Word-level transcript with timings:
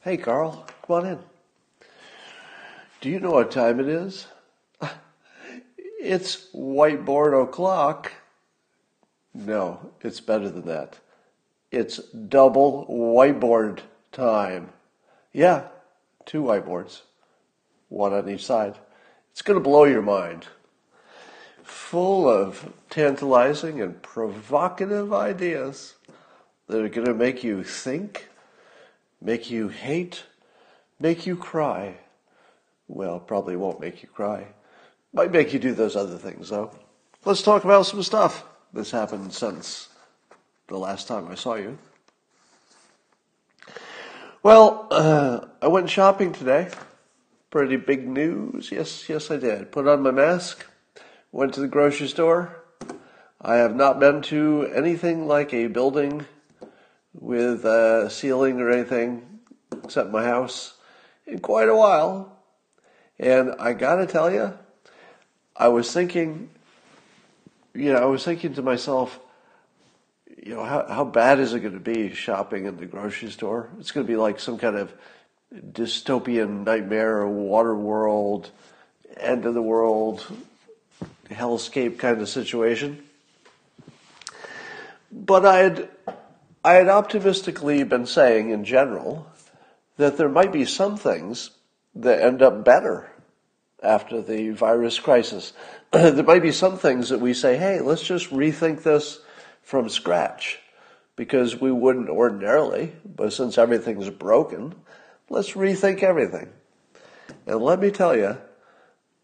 Hey, 0.00 0.16
Carl, 0.16 0.66
come 0.86 0.96
on 0.96 1.06
in. 1.06 1.18
Do 3.00 3.10
you 3.10 3.20
know 3.20 3.30
what 3.30 3.50
time 3.50 3.80
it 3.80 3.88
is? 3.88 4.26
It's 6.00 6.46
whiteboard 6.54 7.42
o'clock. 7.42 8.12
No, 9.34 9.90
it's 10.00 10.20
better 10.20 10.48
than 10.48 10.64
that. 10.66 10.98
It's 11.72 11.98
double 11.98 12.86
whiteboard 12.86 13.80
time. 14.12 14.70
Yeah, 15.32 15.64
two 16.24 16.42
whiteboards, 16.42 17.02
one 17.88 18.12
on 18.14 18.28
each 18.28 18.46
side. 18.46 18.78
It's 19.32 19.42
going 19.42 19.58
to 19.58 19.62
blow 19.62 19.84
your 19.84 20.02
mind. 20.02 20.46
Full 21.68 22.28
of 22.28 22.72
tantalizing 22.88 23.80
and 23.80 24.00
provocative 24.02 25.12
ideas 25.12 25.94
that 26.66 26.82
are 26.82 26.88
going 26.88 27.06
to 27.06 27.14
make 27.14 27.44
you 27.44 27.62
think, 27.62 28.28
make 29.20 29.50
you 29.50 29.68
hate, 29.68 30.24
make 30.98 31.26
you 31.26 31.36
cry. 31.36 31.98
Well, 32.88 33.20
probably 33.20 33.54
won't 33.54 33.80
make 33.80 34.02
you 34.02 34.08
cry. 34.08 34.46
Might 35.12 35.30
make 35.30 35.52
you 35.52 35.58
do 35.58 35.74
those 35.74 35.94
other 35.94 36.16
things, 36.16 36.48
though. 36.48 36.70
Let's 37.24 37.42
talk 37.42 37.64
about 37.64 37.84
some 37.84 38.02
stuff 38.02 38.44
that's 38.72 38.90
happened 38.90 39.34
since 39.34 39.88
the 40.68 40.78
last 40.78 41.06
time 41.06 41.28
I 41.28 41.34
saw 41.34 41.54
you. 41.54 41.78
Well, 44.42 44.88
uh, 44.90 45.40
I 45.60 45.68
went 45.68 45.90
shopping 45.90 46.32
today. 46.32 46.70
Pretty 47.50 47.76
big 47.76 48.08
news. 48.08 48.72
Yes, 48.72 49.08
yes, 49.08 49.30
I 49.30 49.36
did. 49.36 49.70
Put 49.70 49.86
on 49.86 50.02
my 50.02 50.10
mask, 50.10 50.64
went 51.32 51.54
to 51.54 51.60
the 51.60 51.68
grocery 51.68 52.08
store. 52.08 52.62
I 53.40 53.56
have 53.56 53.74
not 53.74 54.00
been 54.00 54.22
to 54.22 54.70
anything 54.74 55.26
like 55.26 55.54
a 55.54 55.68
building 55.68 56.26
with 57.12 57.64
a 57.64 58.08
ceiling 58.10 58.60
or 58.60 58.70
anything 58.70 59.40
except 59.84 60.10
my 60.10 60.24
house 60.24 60.74
in 61.26 61.38
quite 61.38 61.68
a 61.68 61.76
while. 61.76 62.36
And 63.18 63.54
I 63.58 63.72
gotta 63.72 64.06
tell 64.06 64.32
you, 64.32 64.58
I 65.56 65.68
was 65.68 65.92
thinking, 65.92 66.50
you 67.74 67.92
know, 67.92 67.98
I 67.98 68.06
was 68.06 68.24
thinking 68.24 68.54
to 68.54 68.62
myself, 68.62 69.18
you 70.42 70.54
know, 70.54 70.64
how, 70.64 70.86
how 70.86 71.04
bad 71.04 71.40
is 71.40 71.52
it 71.52 71.60
going 71.60 71.74
to 71.74 71.80
be 71.80 72.14
shopping 72.14 72.66
in 72.66 72.76
the 72.76 72.86
grocery 72.86 73.30
store? 73.30 73.70
It's 73.80 73.90
going 73.90 74.06
to 74.06 74.10
be 74.10 74.16
like 74.16 74.38
some 74.38 74.56
kind 74.56 74.76
of 74.76 74.94
dystopian 75.52 76.64
nightmare, 76.64 77.26
water 77.26 77.74
world, 77.74 78.50
end 79.16 79.46
of 79.46 79.54
the 79.54 79.62
world, 79.62 80.24
hellscape 81.30 81.98
kind 81.98 82.20
of 82.20 82.28
situation. 82.28 83.02
But 85.10 85.46
I 85.46 85.58
had, 85.58 85.88
I 86.64 86.74
had 86.74 86.88
optimistically 86.88 87.82
been 87.84 88.06
saying 88.06 88.50
in 88.50 88.64
general 88.64 89.30
that 89.96 90.16
there 90.16 90.28
might 90.28 90.52
be 90.52 90.64
some 90.64 90.96
things 90.96 91.50
that 91.94 92.22
end 92.22 92.42
up 92.42 92.64
better 92.64 93.10
after 93.82 94.20
the 94.20 94.50
virus 94.50 94.98
crisis. 94.98 95.52
there 95.92 96.22
might 96.22 96.42
be 96.42 96.52
some 96.52 96.76
things 96.78 97.08
that 97.08 97.20
we 97.20 97.34
say, 97.34 97.56
hey, 97.56 97.80
let's 97.80 98.02
just 98.02 98.30
rethink 98.30 98.82
this 98.82 99.20
from 99.62 99.88
scratch 99.88 100.58
because 101.16 101.60
we 101.60 101.72
wouldn't 101.72 102.08
ordinarily, 102.08 102.92
but 103.04 103.32
since 103.32 103.58
everything's 103.58 104.10
broken, 104.10 104.74
let's 105.28 105.52
rethink 105.52 106.02
everything. 106.02 106.48
And 107.46 107.60
let 107.60 107.80
me 107.80 107.90
tell 107.90 108.16
you, 108.16 108.38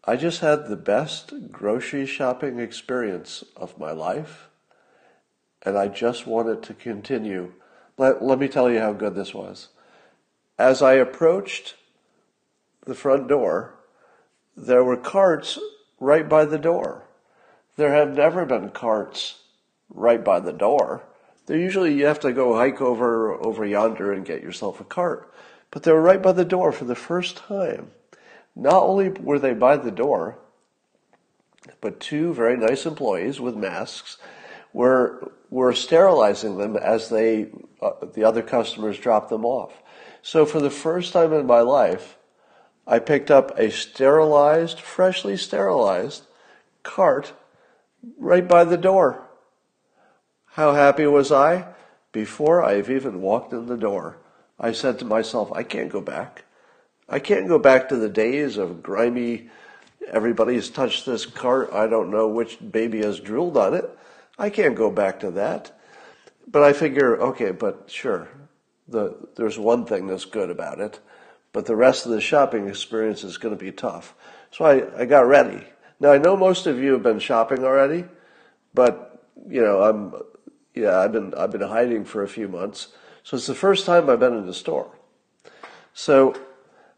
I 0.07 0.17
just 0.17 0.41
had 0.41 0.67
the 0.67 0.75
best 0.75 1.33
grocery 1.51 2.05
shopping 2.05 2.59
experience 2.59 3.43
of 3.57 3.79
my 3.79 3.91
life, 3.91 4.49
and 5.63 5.75
I 5.75 5.87
just 5.87 6.27
want 6.27 6.47
it 6.47 6.61
to 6.63 6.75
continue. 6.75 7.53
Let, 7.97 8.23
let 8.23 8.37
me 8.37 8.47
tell 8.47 8.69
you 8.69 8.79
how 8.79 8.93
good 8.93 9.15
this 9.15 9.33
was. 9.33 9.69
As 10.59 10.83
I 10.83 10.93
approached 10.93 11.73
the 12.85 12.93
front 12.93 13.27
door, 13.27 13.79
there 14.55 14.83
were 14.83 14.95
carts 14.95 15.57
right 15.99 16.29
by 16.29 16.45
the 16.45 16.59
door. 16.59 17.05
There 17.75 17.93
have 17.93 18.15
never 18.15 18.45
been 18.45 18.69
carts 18.69 19.39
right 19.89 20.23
by 20.23 20.39
the 20.39 20.53
door. 20.53 21.01
There 21.47 21.57
usually 21.57 21.95
you 21.95 22.05
have 22.05 22.19
to 22.19 22.31
go 22.31 22.55
hike 22.55 22.79
over 22.79 23.33
over 23.33 23.65
yonder 23.65 24.13
and 24.13 24.23
get 24.23 24.43
yourself 24.43 24.79
a 24.79 24.83
cart. 24.83 25.33
But 25.71 25.81
they 25.81 25.91
were 25.91 26.01
right 26.01 26.21
by 26.21 26.31
the 26.31 26.45
door 26.45 26.71
for 26.71 26.85
the 26.85 26.95
first 26.95 27.37
time. 27.37 27.91
Not 28.55 28.83
only 28.83 29.09
were 29.09 29.39
they 29.39 29.53
by 29.53 29.77
the 29.77 29.91
door, 29.91 30.37
but 31.81 31.99
two 31.99 32.33
very 32.33 32.55
nice 32.57 32.85
employees 32.85 33.39
with 33.39 33.55
masks 33.55 34.17
were 34.73 35.31
were 35.49 35.73
sterilizing 35.73 36.57
them 36.57 36.75
as 36.75 37.09
they 37.09 37.49
uh, 37.81 37.91
the 38.13 38.23
other 38.23 38.41
customers 38.41 38.97
dropped 38.97 39.29
them 39.29 39.45
off. 39.45 39.73
So 40.21 40.45
for 40.45 40.59
the 40.59 40.69
first 40.69 41.13
time 41.13 41.33
in 41.33 41.45
my 41.45 41.61
life, 41.61 42.17
I 42.87 42.99
picked 42.99 43.29
up 43.29 43.57
a 43.57 43.71
sterilized, 43.71 44.79
freshly 44.79 45.37
sterilized 45.37 46.25
cart 46.83 47.33
right 48.17 48.47
by 48.47 48.63
the 48.63 48.77
door. 48.77 49.27
How 50.53 50.73
happy 50.73 51.05
was 51.05 51.31
I? 51.31 51.67
Before 52.11 52.63
I've 52.63 52.89
even 52.89 53.21
walked 53.21 53.51
in 53.51 53.65
the 53.65 53.77
door, 53.77 54.17
I 54.57 54.71
said 54.71 54.99
to 54.99 55.05
myself, 55.05 55.51
I 55.51 55.63
can't 55.63 55.91
go 55.91 55.99
back. 55.99 56.44
I 57.07 57.19
can't 57.19 57.47
go 57.47 57.59
back 57.59 57.89
to 57.89 57.97
the 57.97 58.09
days 58.09 58.57
of 58.57 58.81
grimy, 58.81 59.49
everybody's 60.07 60.69
touched 60.69 61.05
this 61.05 61.25
cart, 61.25 61.71
I 61.73 61.87
don't 61.87 62.11
know 62.11 62.27
which 62.27 62.59
baby 62.71 63.01
has 63.03 63.19
drooled 63.19 63.57
on 63.57 63.73
it. 63.73 63.89
I 64.37 64.49
can't 64.49 64.75
go 64.75 64.91
back 64.91 65.19
to 65.21 65.31
that. 65.31 65.79
But 66.47 66.63
I 66.63 66.73
figure, 66.73 67.19
okay, 67.19 67.51
but 67.51 67.85
sure, 67.87 68.27
the, 68.87 69.15
there's 69.35 69.57
one 69.57 69.85
thing 69.85 70.07
that's 70.07 70.25
good 70.25 70.49
about 70.49 70.79
it 70.79 70.99
but 71.55 71.65
the 71.65 71.75
rest 71.75 72.05
of 72.05 72.11
the 72.11 72.19
shopping 72.19 72.67
experience 72.67 73.23
is 73.23 73.37
going 73.37 73.57
to 73.57 73.63
be 73.63 73.71
tough. 73.71 74.13
So 74.51 74.65
I, 74.65 75.03
I 75.03 75.05
got 75.05 75.25
ready. 75.25 75.65
Now 76.01 76.11
I 76.11 76.17
know 76.17 76.35
most 76.35 76.67
of 76.67 76.79
you 76.79 76.91
have 76.91 77.01
been 77.01 77.17
shopping 77.17 77.63
already, 77.63 78.03
but 78.73 79.23
you 79.47 79.61
know 79.61 79.81
I'm 79.81 80.13
yeah 80.73 80.99
I've 80.99 81.13
been 81.13 81.33
I've 81.33 81.51
been 81.51 81.61
hiding 81.61 82.03
for 82.03 82.23
a 82.23 82.27
few 82.27 82.49
months, 82.49 82.89
so 83.23 83.37
it's 83.37 83.47
the 83.47 83.55
first 83.55 83.85
time 83.85 84.09
I've 84.09 84.19
been 84.19 84.35
in 84.35 84.45
the 84.45 84.53
store. 84.53 84.91
So 85.93 86.35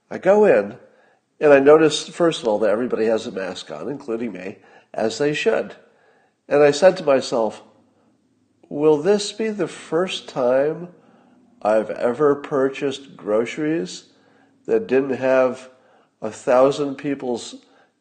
I 0.10 0.18
go 0.18 0.46
in, 0.46 0.78
and 1.40 1.54
I 1.54 1.60
notice 1.60 2.08
first 2.08 2.42
of 2.42 2.48
all 2.48 2.60
that 2.60 2.70
everybody 2.70 3.06
has 3.06 3.28
a 3.28 3.32
mask 3.32 3.70
on, 3.72 3.90
including 3.90 4.32
me, 4.32 4.58
as 4.94 5.18
they 5.18 5.34
should. 5.34 5.76
And 6.48 6.64
I 6.64 6.72
said 6.72 6.98
to 6.98 7.04
myself, 7.04 7.62
will 8.70 8.98
this 8.98 9.32
be 9.32 9.50
the 9.50 9.68
first 9.68 10.30
time 10.30 10.90
I've 11.62 11.90
ever 11.90 12.36
purchased 12.36 13.18
groceries 13.18 14.06
that 14.66 14.88
didn't 14.88 15.18
have 15.18 15.70
a 16.22 16.32
thousand 16.32 16.96
people's 16.96 17.56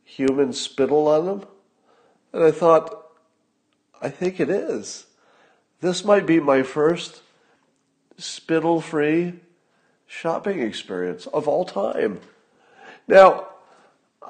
human 0.04 0.52
spittle 0.52 1.08
on 1.08 1.26
them? 1.26 1.44
And 2.32 2.44
I 2.44 2.50
thought, 2.52 3.06
I 4.00 4.10
think 4.10 4.38
it 4.38 4.50
is. 4.50 5.06
This 5.80 6.04
might 6.04 6.26
be 6.26 6.40
my 6.40 6.62
first 6.62 7.22
spittle 8.16 8.80
free 8.80 9.40
shopping 10.06 10.60
experience 10.60 11.26
of 11.26 11.48
all 11.48 11.64
time. 11.64 12.20
Now, 13.08 13.46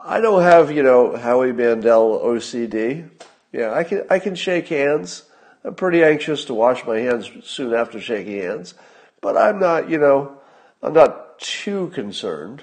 I 0.04 0.20
don't 0.20 0.42
have, 0.42 0.70
you 0.70 0.82
know, 0.82 1.16
Howie 1.16 1.52
Mandel 1.52 2.20
OCD. 2.20 3.08
Yeah, 3.52 3.72
I 3.72 3.84
can, 3.84 4.04
I 4.10 4.18
can 4.18 4.34
shake 4.34 4.68
hands. 4.68 5.24
I'm 5.64 5.74
pretty 5.74 6.04
anxious 6.04 6.44
to 6.46 6.54
wash 6.54 6.84
my 6.86 6.98
hands 6.98 7.30
soon 7.42 7.74
after 7.74 8.00
shaking 8.00 8.40
hands, 8.40 8.74
but 9.20 9.36
I'm 9.36 9.58
not, 9.58 9.90
you 9.90 9.98
know, 9.98 10.38
I'm 10.82 10.92
not 10.92 11.38
too 11.38 11.88
concerned 11.88 12.62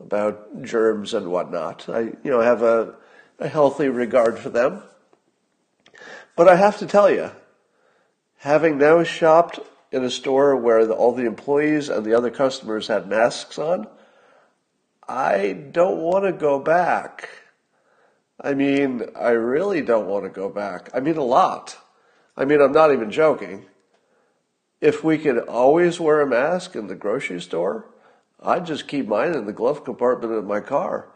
about 0.00 0.62
germs 0.62 1.14
and 1.14 1.28
whatnot. 1.28 1.88
I, 1.88 2.00
you 2.00 2.30
know, 2.30 2.40
have 2.40 2.62
a, 2.62 2.94
a 3.38 3.48
healthy 3.48 3.88
regard 3.88 4.38
for 4.38 4.48
them. 4.48 4.82
But 6.36 6.48
I 6.48 6.56
have 6.56 6.78
to 6.78 6.86
tell 6.86 7.10
you, 7.10 7.30
having 8.38 8.78
now 8.78 9.02
shopped 9.04 9.60
in 9.94 10.04
a 10.04 10.10
store 10.10 10.56
where 10.56 10.86
the, 10.86 10.94
all 10.94 11.12
the 11.12 11.24
employees 11.26 11.88
and 11.88 12.04
the 12.04 12.14
other 12.14 12.30
customers 12.30 12.88
had 12.88 13.08
masks 13.08 13.58
on, 13.58 13.86
I 15.08 15.52
don't 15.52 15.98
want 15.98 16.24
to 16.24 16.32
go 16.32 16.58
back. 16.58 17.28
I 18.40 18.54
mean, 18.54 19.04
I 19.14 19.30
really 19.30 19.80
don't 19.80 20.08
want 20.08 20.24
to 20.24 20.30
go 20.30 20.48
back. 20.48 20.90
I 20.92 21.00
mean, 21.00 21.16
a 21.16 21.24
lot. 21.24 21.78
I 22.36 22.44
mean, 22.44 22.60
I'm 22.60 22.72
not 22.72 22.92
even 22.92 23.10
joking. 23.10 23.66
If 24.80 25.04
we 25.04 25.16
could 25.16 25.38
always 25.38 26.00
wear 26.00 26.20
a 26.20 26.26
mask 26.26 26.74
in 26.74 26.88
the 26.88 26.94
grocery 26.94 27.40
store, 27.40 27.86
I'd 28.42 28.66
just 28.66 28.88
keep 28.88 29.06
mine 29.06 29.34
in 29.34 29.46
the 29.46 29.52
glove 29.52 29.84
compartment 29.84 30.34
of 30.34 30.44
my 30.44 30.60
car. 30.60 31.08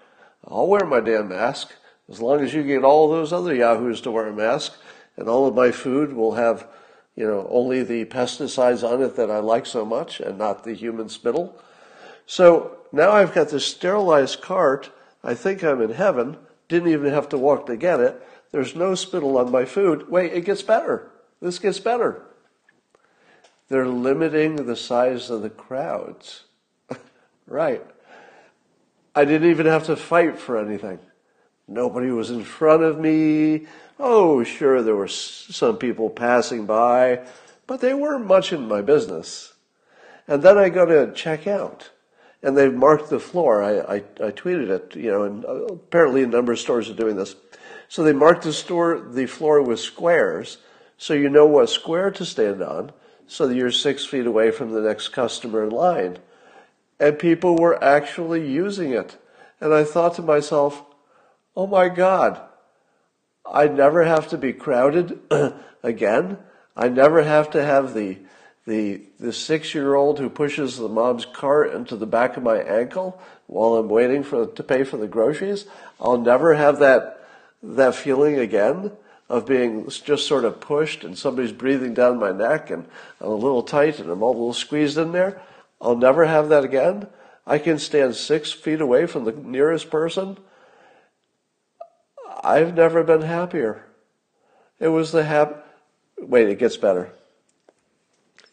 I'll 0.46 0.68
wear 0.68 0.86
my 0.86 1.00
damn 1.00 1.28
mask 1.28 1.72
as 2.08 2.20
long 2.20 2.40
as 2.40 2.54
you 2.54 2.62
get 2.62 2.84
all 2.84 3.10
those 3.10 3.32
other 3.32 3.54
yahoos 3.54 4.00
to 4.02 4.10
wear 4.10 4.28
a 4.28 4.32
mask, 4.32 4.74
and 5.16 5.28
all 5.28 5.46
of 5.46 5.54
my 5.54 5.70
food 5.70 6.12
will 6.12 6.34
have, 6.34 6.66
you 7.18 7.26
know, 7.26 7.48
only 7.50 7.82
the 7.82 8.04
pesticides 8.04 8.88
on 8.88 9.02
it 9.02 9.16
that 9.16 9.28
I 9.28 9.40
like 9.40 9.66
so 9.66 9.84
much, 9.84 10.20
and 10.20 10.38
not 10.38 10.62
the 10.62 10.72
human 10.72 11.08
spittle. 11.08 11.60
So 12.26 12.76
now 12.92 13.10
I've 13.10 13.34
got 13.34 13.48
this 13.48 13.66
sterilized 13.66 14.40
cart. 14.40 14.92
I 15.24 15.34
think 15.34 15.64
I'm 15.64 15.82
in 15.82 15.90
heaven. 15.90 16.36
Didn't 16.68 16.92
even 16.92 17.12
have 17.12 17.28
to 17.30 17.36
walk 17.36 17.66
to 17.66 17.76
get 17.76 17.98
it. 17.98 18.24
There's 18.52 18.76
no 18.76 18.94
spittle 18.94 19.36
on 19.36 19.50
my 19.50 19.64
food. 19.64 20.08
Wait, 20.08 20.32
it 20.32 20.44
gets 20.44 20.62
better. 20.62 21.10
This 21.42 21.58
gets 21.58 21.80
better. 21.80 22.22
They're 23.68 23.88
limiting 23.88 24.54
the 24.54 24.76
size 24.76 25.28
of 25.28 25.42
the 25.42 25.50
crowds. 25.50 26.44
right. 27.48 27.84
I 29.16 29.24
didn't 29.24 29.50
even 29.50 29.66
have 29.66 29.86
to 29.86 29.96
fight 29.96 30.38
for 30.38 30.56
anything. 30.56 31.00
Nobody 31.66 32.12
was 32.12 32.30
in 32.30 32.44
front 32.44 32.84
of 32.84 33.00
me. 33.00 33.66
Oh, 33.98 34.44
sure, 34.44 34.82
there 34.82 34.94
were 34.94 35.08
some 35.08 35.76
people 35.76 36.08
passing 36.08 36.66
by, 36.66 37.26
but 37.66 37.80
they 37.80 37.94
weren't 37.94 38.26
much 38.26 38.52
in 38.52 38.68
my 38.68 38.80
business. 38.80 39.54
And 40.28 40.42
then 40.42 40.56
I 40.56 40.68
go 40.68 40.86
to 40.86 41.12
check 41.12 41.46
out, 41.46 41.90
and 42.42 42.56
they've 42.56 42.72
marked 42.72 43.10
the 43.10 43.18
floor. 43.18 43.62
I, 43.62 43.78
I, 43.78 43.96
I 43.96 44.30
tweeted 44.30 44.68
it, 44.68 44.94
you 44.94 45.10
know, 45.10 45.24
and 45.24 45.44
uh, 45.44 45.64
apparently 45.66 46.22
a 46.22 46.28
number 46.28 46.52
of 46.52 46.60
stores 46.60 46.88
are 46.88 46.94
doing 46.94 47.16
this. 47.16 47.34
So 47.88 48.02
they 48.02 48.12
marked 48.12 48.42
the 48.44 48.52
store, 48.52 49.00
the 49.00 49.26
floor 49.26 49.62
with 49.62 49.80
squares, 49.80 50.58
so 50.96 51.14
you 51.14 51.28
know 51.28 51.46
what 51.46 51.70
square 51.70 52.10
to 52.10 52.24
stand 52.24 52.62
on, 52.62 52.92
so 53.26 53.48
that 53.48 53.56
you're 53.56 53.72
six 53.72 54.04
feet 54.04 54.26
away 54.26 54.50
from 54.50 54.72
the 54.72 54.80
next 54.80 55.08
customer 55.08 55.64
in 55.64 55.70
line. 55.70 56.18
And 57.00 57.18
people 57.18 57.56
were 57.56 57.82
actually 57.82 58.48
using 58.48 58.92
it. 58.92 59.16
And 59.60 59.72
I 59.72 59.84
thought 59.84 60.14
to 60.16 60.22
myself, 60.22 60.84
oh 61.56 61.66
my 61.66 61.88
God, 61.88 62.40
I 63.52 63.68
never 63.68 64.04
have 64.04 64.28
to 64.28 64.38
be 64.38 64.52
crowded 64.52 65.18
again. 65.82 66.38
I 66.76 66.88
never 66.88 67.22
have 67.22 67.50
to 67.50 67.64
have 67.64 67.94
the 67.94 68.18
the 68.66 69.00
the 69.18 69.32
six 69.32 69.74
year 69.74 69.94
old 69.94 70.18
who 70.18 70.28
pushes 70.28 70.76
the 70.76 70.88
mom's 70.88 71.24
cart 71.24 71.72
into 71.72 71.96
the 71.96 72.06
back 72.06 72.36
of 72.36 72.42
my 72.42 72.58
ankle 72.58 73.20
while 73.46 73.76
I'm 73.76 73.88
waiting 73.88 74.22
for 74.22 74.46
to 74.46 74.62
pay 74.62 74.84
for 74.84 74.98
the 74.98 75.08
groceries. 75.08 75.64
I'll 76.00 76.18
never 76.18 76.54
have 76.54 76.78
that 76.80 77.26
that 77.62 77.94
feeling 77.94 78.38
again 78.38 78.92
of 79.28 79.46
being 79.46 79.88
just 79.88 80.26
sort 80.26 80.44
of 80.44 80.60
pushed 80.60 81.04
and 81.04 81.16
somebody's 81.16 81.52
breathing 81.52 81.94
down 81.94 82.18
my 82.18 82.30
neck 82.30 82.70
and 82.70 82.86
I'm 83.20 83.28
a 83.28 83.34
little 83.34 83.62
tight 83.62 83.98
and 83.98 84.10
I'm 84.10 84.22
all 84.22 84.30
a 84.30 84.38
little 84.38 84.52
squeezed 84.52 84.98
in 84.98 85.12
there. 85.12 85.40
I'll 85.80 85.96
never 85.96 86.26
have 86.26 86.48
that 86.50 86.64
again. 86.64 87.08
I 87.46 87.58
can 87.58 87.78
stand 87.78 88.16
six 88.16 88.52
feet 88.52 88.80
away 88.80 89.06
from 89.06 89.24
the 89.24 89.32
nearest 89.32 89.90
person. 89.90 90.38
I've 92.42 92.74
never 92.74 93.02
been 93.02 93.22
happier. 93.22 93.84
It 94.78 94.88
was 94.88 95.12
the 95.12 95.24
hap. 95.24 95.66
Wait, 96.18 96.48
it 96.48 96.58
gets 96.58 96.76
better. 96.76 97.10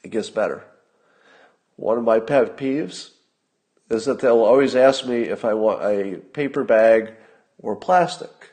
It 0.03 0.09
gets 0.09 0.29
better. 0.29 0.63
One 1.75 1.97
of 1.97 2.03
my 2.03 2.19
pet 2.19 2.57
peeves 2.57 3.11
is 3.89 4.05
that 4.05 4.19
they'll 4.19 4.43
always 4.43 4.75
ask 4.75 5.05
me 5.05 5.23
if 5.23 5.45
I 5.45 5.53
want 5.53 5.83
a 5.83 6.17
paper 6.17 6.63
bag 6.63 7.13
or 7.59 7.75
plastic. 7.75 8.51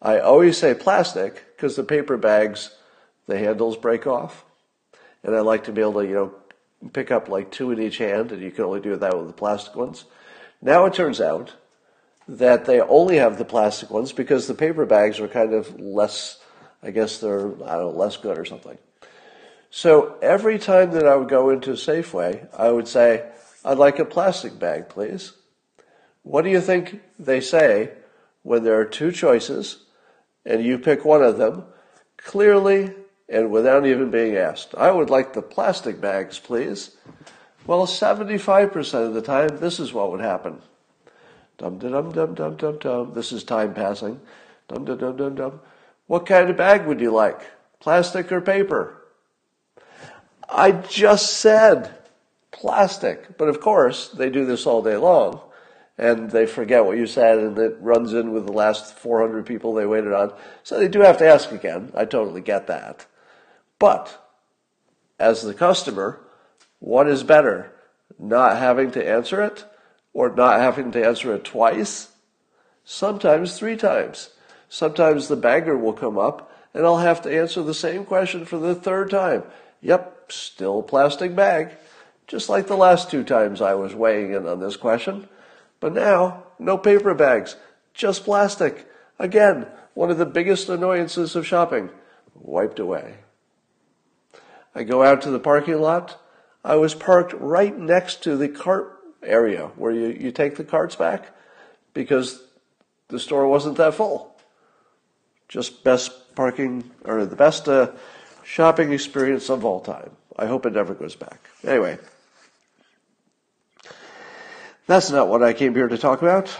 I 0.00 0.18
always 0.18 0.58
say 0.58 0.74
plastic 0.74 1.44
because 1.56 1.76
the 1.76 1.84
paper 1.84 2.16
bags, 2.16 2.74
the 3.26 3.38
handles 3.38 3.76
break 3.76 4.06
off. 4.06 4.44
And 5.22 5.36
I 5.36 5.40
like 5.40 5.64
to 5.64 5.72
be 5.72 5.80
able 5.80 6.02
to, 6.02 6.06
you 6.06 6.14
know, 6.14 6.34
pick 6.92 7.10
up 7.10 7.28
like 7.28 7.52
two 7.52 7.70
in 7.70 7.80
each 7.80 7.98
hand, 7.98 8.32
and 8.32 8.42
you 8.42 8.50
can 8.50 8.64
only 8.64 8.80
do 8.80 8.96
that 8.96 9.16
with 9.16 9.28
the 9.28 9.32
plastic 9.32 9.76
ones. 9.76 10.04
Now 10.60 10.84
it 10.86 10.94
turns 10.94 11.20
out 11.20 11.54
that 12.28 12.64
they 12.64 12.80
only 12.80 13.16
have 13.16 13.38
the 13.38 13.44
plastic 13.44 13.90
ones 13.90 14.12
because 14.12 14.46
the 14.46 14.54
paper 14.54 14.86
bags 14.86 15.20
are 15.20 15.28
kind 15.28 15.52
of 15.52 15.78
less, 15.80 16.38
I 16.82 16.90
guess 16.90 17.18
they're, 17.18 17.48
I 17.64 17.76
don't 17.76 17.92
know, 17.92 17.98
less 17.98 18.16
good 18.16 18.38
or 18.38 18.44
something. 18.44 18.78
So 19.70 20.18
every 20.20 20.58
time 20.58 20.92
that 20.92 21.06
I 21.06 21.16
would 21.16 21.28
go 21.28 21.50
into 21.50 21.70
Safeway, 21.70 22.46
I 22.56 22.70
would 22.70 22.86
say, 22.86 23.28
I'd 23.64 23.78
like 23.78 23.98
a 23.98 24.04
plastic 24.04 24.58
bag, 24.58 24.88
please. 24.88 25.32
What 26.22 26.42
do 26.42 26.50
you 26.50 26.60
think 26.60 27.00
they 27.18 27.40
say 27.40 27.90
when 28.42 28.64
there 28.64 28.78
are 28.78 28.84
two 28.84 29.12
choices 29.12 29.84
and 30.44 30.64
you 30.64 30.78
pick 30.78 31.04
one 31.04 31.22
of 31.22 31.38
them? 31.38 31.64
Clearly 32.16 32.92
and 33.28 33.50
without 33.50 33.86
even 33.86 34.10
being 34.10 34.36
asked. 34.36 34.74
I 34.76 34.90
would 34.90 35.10
like 35.10 35.32
the 35.32 35.42
plastic 35.42 36.00
bags, 36.00 36.38
please. 36.38 36.96
Well, 37.66 37.86
75% 37.86 39.06
of 39.06 39.14
the 39.14 39.22
time, 39.22 39.58
this 39.58 39.80
is 39.80 39.92
what 39.92 40.10
would 40.10 40.20
happen. 40.20 40.60
Dum 41.62 41.78
dum 41.78 42.10
dum 42.10 42.34
dum 42.34 42.56
dum 42.56 42.78
dum. 42.78 43.12
This 43.14 43.30
is 43.30 43.44
time 43.44 43.72
passing. 43.72 44.20
Dum 44.66 44.84
dum 44.84 44.98
dum 44.98 45.16
dum 45.16 45.34
dum. 45.36 45.60
What 46.08 46.26
kind 46.26 46.50
of 46.50 46.56
bag 46.56 46.86
would 46.86 47.00
you 47.00 47.12
like? 47.12 47.40
Plastic 47.78 48.32
or 48.32 48.40
paper? 48.40 49.04
I 50.48 50.72
just 50.72 51.36
said 51.36 51.94
plastic. 52.50 53.38
But 53.38 53.48
of 53.48 53.60
course, 53.60 54.08
they 54.08 54.28
do 54.28 54.44
this 54.44 54.66
all 54.66 54.82
day 54.82 54.96
long 54.96 55.40
and 55.96 56.32
they 56.32 56.46
forget 56.46 56.84
what 56.84 56.98
you 56.98 57.06
said 57.06 57.38
and 57.38 57.56
it 57.56 57.76
runs 57.78 58.12
in 58.12 58.32
with 58.32 58.46
the 58.46 58.52
last 58.52 58.98
400 58.98 59.46
people 59.46 59.72
they 59.72 59.86
waited 59.86 60.12
on. 60.12 60.32
So 60.64 60.80
they 60.80 60.88
do 60.88 60.98
have 61.02 61.18
to 61.18 61.28
ask 61.28 61.52
again. 61.52 61.92
I 61.94 62.06
totally 62.06 62.40
get 62.40 62.66
that. 62.66 63.06
But 63.78 64.20
as 65.20 65.42
the 65.42 65.54
customer, 65.54 66.18
what 66.80 67.06
is 67.06 67.22
better? 67.22 67.72
Not 68.18 68.58
having 68.58 68.90
to 68.92 69.08
answer 69.08 69.40
it 69.40 69.64
or 70.12 70.34
not 70.34 70.60
having 70.60 70.92
to 70.92 71.04
answer 71.04 71.34
it 71.34 71.44
twice? 71.44 72.10
Sometimes 72.84 73.58
three 73.58 73.76
times. 73.76 74.30
Sometimes 74.68 75.28
the 75.28 75.36
bagger 75.36 75.76
will 75.76 75.92
come 75.92 76.18
up 76.18 76.50
and 76.74 76.84
I'll 76.84 76.98
have 76.98 77.22
to 77.22 77.36
answer 77.36 77.62
the 77.62 77.74
same 77.74 78.04
question 78.04 78.44
for 78.44 78.58
the 78.58 78.74
third 78.74 79.10
time. 79.10 79.44
Yep, 79.80 80.32
still 80.32 80.82
plastic 80.82 81.34
bag. 81.34 81.72
Just 82.26 82.48
like 82.48 82.66
the 82.66 82.76
last 82.76 83.10
two 83.10 83.24
times 83.24 83.60
I 83.60 83.74
was 83.74 83.94
weighing 83.94 84.32
in 84.32 84.46
on 84.46 84.60
this 84.60 84.76
question. 84.76 85.28
But 85.80 85.92
now, 85.92 86.44
no 86.58 86.78
paper 86.78 87.14
bags, 87.14 87.56
just 87.92 88.24
plastic. 88.24 88.88
Again, 89.18 89.66
one 89.94 90.10
of 90.10 90.18
the 90.18 90.26
biggest 90.26 90.68
annoyances 90.68 91.36
of 91.36 91.46
shopping. 91.46 91.90
Wiped 92.34 92.78
away. 92.78 93.16
I 94.74 94.84
go 94.84 95.02
out 95.02 95.20
to 95.22 95.30
the 95.30 95.38
parking 95.38 95.80
lot. 95.80 96.18
I 96.64 96.76
was 96.76 96.94
parked 96.94 97.34
right 97.34 97.76
next 97.76 98.22
to 98.22 98.36
the 98.36 98.48
cart 98.48 99.01
area 99.22 99.66
where 99.76 99.92
you, 99.92 100.06
you 100.08 100.32
take 100.32 100.56
the 100.56 100.64
carts 100.64 100.96
back 100.96 101.34
because 101.94 102.42
the 103.08 103.20
store 103.20 103.46
wasn't 103.46 103.76
that 103.76 103.94
full. 103.94 104.34
Just 105.48 105.84
best 105.84 106.34
parking 106.34 106.90
or 107.04 107.26
the 107.26 107.36
best 107.36 107.68
uh, 107.68 107.90
shopping 108.42 108.92
experience 108.92 109.50
of 109.50 109.64
all 109.64 109.80
time. 109.80 110.10
I 110.36 110.46
hope 110.46 110.66
it 110.66 110.72
never 110.72 110.94
goes 110.94 111.14
back. 111.14 111.50
Anyway, 111.64 111.98
that's 114.86 115.10
not 115.10 115.28
what 115.28 115.42
I 115.42 115.52
came 115.52 115.74
here 115.74 115.88
to 115.88 115.98
talk 115.98 116.22
about. 116.22 116.54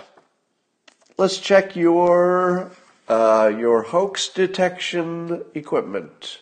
Let's 1.17 1.38
check 1.38 1.75
your 1.75 2.70
uh, 3.09 3.53
your 3.56 3.82
hoax 3.82 4.29
detection 4.29 5.43
equipment. 5.55 6.40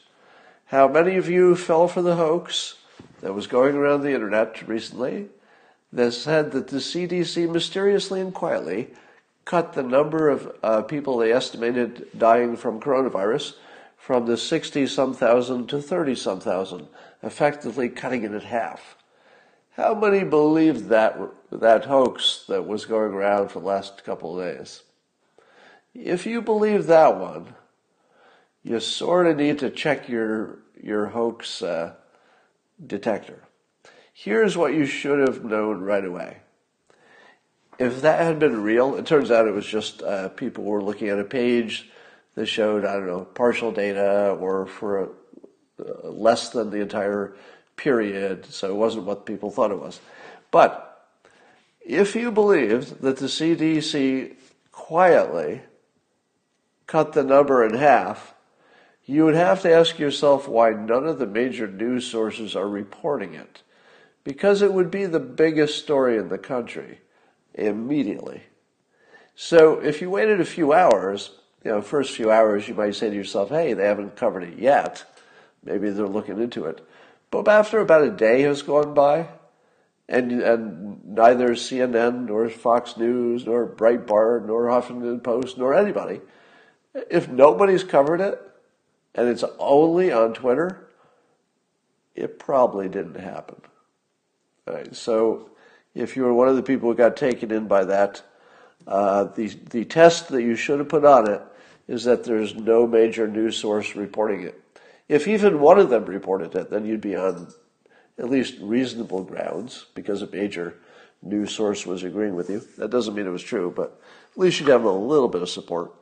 How 0.66 0.86
many 0.88 1.16
of 1.16 1.28
you 1.28 1.56
fell 1.56 1.88
for 1.88 2.02
the 2.02 2.16
hoax 2.16 2.74
that 3.20 3.34
was 3.34 3.46
going 3.46 3.76
around 3.76 4.02
the 4.02 4.12
internet 4.12 4.66
recently 4.68 5.28
that 5.92 6.12
said 6.12 6.52
that 6.52 6.68
the 6.68 6.78
CDC 6.78 7.50
mysteriously 7.50 8.20
and 8.20 8.32
quietly 8.32 8.90
cut 9.44 9.72
the 9.72 9.82
number 9.82 10.28
of 10.28 10.56
uh, 10.62 10.82
people 10.82 11.18
they 11.18 11.32
estimated 11.32 12.06
dying 12.16 12.56
from 12.56 12.80
coronavirus 12.80 13.54
from 13.96 14.26
the 14.26 14.36
60 14.36 14.86
some 14.86 15.12
thousand 15.12 15.68
to 15.68 15.80
30 15.80 16.14
some 16.14 16.40
thousand, 16.40 16.88
effectively 17.22 17.88
cutting 17.88 18.22
it 18.22 18.32
in 18.32 18.40
half. 18.40 18.96
How 19.72 19.94
many 19.94 20.24
believed 20.24 20.88
that, 20.88 21.18
that 21.50 21.84
hoax 21.84 22.44
that 22.48 22.66
was 22.66 22.86
going 22.86 23.12
around 23.12 23.50
for 23.50 23.60
the 23.60 23.66
last 23.66 24.04
couple 24.04 24.38
of 24.38 24.56
days? 24.56 24.82
If 25.94 26.26
you 26.26 26.40
believe 26.40 26.86
that 26.86 27.18
one, 27.18 27.54
you 28.62 28.78
sort 28.80 29.26
of 29.26 29.36
need 29.36 29.58
to 29.60 29.70
check 29.70 30.08
your 30.08 30.58
your 30.82 31.06
hoax 31.06 31.62
uh, 31.62 31.94
detector. 32.84 33.42
Here's 34.22 34.54
what 34.54 34.74
you 34.74 34.84
should 34.84 35.26
have 35.26 35.42
known 35.42 35.80
right 35.80 36.04
away. 36.04 36.40
If 37.78 38.02
that 38.02 38.20
had 38.20 38.38
been 38.38 38.62
real, 38.62 38.96
it 38.96 39.06
turns 39.06 39.30
out 39.30 39.48
it 39.48 39.54
was 39.54 39.64
just 39.64 40.02
uh, 40.02 40.28
people 40.28 40.64
were 40.64 40.82
looking 40.82 41.08
at 41.08 41.18
a 41.18 41.24
page 41.24 41.88
that 42.34 42.44
showed 42.44 42.84
I 42.84 42.96
don't 42.96 43.06
know 43.06 43.24
partial 43.24 43.72
data 43.72 44.36
or 44.38 44.66
for 44.66 45.04
a, 45.04 45.08
uh, 45.80 46.10
less 46.10 46.50
than 46.50 46.68
the 46.68 46.82
entire 46.82 47.34
period, 47.76 48.44
so 48.44 48.68
it 48.68 48.76
wasn't 48.76 49.06
what 49.06 49.24
people 49.24 49.50
thought 49.50 49.70
it 49.70 49.80
was. 49.80 50.00
But 50.50 51.08
if 51.80 52.14
you 52.14 52.30
believed 52.30 53.00
that 53.00 53.16
the 53.16 53.26
CDC 53.26 54.34
quietly 54.70 55.62
cut 56.86 57.14
the 57.14 57.24
number 57.24 57.64
in 57.64 57.72
half 57.72 58.34
you 59.06 59.24
would 59.24 59.34
have 59.34 59.62
to 59.62 59.72
ask 59.72 59.98
yourself 59.98 60.46
why 60.46 60.72
none 60.72 61.06
of 61.06 61.18
the 61.18 61.26
major 61.26 61.66
news 61.66 62.06
sources 62.06 62.54
are 62.54 62.68
reporting 62.68 63.32
it. 63.32 63.62
Because 64.24 64.62
it 64.62 64.72
would 64.72 64.90
be 64.90 65.06
the 65.06 65.20
biggest 65.20 65.78
story 65.78 66.16
in 66.18 66.28
the 66.28 66.38
country 66.38 67.00
immediately. 67.54 68.42
So 69.34 69.80
if 69.80 70.00
you 70.00 70.10
waited 70.10 70.40
a 70.40 70.44
few 70.44 70.72
hours, 70.72 71.30
you 71.64 71.70
know, 71.70 71.82
first 71.82 72.14
few 72.14 72.30
hours, 72.30 72.68
you 72.68 72.74
might 72.74 72.94
say 72.94 73.10
to 73.10 73.16
yourself, 73.16 73.48
hey, 73.48 73.72
they 73.72 73.86
haven't 73.86 74.16
covered 74.16 74.44
it 74.44 74.58
yet. 74.58 75.04
Maybe 75.64 75.90
they're 75.90 76.06
looking 76.06 76.40
into 76.40 76.66
it. 76.66 76.86
But 77.30 77.48
after 77.48 77.78
about 77.78 78.04
a 78.04 78.10
day 78.10 78.42
has 78.42 78.62
gone 78.62 78.92
by, 78.94 79.28
and, 80.10 80.32
and 80.32 81.04
neither 81.04 81.50
CNN 81.50 82.26
nor 82.26 82.50
Fox 82.50 82.96
News 82.96 83.46
nor 83.46 83.66
Breitbart 83.66 84.44
nor 84.44 84.66
Huffington 84.66 85.22
Post 85.22 85.56
nor 85.56 85.72
anybody 85.72 86.20
If 87.08 87.28
nobody's 87.28 87.84
covered 87.84 88.20
it 88.20 88.40
and 89.14 89.28
it's 89.28 89.44
only 89.58 90.10
on 90.12 90.34
Twitter, 90.34 90.88
it 92.14 92.38
probably 92.38 92.88
didn't 92.88 93.20
happen. 93.20 93.62
Right, 94.66 94.94
so 94.94 95.50
if 95.94 96.16
you 96.16 96.24
were 96.24 96.34
one 96.34 96.48
of 96.48 96.56
the 96.56 96.62
people 96.62 96.88
who 96.88 96.96
got 96.96 97.16
taken 97.16 97.50
in 97.50 97.66
by 97.66 97.84
that, 97.84 98.22
uh, 98.86 99.24
the, 99.24 99.48
the 99.70 99.84
test 99.84 100.28
that 100.28 100.42
you 100.42 100.54
should 100.56 100.78
have 100.78 100.88
put 100.88 101.04
on 101.04 101.30
it 101.30 101.42
is 101.88 102.04
that 102.04 102.24
there's 102.24 102.54
no 102.54 102.86
major 102.86 103.26
news 103.26 103.56
source 103.56 103.96
reporting 103.96 104.42
it. 104.42 104.60
If 105.08 105.26
even 105.26 105.60
one 105.60 105.78
of 105.78 105.90
them 105.90 106.04
reported 106.04 106.54
it, 106.54 106.70
then 106.70 106.84
you'd 106.84 107.00
be 107.00 107.16
on 107.16 107.48
at 108.18 108.30
least 108.30 108.58
reasonable 108.60 109.24
grounds 109.24 109.86
because 109.94 110.22
a 110.22 110.26
major 110.28 110.76
news 111.22 111.52
source 111.52 111.84
was 111.84 112.04
agreeing 112.04 112.36
with 112.36 112.48
you. 112.48 112.62
That 112.78 112.90
doesn't 112.90 113.14
mean 113.14 113.26
it 113.26 113.30
was 113.30 113.42
true, 113.42 113.72
but 113.74 114.00
at 114.32 114.38
least 114.38 114.60
you'd 114.60 114.68
have 114.68 114.84
a 114.84 114.90
little 114.90 115.28
bit 115.28 115.42
of 115.42 115.48
support. 115.48 115.92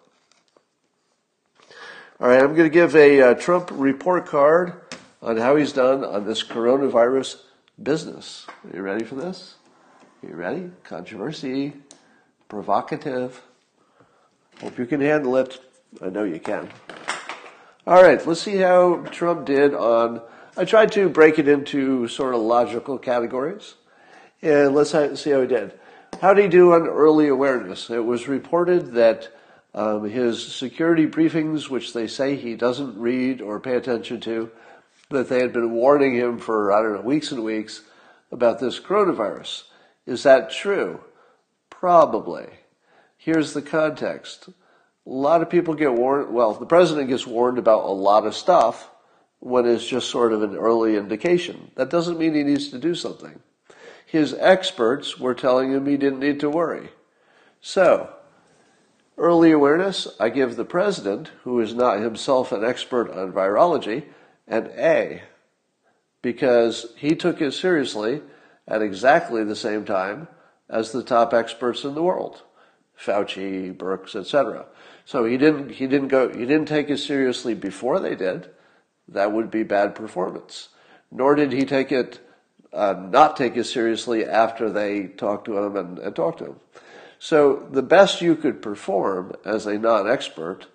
All 2.20 2.28
right, 2.28 2.40
I'm 2.40 2.54
going 2.54 2.68
to 2.68 2.68
give 2.68 2.94
a 2.96 3.22
uh, 3.22 3.34
Trump 3.34 3.70
report 3.72 4.26
card 4.26 4.74
on 5.22 5.36
how 5.36 5.56
he's 5.56 5.72
done 5.72 6.04
on 6.04 6.26
this 6.26 6.42
coronavirus 6.42 7.40
business. 7.82 8.46
Are 8.64 8.76
you 8.76 8.82
ready 8.82 9.04
for 9.04 9.14
this? 9.14 9.54
Are 10.22 10.28
you 10.28 10.34
ready? 10.34 10.70
Controversy, 10.84 11.74
provocative. 12.48 13.40
Hope 14.60 14.78
you 14.78 14.86
can 14.86 15.00
handle 15.00 15.36
it. 15.36 15.60
I 16.02 16.08
know 16.08 16.24
you 16.24 16.40
can. 16.40 16.68
All 17.86 18.02
right, 18.02 18.24
let's 18.26 18.42
see 18.42 18.56
how 18.56 18.96
Trump 19.10 19.46
did 19.46 19.74
on. 19.74 20.20
I 20.56 20.64
tried 20.64 20.92
to 20.92 21.08
break 21.08 21.38
it 21.38 21.46
into 21.46 22.08
sort 22.08 22.34
of 22.34 22.40
logical 22.40 22.98
categories, 22.98 23.76
and 24.42 24.74
let's 24.74 24.90
see 24.90 25.30
how 25.30 25.40
he 25.40 25.46
did. 25.46 25.72
How 26.20 26.34
did 26.34 26.42
he 26.42 26.48
do 26.48 26.72
on 26.72 26.88
early 26.88 27.28
awareness? 27.28 27.88
It 27.90 28.04
was 28.04 28.26
reported 28.26 28.92
that 28.94 29.28
um, 29.72 30.08
his 30.08 30.44
security 30.44 31.06
briefings, 31.06 31.70
which 31.70 31.92
they 31.92 32.08
say 32.08 32.34
he 32.34 32.56
doesn't 32.56 32.98
read 32.98 33.40
or 33.40 33.60
pay 33.60 33.76
attention 33.76 34.20
to, 34.22 34.50
that 35.10 35.28
they 35.28 35.40
had 35.40 35.52
been 35.52 35.72
warning 35.72 36.14
him 36.14 36.38
for, 36.38 36.72
I 36.72 36.82
don't 36.82 36.94
know, 36.94 37.00
weeks 37.00 37.32
and 37.32 37.42
weeks 37.42 37.82
about 38.30 38.58
this 38.58 38.78
coronavirus. 38.78 39.64
Is 40.06 40.22
that 40.22 40.50
true? 40.50 41.00
Probably. 41.70 42.46
Here's 43.16 43.54
the 43.54 43.62
context. 43.62 44.48
A 44.48 44.52
lot 45.04 45.40
of 45.40 45.48
people 45.48 45.74
get 45.74 45.94
warned, 45.94 46.32
well, 46.34 46.52
the 46.52 46.66
president 46.66 47.08
gets 47.08 47.26
warned 47.26 47.58
about 47.58 47.84
a 47.84 47.92
lot 47.92 48.26
of 48.26 48.34
stuff 48.34 48.90
when 49.40 49.66
it's 49.66 49.86
just 49.86 50.10
sort 50.10 50.32
of 50.32 50.42
an 50.42 50.56
early 50.56 50.96
indication. 50.96 51.70
That 51.76 51.90
doesn't 51.90 52.18
mean 52.18 52.34
he 52.34 52.42
needs 52.42 52.68
to 52.68 52.78
do 52.78 52.94
something. 52.94 53.40
His 54.04 54.34
experts 54.34 55.18
were 55.18 55.34
telling 55.34 55.72
him 55.72 55.86
he 55.86 55.96
didn't 55.96 56.20
need 56.20 56.40
to 56.40 56.50
worry. 56.50 56.90
So, 57.60 58.10
early 59.16 59.52
awareness, 59.52 60.08
I 60.20 60.28
give 60.28 60.56
the 60.56 60.64
president, 60.64 61.30
who 61.44 61.60
is 61.60 61.74
not 61.74 62.00
himself 62.00 62.52
an 62.52 62.64
expert 62.64 63.10
on 63.10 63.32
virology, 63.32 64.04
an 64.48 64.70
A 64.76 65.22
because 66.22 66.94
he 66.96 67.14
took 67.14 67.40
it 67.40 67.52
seriously 67.52 68.22
at 68.66 68.82
exactly 68.82 69.44
the 69.44 69.56
same 69.56 69.84
time 69.84 70.28
as 70.68 70.92
the 70.92 71.02
top 71.02 71.32
experts 71.32 71.84
in 71.84 71.94
the 71.94 72.02
world, 72.02 72.42
Fauci, 72.98 73.74
Birx, 73.74 74.14
etc. 74.14 74.66
So 75.04 75.24
he 75.24 75.36
didn't 75.36 75.70
he 75.70 75.86
didn't 75.86 76.08
go 76.08 76.28
he 76.28 76.44
didn't 76.44 76.66
take 76.66 76.90
it 76.90 76.98
seriously 76.98 77.54
before 77.54 78.00
they 78.00 78.14
did. 78.14 78.50
That 79.08 79.32
would 79.32 79.50
be 79.50 79.62
bad 79.62 79.94
performance. 79.94 80.68
Nor 81.10 81.34
did 81.34 81.52
he 81.52 81.64
take 81.64 81.92
it 81.92 82.20
uh, 82.72 82.94
not 83.08 83.36
take 83.36 83.56
it 83.56 83.64
seriously 83.64 84.24
after 84.26 84.70
they 84.70 85.06
talked 85.06 85.46
to 85.46 85.56
him 85.58 85.76
and, 85.76 85.98
and 85.98 86.14
talked 86.14 86.40
to 86.40 86.46
him. 86.46 86.60
So 87.18 87.66
the 87.70 87.82
best 87.82 88.20
you 88.20 88.36
could 88.36 88.60
perform 88.60 89.32
as 89.44 89.66
a 89.66 89.78
non-expert 89.78 90.66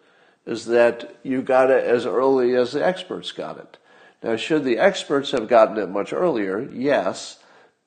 is 0.46 0.66
that 0.66 1.16
you 1.24 1.42
got 1.42 1.72
it 1.72 1.84
as 1.84 2.06
early 2.06 2.56
as 2.56 2.74
the 2.74 2.86
experts 2.86 3.32
got 3.32 3.58
it. 3.58 3.78
Now, 4.22 4.36
should 4.36 4.64
the 4.64 4.78
experts 4.78 5.32
have 5.32 5.48
gotten 5.48 5.78
it 5.78 5.90
much 5.90 6.14
earlier? 6.14 6.62
Yes, 6.72 7.40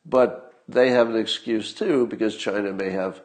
but 0.04 0.54
they 0.68 0.90
have 0.90 1.08
an 1.08 1.16
excuse 1.16 1.72
too 1.72 2.06
because 2.06 2.36
China 2.36 2.72
may 2.72 2.90
have 2.90 3.20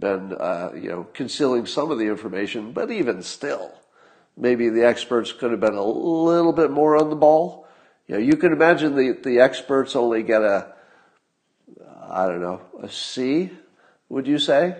been, 0.00 0.32
uh, 0.32 0.70
you 0.74 0.88
know, 0.88 1.06
concealing 1.12 1.66
some 1.66 1.90
of 1.90 1.98
the 1.98 2.06
information. 2.06 2.72
But 2.72 2.90
even 2.90 3.22
still, 3.22 3.72
maybe 4.36 4.68
the 4.68 4.84
experts 4.84 5.32
could 5.32 5.50
have 5.50 5.60
been 5.60 5.74
a 5.74 5.84
little 5.84 6.52
bit 6.52 6.70
more 6.70 6.96
on 6.96 7.10
the 7.10 7.16
ball. 7.16 7.66
You 8.06 8.14
know, 8.14 8.20
you 8.20 8.36
can 8.36 8.52
imagine 8.52 8.96
the 8.96 9.12
the 9.12 9.40
experts 9.40 9.96
only 9.96 10.22
get 10.22 10.42
a, 10.42 10.74
I 12.08 12.26
don't 12.26 12.42
know, 12.42 12.60
a 12.82 12.88
C. 12.88 13.50
Would 14.08 14.26
you 14.26 14.38
say? 14.38 14.76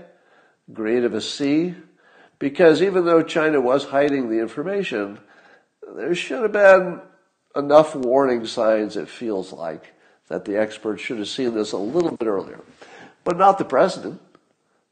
Grade 0.73 1.05
of 1.05 1.15
a 1.15 1.21
C 1.21 1.75
because 2.39 2.83
even 2.83 3.05
though 3.05 3.23
China 3.23 3.61
was 3.61 3.85
hiding 3.85 4.31
the 4.31 4.41
information, 4.41 5.19
there 5.97 6.15
should 6.15 6.43
have 6.43 6.53
been 6.53 7.01
enough 7.57 7.95
warning 7.95 8.47
signs, 8.47 8.97
it 8.97 9.09
feels 9.09 9.53
like, 9.53 9.93
that 10.29 10.45
the 10.45 10.59
experts 10.59 11.03
should 11.03 11.19
have 11.19 11.29
seen 11.29 11.55
this 11.55 11.73
a 11.73 11.79
little 11.79 12.17
bit 12.17 12.27
earlier. 12.27 12.61
But 13.23 13.37
not 13.37 13.59
the 13.59 13.65
president, 13.65 14.21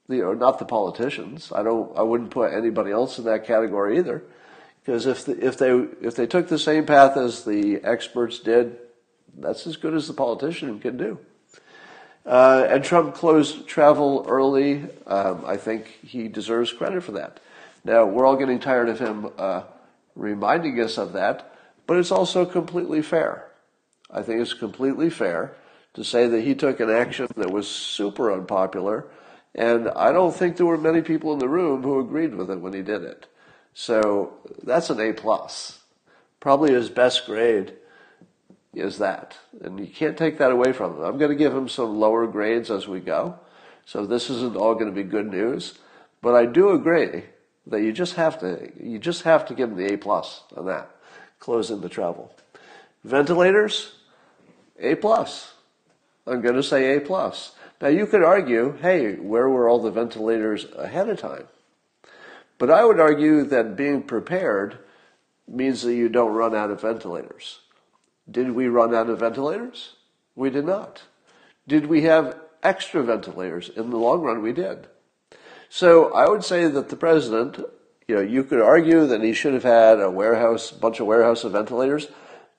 you 0.08 0.22
know, 0.22 0.34
not 0.34 0.58
the 0.58 0.64
politicians. 0.64 1.52
I 1.54 1.62
don't, 1.62 1.96
I 1.96 2.02
wouldn't 2.02 2.30
put 2.30 2.52
anybody 2.52 2.90
else 2.90 3.18
in 3.18 3.24
that 3.24 3.46
category 3.46 3.98
either. 3.98 4.22
Because 4.84 5.06
if, 5.06 5.24
the, 5.24 5.44
if, 5.44 5.58
they, 5.58 5.70
if 6.00 6.16
they 6.16 6.26
took 6.26 6.48
the 6.48 6.58
same 6.58 6.86
path 6.86 7.16
as 7.16 7.44
the 7.44 7.80
experts 7.84 8.38
did, 8.40 8.78
that's 9.38 9.66
as 9.66 9.76
good 9.76 9.94
as 9.94 10.08
the 10.08 10.14
politician 10.14 10.80
can 10.80 10.96
do. 10.96 11.18
Uh, 12.24 12.66
and 12.68 12.84
Trump 12.84 13.14
closed 13.14 13.66
travel 13.66 14.24
early. 14.28 14.84
Um, 15.06 15.44
I 15.44 15.56
think 15.56 15.86
he 16.06 16.28
deserves 16.28 16.72
credit 16.72 17.02
for 17.02 17.12
that. 17.12 17.40
Now, 17.84 18.04
we're 18.06 18.24
all 18.24 18.36
getting 18.36 18.60
tired 18.60 18.88
of 18.88 19.00
him 19.00 19.30
uh, 19.36 19.62
reminding 20.14 20.80
us 20.80 20.98
of 20.98 21.12
that, 21.14 21.52
but 21.86 21.96
it's 21.96 22.12
also 22.12 22.44
completely 22.44 23.02
fair. 23.02 23.48
I 24.10 24.22
think 24.22 24.40
it's 24.40 24.54
completely 24.54 25.10
fair 25.10 25.56
to 25.94 26.04
say 26.04 26.28
that 26.28 26.42
he 26.42 26.54
took 26.54 26.80
an 26.80 26.90
action 26.90 27.28
that 27.36 27.50
was 27.50 27.68
super 27.68 28.32
unpopular, 28.32 29.06
and 29.54 29.88
I 29.88 30.12
don't 30.12 30.34
think 30.34 30.56
there 30.56 30.66
were 30.66 30.78
many 30.78 31.02
people 31.02 31.32
in 31.32 31.38
the 31.38 31.48
room 31.48 31.82
who 31.82 31.98
agreed 31.98 32.34
with 32.34 32.50
it 32.50 32.60
when 32.60 32.72
he 32.72 32.82
did 32.82 33.02
it. 33.02 33.26
So 33.74 34.34
that's 34.62 34.90
an 34.90 35.00
A 35.00 35.12
plus. 35.12 35.80
Probably 36.40 36.72
his 36.72 36.88
best 36.88 37.26
grade 37.26 37.74
is 38.74 38.98
that. 38.98 39.36
And 39.60 39.78
you 39.78 39.86
can't 39.86 40.16
take 40.16 40.38
that 40.38 40.50
away 40.50 40.72
from 40.72 40.96
him. 40.96 41.02
I'm 41.02 41.18
going 41.18 41.30
to 41.30 41.36
give 41.36 41.54
him 41.54 41.68
some 41.68 41.98
lower 41.98 42.26
grades 42.26 42.70
as 42.70 42.88
we 42.88 43.00
go. 43.00 43.38
So 43.84 44.06
this 44.06 44.30
isn't 44.30 44.56
all 44.56 44.74
going 44.74 44.86
to 44.86 44.92
be 44.92 45.02
good 45.02 45.30
news. 45.30 45.78
But 46.20 46.34
I 46.34 46.46
do 46.46 46.70
agree 46.70 47.24
that 47.66 47.82
you 47.82 47.92
just 47.92 48.14
have 48.14 48.40
to 48.40 48.70
you 48.80 48.98
just 48.98 49.22
have 49.22 49.46
to 49.46 49.54
give 49.54 49.70
him 49.70 49.76
the 49.76 49.92
A 49.92 49.98
plus 49.98 50.42
on 50.56 50.66
that. 50.66 50.90
Closing 51.38 51.80
the 51.80 51.88
travel. 51.88 52.34
Ventilators, 53.04 53.96
A 54.78 54.94
plus. 54.94 55.54
I'm 56.26 56.40
going 56.40 56.54
to 56.54 56.62
say 56.62 56.96
A 56.96 57.00
plus. 57.00 57.54
Now 57.80 57.88
you 57.88 58.06
could 58.06 58.22
argue, 58.22 58.78
hey, 58.80 59.16
where 59.16 59.48
were 59.48 59.68
all 59.68 59.80
the 59.80 59.90
ventilators 59.90 60.66
ahead 60.76 61.08
of 61.08 61.18
time? 61.18 61.48
But 62.58 62.70
I 62.70 62.84
would 62.84 63.00
argue 63.00 63.42
that 63.42 63.74
being 63.74 64.04
prepared 64.04 64.78
means 65.48 65.82
that 65.82 65.94
you 65.94 66.08
don't 66.08 66.32
run 66.32 66.54
out 66.54 66.70
of 66.70 66.80
ventilators. 66.80 67.58
Did 68.30 68.52
we 68.52 68.68
run 68.68 68.94
out 68.94 69.10
of 69.10 69.20
ventilators? 69.20 69.96
We 70.34 70.50
did 70.50 70.64
not. 70.64 71.02
Did 71.66 71.86
we 71.86 72.02
have 72.02 72.38
extra 72.62 73.02
ventilators? 73.02 73.68
In 73.68 73.90
the 73.90 73.96
long 73.96 74.22
run, 74.22 74.42
we 74.42 74.52
did. 74.52 74.86
So 75.68 76.12
I 76.12 76.28
would 76.28 76.44
say 76.44 76.66
that 76.66 76.88
the 76.88 76.96
president, 76.96 77.58
you 78.06 78.14
know, 78.14 78.20
you 78.20 78.44
could 78.44 78.60
argue 78.60 79.06
that 79.06 79.22
he 79.22 79.32
should 79.32 79.54
have 79.54 79.62
had 79.62 80.00
a 80.00 80.10
warehouse, 80.10 80.70
a 80.70 80.74
bunch 80.74 81.00
of 81.00 81.06
warehouse 81.06 81.44
of 81.44 81.52
ventilators, 81.52 82.08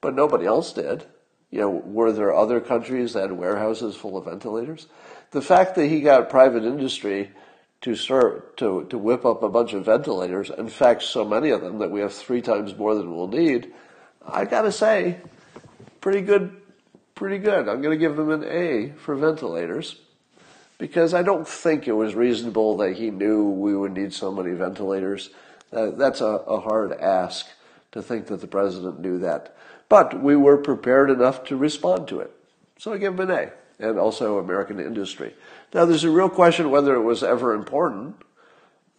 but 0.02 0.16
nobody 0.16 0.46
else 0.46 0.74
did. 0.74 1.06
You 1.50 1.60
know, 1.62 1.70
were 1.70 2.12
there 2.12 2.34
other 2.34 2.60
countries 2.60 3.14
that 3.14 3.30
had 3.30 3.32
warehouses 3.34 3.96
full 3.96 4.18
of 4.18 4.26
ventilators? 4.26 4.88
The 5.32 5.42
fact 5.42 5.76
that 5.76 5.88
he 5.88 6.02
got 6.02 6.30
private 6.30 6.64
industry 6.64 7.30
to 7.82 7.96
start 7.96 8.58
to, 8.58 8.86
to 8.90 8.98
whip 8.98 9.26
up 9.26 9.44
a 9.44 9.50
bunch 9.50 9.74
of 9.74 9.86
ventilators, 9.86 10.50
in 10.50 10.70
fact, 10.70 11.04
so 11.04 11.24
many 11.24 11.52
of 11.52 11.62
them 11.62 11.80
that 11.80 11.92
we 11.92 12.00
have 12.00 12.14
three 12.14 12.42
times 12.42 12.76
more 12.76 12.96
than 12.96 13.16
we'll 13.16 13.28
need, 13.28 13.72
I 14.26 14.46
gotta 14.46 14.72
say, 14.72 15.22
pretty 16.04 16.20
good, 16.20 16.54
pretty 17.16 17.38
good. 17.38 17.70
I'm 17.70 17.82
going 17.82 17.98
to 17.98 17.98
give 17.98 18.20
him 18.20 18.30
an 18.30 18.44
A 18.44 18.92
for 18.98 19.16
ventilators 19.16 20.02
because 20.78 21.14
I 21.14 21.24
don't 21.24 21.48
think 21.48 21.88
it 21.88 21.94
was 21.94 22.14
reasonable 22.14 22.76
that 22.78 22.98
he 22.98 23.10
knew 23.10 23.48
we 23.48 23.74
would 23.74 23.94
need 23.94 24.14
so 24.14 24.30
many 24.30 24.52
ventilators. 24.52 25.30
Uh, 25.72 25.92
that's 25.92 26.20
a, 26.20 26.26
a 26.26 26.60
hard 26.60 26.92
ask 26.92 27.48
to 27.94 28.02
think 28.02 28.28
that 28.28 28.42
the 28.42 28.48
president 28.48 29.00
knew 29.00 29.18
that. 29.20 29.56
But 29.88 30.22
we 30.22 30.36
were 30.36 30.58
prepared 30.58 31.10
enough 31.10 31.46
to 31.46 31.56
respond 31.56 32.10
to 32.10 32.20
it. 32.20 32.32
So 32.78 32.92
I 32.92 32.98
give 32.98 33.14
him 33.14 33.30
an 33.30 33.32
A, 33.32 33.54
and 33.80 33.98
also 33.98 34.40
American 34.40 34.82
industry. 34.82 35.34
Now, 35.74 35.86
there's 35.86 36.04
a 36.04 36.12
real 36.12 36.30
question 36.30 36.70
whether 36.70 36.96
it 36.96 37.04
was 37.04 37.24
ever 37.24 37.54
important. 37.54 38.18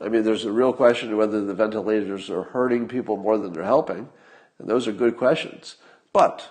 I 0.00 0.08
mean, 0.08 0.24
there's 0.24 0.46
a 0.46 0.52
real 0.52 0.72
question 0.72 1.14
whether 1.18 1.44
the 1.44 1.52
ventilators 1.52 2.30
are 2.30 2.44
hurting 2.44 2.88
people 2.88 3.18
more 3.18 3.36
than 3.36 3.52
they're 3.52 3.62
helping, 3.62 4.08
and 4.58 4.70
those 4.70 4.88
are 4.88 4.92
good 4.92 5.18
questions. 5.18 5.76
But 6.10 6.48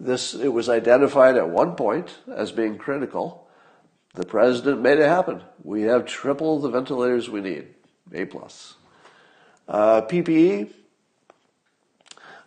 this, 0.00 0.34
it 0.34 0.48
was 0.48 0.68
identified 0.68 1.36
at 1.36 1.48
one 1.48 1.76
point 1.76 2.16
as 2.34 2.50
being 2.50 2.78
critical. 2.78 3.46
The 4.14 4.24
president 4.24 4.80
made 4.80 4.98
it 4.98 5.06
happen. 5.06 5.42
We 5.62 5.82
have 5.82 6.06
triple 6.06 6.58
the 6.58 6.70
ventilators 6.70 7.28
we 7.28 7.42
need. 7.42 7.68
A 8.12 8.24
plus. 8.24 8.74
Uh, 9.68 10.02
PPE. 10.02 10.70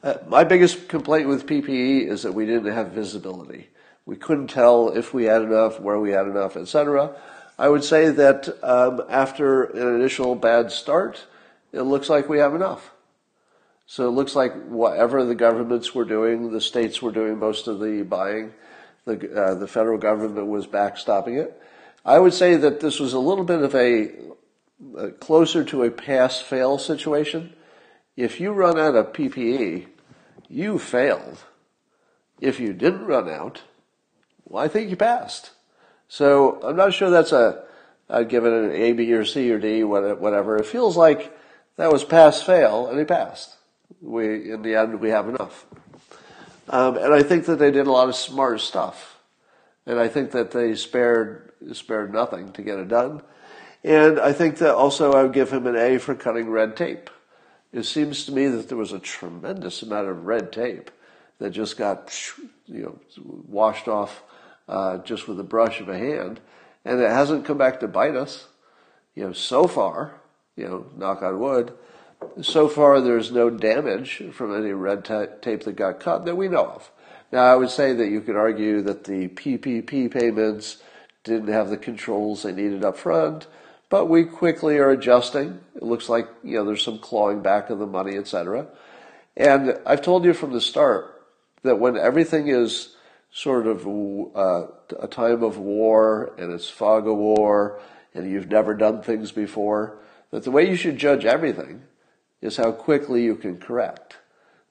Uh, 0.03 0.15
my 0.27 0.43
biggest 0.43 0.89
complaint 0.89 1.29
with 1.29 1.45
PPE 1.45 2.07
is 2.07 2.23
that 2.23 2.33
we 2.33 2.45
didn't 2.45 2.73
have 2.73 2.91
visibility. 2.91 3.69
We 4.05 4.17
couldn't 4.17 4.47
tell 4.47 4.89
if 4.89 5.13
we 5.13 5.25
had 5.25 5.43
enough, 5.43 5.79
where 5.79 5.99
we 5.99 6.11
had 6.11 6.27
enough, 6.27 6.57
etc. 6.57 7.15
I 7.57 7.69
would 7.69 7.83
say 7.83 8.09
that 8.09 8.49
um, 8.61 9.03
after 9.07 9.63
an 9.63 9.95
initial 9.95 10.35
bad 10.35 10.71
start, 10.71 11.25
it 11.71 11.83
looks 11.83 12.09
like 12.09 12.27
we 12.27 12.39
have 12.39 12.55
enough. 12.55 12.91
So 13.93 14.07
it 14.07 14.13
looks 14.13 14.35
like 14.35 14.55
whatever 14.69 15.23
the 15.23 15.35
governments 15.35 15.93
were 15.93 16.03
doing, 16.03 16.51
the 16.51 16.61
states 16.61 16.99
were 16.99 17.11
doing 17.11 17.37
most 17.37 17.67
of 17.67 17.79
the 17.79 18.01
buying. 18.01 18.51
The, 19.05 19.39
uh, 19.39 19.53
the 19.53 19.67
federal 19.67 19.99
government 19.99 20.47
was 20.47 20.65
backstopping 20.65 21.39
it. 21.39 21.61
I 22.03 22.17
would 22.17 22.33
say 22.33 22.55
that 22.55 22.79
this 22.79 22.99
was 22.99 23.13
a 23.13 23.19
little 23.19 23.43
bit 23.43 23.61
of 23.61 23.75
a, 23.75 24.09
a 24.97 25.11
closer 25.11 25.63
to 25.65 25.83
a 25.83 25.91
pass-fail 25.91 26.79
situation. 26.79 27.53
If 28.17 28.39
you 28.39 28.51
run 28.51 28.79
out 28.79 28.95
of 28.95 29.13
PPE, 29.13 29.85
you 30.49 30.79
failed. 30.79 31.43
If 32.41 32.59
you 32.59 32.73
didn't 32.73 33.05
run 33.05 33.29
out, 33.29 33.61
well, 34.45 34.63
I 34.63 34.69
think 34.69 34.89
you 34.89 34.95
passed. 34.95 35.51
So 36.07 36.59
I'm 36.63 36.77
not 36.77 36.95
sure 36.95 37.11
that's 37.11 37.31
a, 37.31 37.63
I'd 38.09 38.29
give 38.29 38.43
it 38.43 38.53
an 38.53 38.71
A, 38.71 38.93
B, 38.93 39.13
or 39.13 39.23
C, 39.23 39.51
or 39.51 39.59
D, 39.59 39.83
whatever. 39.83 40.57
It 40.57 40.65
feels 40.65 40.97
like 40.97 41.37
that 41.77 41.93
was 41.93 42.03
pass-fail, 42.03 42.87
and 42.87 42.97
he 42.97 43.05
passed. 43.05 43.57
We, 44.03 44.51
in 44.51 44.61
the 44.61 44.75
end, 44.75 44.99
we 44.99 45.09
have 45.09 45.29
enough. 45.29 45.65
Um, 46.69 46.97
and 46.97 47.13
I 47.13 47.23
think 47.23 47.45
that 47.45 47.57
they 47.57 47.71
did 47.71 47.87
a 47.87 47.91
lot 47.91 48.09
of 48.09 48.15
smart 48.15 48.59
stuff. 48.59 49.17
And 49.85 49.99
I 49.99 50.07
think 50.07 50.31
that 50.31 50.51
they 50.51 50.75
spared, 50.75 51.51
spared 51.71 52.13
nothing 52.13 52.51
to 52.53 52.61
get 52.61 52.79
it 52.79 52.89
done. 52.89 53.21
And 53.83 54.19
I 54.19 54.33
think 54.33 54.57
that 54.59 54.75
also 54.75 55.13
I 55.13 55.23
would 55.23 55.33
give 55.33 55.51
him 55.51 55.67
an 55.67 55.75
A 55.75 55.97
for 55.97 56.15
cutting 56.15 56.49
red 56.49 56.75
tape. 56.75 57.09
It 57.73 57.83
seems 57.83 58.25
to 58.25 58.31
me 58.31 58.47
that 58.47 58.69
there 58.69 58.77
was 58.77 58.93
a 58.93 58.99
tremendous 58.99 59.81
amount 59.81 60.07
of 60.07 60.25
red 60.25 60.51
tape 60.51 60.91
that 61.39 61.49
just 61.49 61.77
got, 61.77 62.13
you 62.67 62.83
know, 62.83 62.99
washed 63.47 63.87
off 63.87 64.23
uh, 64.69 64.99
just 64.99 65.27
with 65.27 65.39
a 65.39 65.43
brush 65.43 65.81
of 65.81 65.89
a 65.89 65.97
hand, 65.97 66.39
and 66.85 67.01
it 67.01 67.09
hasn't 67.09 67.45
come 67.45 67.57
back 67.57 67.79
to 67.79 67.87
bite 67.87 68.15
us. 68.15 68.47
You 69.15 69.25
know, 69.25 69.33
so 69.33 69.67
far, 69.67 70.21
you 70.55 70.65
know, 70.65 70.85
knock 70.95 71.21
on 71.21 71.39
wood, 71.39 71.73
so 72.41 72.67
far 72.67 73.01
there's 73.01 73.31
no 73.31 73.49
damage 73.49 74.23
from 74.31 74.55
any 74.55 74.71
red 74.71 75.05
tape 75.05 75.63
that 75.63 75.75
got 75.75 75.99
cut 75.99 76.25
that 76.25 76.35
we 76.35 76.47
know 76.47 76.65
of. 76.65 76.91
Now, 77.31 77.45
I 77.45 77.55
would 77.55 77.71
say 77.71 77.93
that 77.93 78.09
you 78.09 78.21
could 78.21 78.35
argue 78.35 78.81
that 78.83 79.05
the 79.05 79.27
PPP 79.27 80.11
payments 80.11 80.83
didn't 81.23 81.47
have 81.47 81.69
the 81.69 81.77
controls 81.77 82.43
they 82.43 82.51
needed 82.51 82.83
up 82.83 82.97
front, 82.97 83.47
but 83.89 84.05
we 84.05 84.23
quickly 84.23 84.77
are 84.77 84.91
adjusting. 84.91 85.59
It 85.75 85.83
looks 85.83 86.09
like, 86.09 86.27
you 86.43 86.57
know, 86.57 86.65
there's 86.65 86.83
some 86.83 86.99
clawing 86.99 87.41
back 87.41 87.69
of 87.69 87.79
the 87.79 87.87
money, 87.87 88.17
etc. 88.17 88.67
And 89.35 89.79
I've 89.85 90.01
told 90.01 90.25
you 90.25 90.33
from 90.33 90.53
the 90.53 90.61
start 90.61 91.23
that 91.63 91.79
when 91.79 91.97
everything 91.97 92.49
is 92.49 92.95
sort 93.31 93.65
of 93.65 93.87
uh, 93.87 94.67
a 94.99 95.07
time 95.07 95.43
of 95.43 95.57
war 95.57 96.35
and 96.37 96.53
it's 96.53 96.69
fog 96.69 97.07
of 97.07 97.17
war 97.17 97.79
and 98.13 98.29
you've 98.29 98.49
never 98.49 98.75
done 98.75 99.01
things 99.01 99.31
before, 99.31 99.97
that 100.29 100.43
the 100.43 100.51
way 100.51 100.69
you 100.69 100.75
should 100.75 100.97
judge 100.97 101.25
everything 101.25 101.81
is 102.43 102.57
how 102.57 102.73
quickly 102.73 103.23
you 103.23 103.35
can 103.35 103.57
correct. 103.57 104.17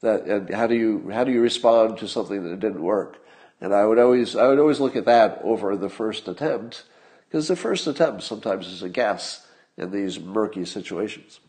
That 0.03 0.25
and 0.25 0.51
how 0.51 0.67
do 0.67 0.75
you 0.75 1.11
how 1.11 1.25
do 1.25 1.33
you 1.33 1.41
respond 1.41 1.99
to 1.99 2.09
something 2.09 2.45
that 2.45 2.61
didn't 2.61 2.83
work? 2.83 3.19
And 3.61 3.73
i 3.73 3.87
would 3.87 3.99
always 3.99 4.37
i 4.37 4.47
would 4.47 4.59
always 4.59 4.79
look 4.79 4.95
at 4.95 5.07
that 5.07 5.41
over 5.43 5.77
the 5.77 5.89
first 5.89 6.29
attempt 6.29 6.85
because 7.29 7.49
the 7.49 7.57
first 7.57 7.87
attempt 7.87 8.23
sometimes 8.23 8.67
is 8.67 8.83
a 8.83 8.89
guess 8.89 9.47
in 9.77 9.91
these 9.91 10.21
murky 10.21 10.65
situations. 10.65 11.41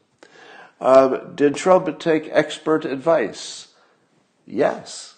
Um, 0.80 1.36
did 1.36 1.56
trump 1.56 2.00
take 2.00 2.30
expert 2.32 2.86
advice? 2.86 3.68
Yes. 4.46 5.16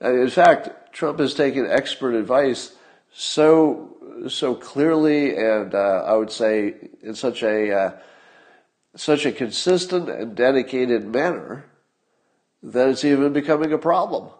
And 0.00 0.18
in 0.18 0.28
fact 0.28 0.92
trump 0.92 1.20
has 1.20 1.34
taken 1.34 1.66
expert 1.66 2.14
advice 2.14 2.76
so 3.12 3.96
so 4.28 4.54
clearly 4.54 5.36
and 5.36 5.74
uh, 5.74 6.02
i 6.06 6.14
would 6.14 6.30
say 6.30 6.74
in 7.02 7.14
such 7.14 7.42
a 7.42 7.72
uh, 7.72 7.92
such 8.96 9.26
a 9.26 9.32
consistent 9.32 10.08
and 10.08 10.34
dedicated 10.34 11.04
manner 11.04 11.64
that 12.62 12.88
it's 12.88 13.04
even 13.04 13.32
becoming 13.32 13.72
a 13.72 13.78
problem. 13.78 14.30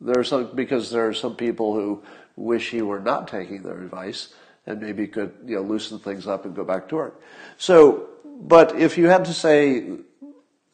There 0.00 0.18
are 0.18 0.24
some, 0.24 0.54
because 0.54 0.90
there 0.90 1.08
are 1.08 1.14
some 1.14 1.36
people 1.36 1.74
who 1.74 2.02
wish 2.36 2.70
he 2.70 2.82
were 2.82 3.00
not 3.00 3.28
taking 3.28 3.62
their 3.62 3.80
advice 3.80 4.34
and 4.66 4.80
maybe 4.80 5.06
could, 5.06 5.32
you 5.46 5.56
know, 5.56 5.62
loosen 5.62 5.98
things 5.98 6.26
up 6.26 6.44
and 6.44 6.54
go 6.54 6.64
back 6.64 6.88
to 6.88 6.96
work. 6.96 7.20
So, 7.56 8.08
but 8.24 8.78
if 8.78 8.98
you 8.98 9.08
had 9.08 9.24
to 9.26 9.34
say, 9.34 9.98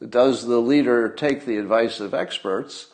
does 0.06 0.46
the 0.46 0.58
leader 0.58 1.08
take 1.08 1.44
the 1.44 1.56
advice 1.58 2.00
of 2.00 2.14
experts? 2.14 2.88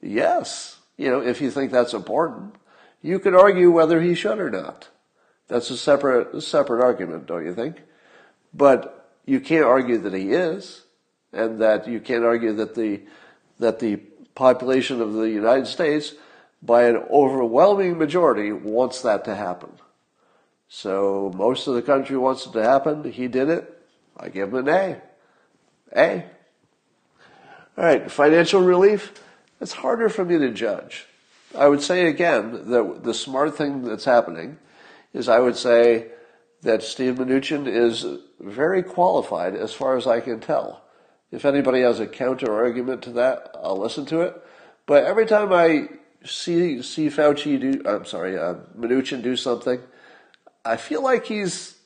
Yes. 0.00 0.78
You 0.96 1.10
know, 1.10 1.20
if 1.20 1.40
you 1.40 1.50
think 1.50 1.72
that's 1.72 1.94
important, 1.94 2.54
you 3.02 3.18
could 3.18 3.34
argue 3.34 3.70
whether 3.70 4.00
he 4.00 4.14
should 4.14 4.38
or 4.38 4.50
not. 4.50 4.88
That's 5.48 5.70
a 5.70 5.76
separate, 5.76 6.42
separate 6.42 6.82
argument, 6.82 7.26
don't 7.26 7.44
you 7.44 7.54
think? 7.54 7.82
But 8.52 9.05
you 9.26 9.40
can't 9.40 9.64
argue 9.64 9.98
that 9.98 10.14
he 10.14 10.32
is, 10.32 10.82
and 11.32 11.58
that 11.60 11.86
you 11.86 12.00
can't 12.00 12.24
argue 12.24 12.52
that 12.54 12.74
the 12.74 13.02
that 13.58 13.80
the 13.80 13.96
population 14.34 15.00
of 15.00 15.14
the 15.14 15.28
United 15.28 15.66
States, 15.66 16.14
by 16.62 16.84
an 16.84 16.96
overwhelming 17.10 17.98
majority, 17.98 18.52
wants 18.52 19.02
that 19.02 19.24
to 19.24 19.34
happen. 19.34 19.70
So 20.68 21.32
most 21.34 21.66
of 21.66 21.74
the 21.74 21.82
country 21.82 22.16
wants 22.16 22.46
it 22.46 22.52
to 22.52 22.62
happen. 22.62 23.10
He 23.10 23.28
did 23.28 23.48
it. 23.48 23.72
I 24.16 24.28
give 24.28 24.52
him 24.52 24.66
an 24.66 24.68
A. 24.68 25.00
A. 25.96 26.24
All 27.78 27.84
right, 27.84 28.10
financial 28.10 28.62
relief. 28.62 29.22
It's 29.60 29.72
harder 29.72 30.08
for 30.08 30.24
me 30.24 30.38
to 30.38 30.50
judge. 30.50 31.06
I 31.56 31.68
would 31.68 31.82
say 31.82 32.06
again 32.06 32.70
that 32.70 33.04
the 33.04 33.14
smart 33.14 33.56
thing 33.56 33.82
that's 33.82 34.04
happening 34.04 34.58
is 35.14 35.28
I 35.28 35.38
would 35.38 35.56
say 35.56 36.08
that 36.62 36.82
Steve 36.82 37.16
Mnuchin 37.16 37.66
is 37.66 38.04
very 38.40 38.82
qualified 38.82 39.54
as 39.54 39.72
far 39.72 39.96
as 39.96 40.06
I 40.06 40.20
can 40.20 40.40
tell. 40.40 40.82
If 41.30 41.44
anybody 41.44 41.82
has 41.82 42.00
a 42.00 42.06
counter 42.06 42.54
argument 42.54 43.02
to 43.02 43.10
that, 43.12 43.50
I'll 43.54 43.78
listen 43.78 44.06
to 44.06 44.20
it. 44.22 44.34
But 44.86 45.04
every 45.04 45.26
time 45.26 45.52
I 45.52 45.88
see 46.24 46.82
see 46.82 47.08
Fauci 47.08 47.60
do, 47.60 47.82
I'm 47.88 48.04
sorry, 48.04 48.38
uh, 48.38 48.54
Mnuchin 48.78 49.22
do 49.22 49.36
something, 49.36 49.80
I 50.64 50.76
feel 50.76 51.02
like 51.02 51.26
he's 51.26 51.76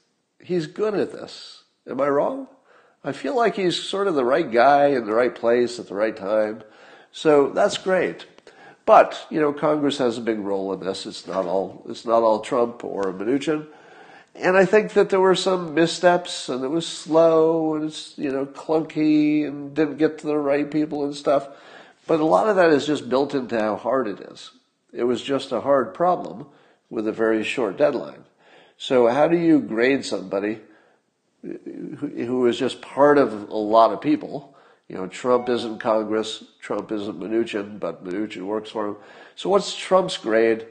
he's 0.42 0.66
good 0.66 0.94
at 0.94 1.12
this. 1.12 1.64
Am 1.88 2.00
I 2.00 2.08
wrong? 2.08 2.48
I 3.02 3.12
feel 3.12 3.34
like 3.34 3.56
he's 3.56 3.82
sort 3.82 4.08
of 4.08 4.14
the 4.14 4.24
right 4.24 4.50
guy 4.50 4.88
in 4.88 5.06
the 5.06 5.14
right 5.14 5.34
place 5.34 5.78
at 5.78 5.88
the 5.88 5.94
right 5.94 6.16
time. 6.16 6.62
So 7.12 7.50
that's 7.50 7.78
great. 7.78 8.26
But, 8.84 9.26
you 9.30 9.40
know, 9.40 9.52
Congress 9.52 9.98
has 9.98 10.18
a 10.18 10.22
big 10.22 10.38
role 10.38 10.72
in 10.72 10.80
this. 10.80 11.06
It's 11.06 11.26
not 11.26 11.46
all 11.46 11.84
it's 11.88 12.04
not 12.04 12.22
all 12.22 12.40
Trump 12.40 12.84
or 12.84 13.12
Mnuchin. 13.12 13.66
And 14.34 14.56
I 14.56 14.64
think 14.64 14.92
that 14.92 15.10
there 15.10 15.20
were 15.20 15.34
some 15.34 15.74
missteps 15.74 16.48
and 16.48 16.64
it 16.64 16.68
was 16.68 16.86
slow 16.86 17.74
and 17.74 17.84
it's, 17.84 18.16
you 18.16 18.30
know, 18.30 18.46
clunky 18.46 19.46
and 19.46 19.74
didn't 19.74 19.98
get 19.98 20.18
to 20.18 20.26
the 20.26 20.38
right 20.38 20.70
people 20.70 21.04
and 21.04 21.14
stuff. 21.14 21.48
But 22.06 22.20
a 22.20 22.24
lot 22.24 22.48
of 22.48 22.56
that 22.56 22.70
is 22.70 22.86
just 22.86 23.08
built 23.08 23.34
into 23.34 23.58
how 23.58 23.76
hard 23.76 24.08
it 24.08 24.20
is. 24.20 24.52
It 24.92 25.04
was 25.04 25.22
just 25.22 25.52
a 25.52 25.60
hard 25.60 25.94
problem 25.94 26.46
with 26.88 27.06
a 27.06 27.12
very 27.12 27.44
short 27.44 27.76
deadline. 27.76 28.24
So 28.76 29.08
how 29.08 29.28
do 29.28 29.36
you 29.36 29.60
grade 29.60 30.04
somebody 30.04 30.60
who 31.42 32.46
is 32.46 32.58
just 32.58 32.80
part 32.80 33.18
of 33.18 33.48
a 33.48 33.56
lot 33.56 33.92
of 33.92 34.00
people? 34.00 34.56
You 34.88 34.96
know, 34.96 35.06
Trump 35.06 35.48
isn't 35.48 35.78
Congress, 35.78 36.42
Trump 36.60 36.90
isn't 36.90 37.20
Mnuchin, 37.20 37.78
but 37.78 38.04
Mnuchin 38.04 38.42
works 38.42 38.70
for 38.70 38.88
him. 38.88 38.96
So 39.36 39.48
what's 39.48 39.76
Trump's 39.76 40.16
grade 40.16 40.66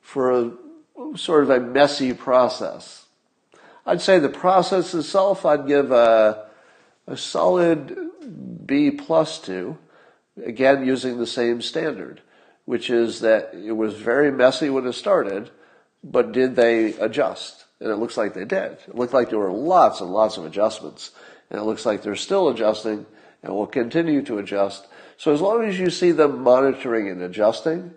for 0.00 0.30
a 0.30 0.52
sort 1.16 1.44
of 1.44 1.50
a 1.50 1.60
messy 1.60 2.12
process. 2.12 3.04
I'd 3.86 4.00
say 4.00 4.18
the 4.18 4.28
process 4.28 4.94
itself, 4.94 5.44
I'd 5.44 5.66
give 5.66 5.90
a, 5.90 6.46
a 7.06 7.16
solid 7.16 8.66
B 8.66 8.90
plus 8.90 9.38
to, 9.40 9.78
again 10.44 10.86
using 10.86 11.18
the 11.18 11.26
same 11.26 11.60
standard, 11.60 12.20
which 12.64 12.90
is 12.90 13.20
that 13.20 13.52
it 13.54 13.72
was 13.72 13.94
very 13.94 14.30
messy 14.30 14.70
when 14.70 14.86
it 14.86 14.92
started, 14.92 15.50
but 16.04 16.32
did 16.32 16.56
they 16.56 16.94
adjust? 16.94 17.64
And 17.80 17.90
it 17.90 17.96
looks 17.96 18.16
like 18.16 18.34
they 18.34 18.44
did. 18.44 18.72
It 18.86 18.94
looked 18.94 19.14
like 19.14 19.30
there 19.30 19.38
were 19.38 19.52
lots 19.52 20.00
and 20.00 20.12
lots 20.12 20.36
of 20.36 20.44
adjustments, 20.44 21.12
and 21.50 21.58
it 21.58 21.64
looks 21.64 21.86
like 21.86 22.02
they're 22.02 22.14
still 22.16 22.48
adjusting 22.48 23.06
and 23.42 23.54
will 23.54 23.66
continue 23.66 24.22
to 24.22 24.38
adjust. 24.38 24.86
So 25.16 25.32
as 25.32 25.40
long 25.40 25.64
as 25.64 25.78
you 25.78 25.90
see 25.90 26.12
them 26.12 26.42
monitoring 26.42 27.08
and 27.08 27.22
adjusting, 27.22 27.92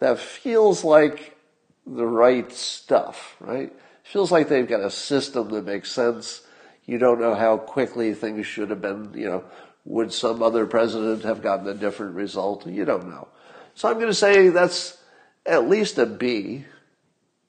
that 0.00 0.18
feels 0.18 0.82
like 0.82 1.31
the 1.86 2.06
right 2.06 2.50
stuff, 2.52 3.36
right? 3.40 3.72
Feels 4.04 4.32
like 4.32 4.48
they've 4.48 4.68
got 4.68 4.80
a 4.80 4.90
system 4.90 5.48
that 5.50 5.64
makes 5.64 5.90
sense. 5.90 6.42
You 6.84 6.98
don't 6.98 7.20
know 7.20 7.34
how 7.34 7.56
quickly 7.56 8.14
things 8.14 8.46
should 8.46 8.70
have 8.70 8.80
been, 8.80 9.12
you 9.14 9.26
know, 9.26 9.44
would 9.84 10.12
some 10.12 10.42
other 10.42 10.66
president 10.66 11.24
have 11.24 11.42
gotten 11.42 11.68
a 11.68 11.74
different 11.74 12.14
result? 12.14 12.66
You 12.66 12.84
don't 12.84 13.08
know. 13.08 13.28
So 13.74 13.88
I'm 13.88 13.94
going 13.94 14.06
to 14.08 14.14
say 14.14 14.48
that's 14.48 14.98
at 15.46 15.68
least 15.68 15.98
a 15.98 16.06
B, 16.06 16.64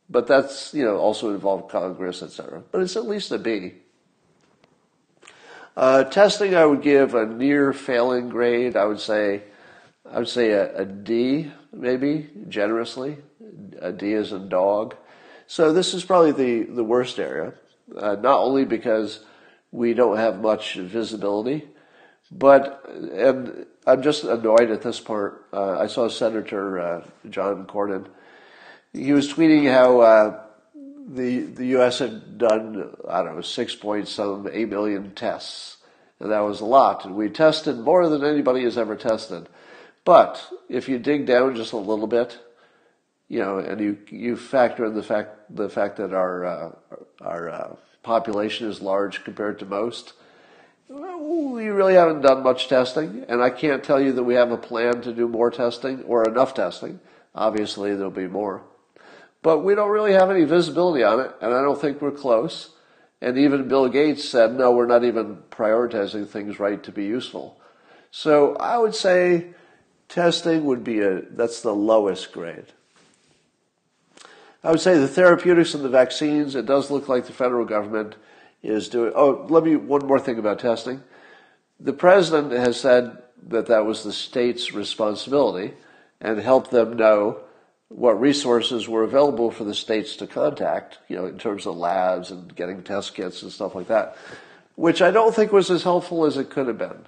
but 0.09 0.27
that's, 0.27 0.73
you 0.73 0.83
know, 0.83 0.97
also 0.97 1.31
involved 1.31 1.69
Congress, 1.69 2.23
etc. 2.23 2.63
But 2.71 2.81
it's 2.81 2.95
at 2.95 3.05
least 3.05 3.31
a 3.31 3.39
B. 3.39 3.73
Uh, 5.75 6.03
testing, 6.03 6.55
I 6.55 6.65
would 6.65 6.81
give 6.81 7.15
a 7.15 7.25
near 7.25 7.73
failing 7.73 8.29
grade. 8.29 8.75
I 8.75 8.85
would 8.85 8.99
say, 8.99 9.43
I 10.09 10.19
would 10.19 10.27
say 10.27 10.51
a, 10.51 10.81
a 10.81 10.85
D, 10.85 11.51
maybe 11.71 12.29
generously. 12.47 13.17
D 13.97 14.13
is 14.13 14.31
in 14.31 14.49
dog. 14.49 14.95
So 15.47 15.73
this 15.73 15.93
is 15.93 16.03
probably 16.03 16.31
the 16.31 16.73
the 16.73 16.83
worst 16.83 17.19
area. 17.19 17.53
Uh, 17.95 18.15
not 18.15 18.39
only 18.39 18.65
because 18.65 19.23
we 19.71 19.93
don't 19.93 20.17
have 20.17 20.41
much 20.41 20.75
visibility, 20.75 21.67
but 22.31 22.85
and 22.87 23.65
I'm 23.85 24.01
just 24.01 24.23
annoyed 24.23 24.71
at 24.71 24.81
this 24.81 24.99
part. 24.99 25.45
Uh, 25.51 25.79
I 25.79 25.87
saw 25.87 26.07
Senator 26.07 26.79
uh, 26.79 27.03
John 27.29 27.65
Cornyn. 27.65 28.07
He 28.93 29.11
was 29.11 29.31
tweeting 29.33 29.71
how 29.71 29.99
uh, 29.99 30.41
the 31.07 31.41
the 31.41 31.65
U.S. 31.77 31.99
had 31.99 32.37
done 32.37 32.95
I 33.09 33.23
don't 33.23 33.35
know 33.35 33.41
six 33.41 33.75
point 33.75 34.07
some 34.07 34.47
eight 34.51 34.69
million 34.69 35.11
tests, 35.13 35.77
and 36.19 36.31
that 36.31 36.41
was 36.41 36.61
a 36.61 36.65
lot. 36.65 37.05
And 37.05 37.15
we 37.15 37.29
tested 37.29 37.77
more 37.77 38.07
than 38.07 38.23
anybody 38.23 38.63
has 38.63 38.77
ever 38.77 38.95
tested. 38.95 39.49
But 40.05 40.41
if 40.69 40.89
you 40.89 40.99
dig 40.99 41.25
down 41.25 41.55
just 41.55 41.73
a 41.73 41.77
little 41.77 42.07
bit, 42.07 42.37
you 43.33 43.39
know, 43.39 43.57
and 43.57 43.81
you 43.81 43.97
you 44.11 44.37
factor 44.37 44.85
in 44.85 44.93
the 44.93 45.01
fact 45.01 45.29
the 45.49 45.67
fact 45.67 45.97
that 45.97 46.13
our 46.13 46.45
uh, 46.45 46.71
our 47.19 47.49
uh, 47.49 47.75
population 48.03 48.69
is 48.69 48.79
large 48.79 49.23
compared 49.23 49.57
to 49.57 49.65
most, 49.65 50.13
we 50.87 51.65
really 51.65 51.95
haven't 51.95 52.21
done 52.21 52.43
much 52.43 52.67
testing, 52.67 53.25
and 53.27 53.41
I 53.41 53.49
can't 53.49 53.83
tell 53.83 53.99
you 53.99 54.13
that 54.13 54.23
we 54.23 54.35
have 54.35 54.51
a 54.51 54.57
plan 54.57 55.01
to 55.01 55.11
do 55.11 55.27
more 55.27 55.49
testing 55.49 56.03
or 56.03 56.29
enough 56.29 56.53
testing. 56.53 56.99
Obviously, 57.33 57.95
there'll 57.95 58.11
be 58.11 58.27
more. 58.27 58.61
But 59.41 59.59
we 59.59 59.73
don't 59.73 59.89
really 59.89 60.13
have 60.13 60.29
any 60.29 60.43
visibility 60.43 61.03
on 61.03 61.19
it, 61.19 61.31
and 61.41 61.55
I 61.55 61.63
don't 61.63 61.81
think 61.81 62.03
we're 62.03 62.11
close. 62.11 62.69
And 63.19 63.35
even 63.39 63.67
Bill 63.67 63.89
Gates 63.89 64.29
said, 64.29 64.53
no, 64.53 64.73
we're 64.73 64.85
not 64.85 65.03
even 65.03 65.37
prioritizing 65.49 66.27
things 66.27 66.59
right 66.59 66.83
to 66.83 66.91
be 66.91 67.05
useful. 67.05 67.59
So 68.11 68.55
I 68.57 68.77
would 68.77 68.93
say 68.93 69.55
testing 70.07 70.65
would 70.65 70.83
be 70.83 70.99
a, 70.99 71.21
that's 71.31 71.61
the 71.61 71.73
lowest 71.73 72.31
grade. 72.31 72.73
I 74.63 74.71
would 74.71 74.79
say 74.79 74.97
the 74.97 75.07
therapeutics 75.07 75.73
and 75.73 75.83
the 75.83 75.89
vaccines, 75.89 76.55
it 76.55 76.65
does 76.65 76.89
look 76.89 77.09
like 77.09 77.25
the 77.25 77.33
federal 77.33 77.65
government 77.65 78.15
is 78.61 78.87
doing. 78.87 79.11
Oh, 79.13 79.45
let 79.49 79.63
me, 79.63 79.75
one 79.75 80.05
more 80.07 80.19
thing 80.19 80.39
about 80.39 80.59
testing. 80.59 81.03
The 81.79 81.93
president 81.93 82.53
has 82.53 82.79
said 82.79 83.17
that 83.47 83.65
that 83.65 83.85
was 83.85 84.03
the 84.03 84.13
state's 84.13 84.73
responsibility 84.73 85.73
and 86.21 86.39
helped 86.39 86.71
them 86.71 86.95
know 86.95 87.41
what 87.89 88.19
resources 88.19 88.87
were 88.87 89.03
available 89.03 89.51
for 89.51 89.65
the 89.65 89.75
states 89.75 90.15
to 90.15 90.27
contact, 90.27 90.97
you 91.09 91.15
know, 91.17 91.25
in 91.25 91.37
terms 91.37 91.65
of 91.65 91.75
labs 91.75 92.31
and 92.31 92.55
getting 92.55 92.81
test 92.81 93.13
kits 93.13 93.43
and 93.43 93.51
stuff 93.51 93.75
like 93.75 93.87
that, 93.87 94.17
which 94.75 95.01
I 95.01 95.11
don't 95.11 95.35
think 95.35 95.51
was 95.51 95.69
as 95.69 95.83
helpful 95.83 96.25
as 96.25 96.37
it 96.37 96.49
could 96.49 96.67
have 96.67 96.77
been. 96.77 97.05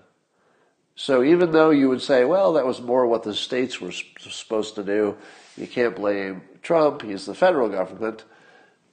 So 0.95 1.23
even 1.23 1.51
though 1.51 1.71
you 1.71 1.89
would 1.89 2.01
say, 2.01 2.23
well, 2.23 2.53
that 2.53 2.65
was 2.65 2.81
more 2.81 3.05
what 3.05 3.23
the 3.23 3.33
states 3.33 3.81
were 3.81 3.91
supposed 3.91 4.75
to 4.75 4.83
do, 4.83 5.17
you 5.57 5.67
can't 5.67 5.95
blame 5.95 6.41
Trump, 6.61 7.01
he's 7.01 7.25
the 7.25 7.35
federal 7.35 7.69
government, 7.69 8.23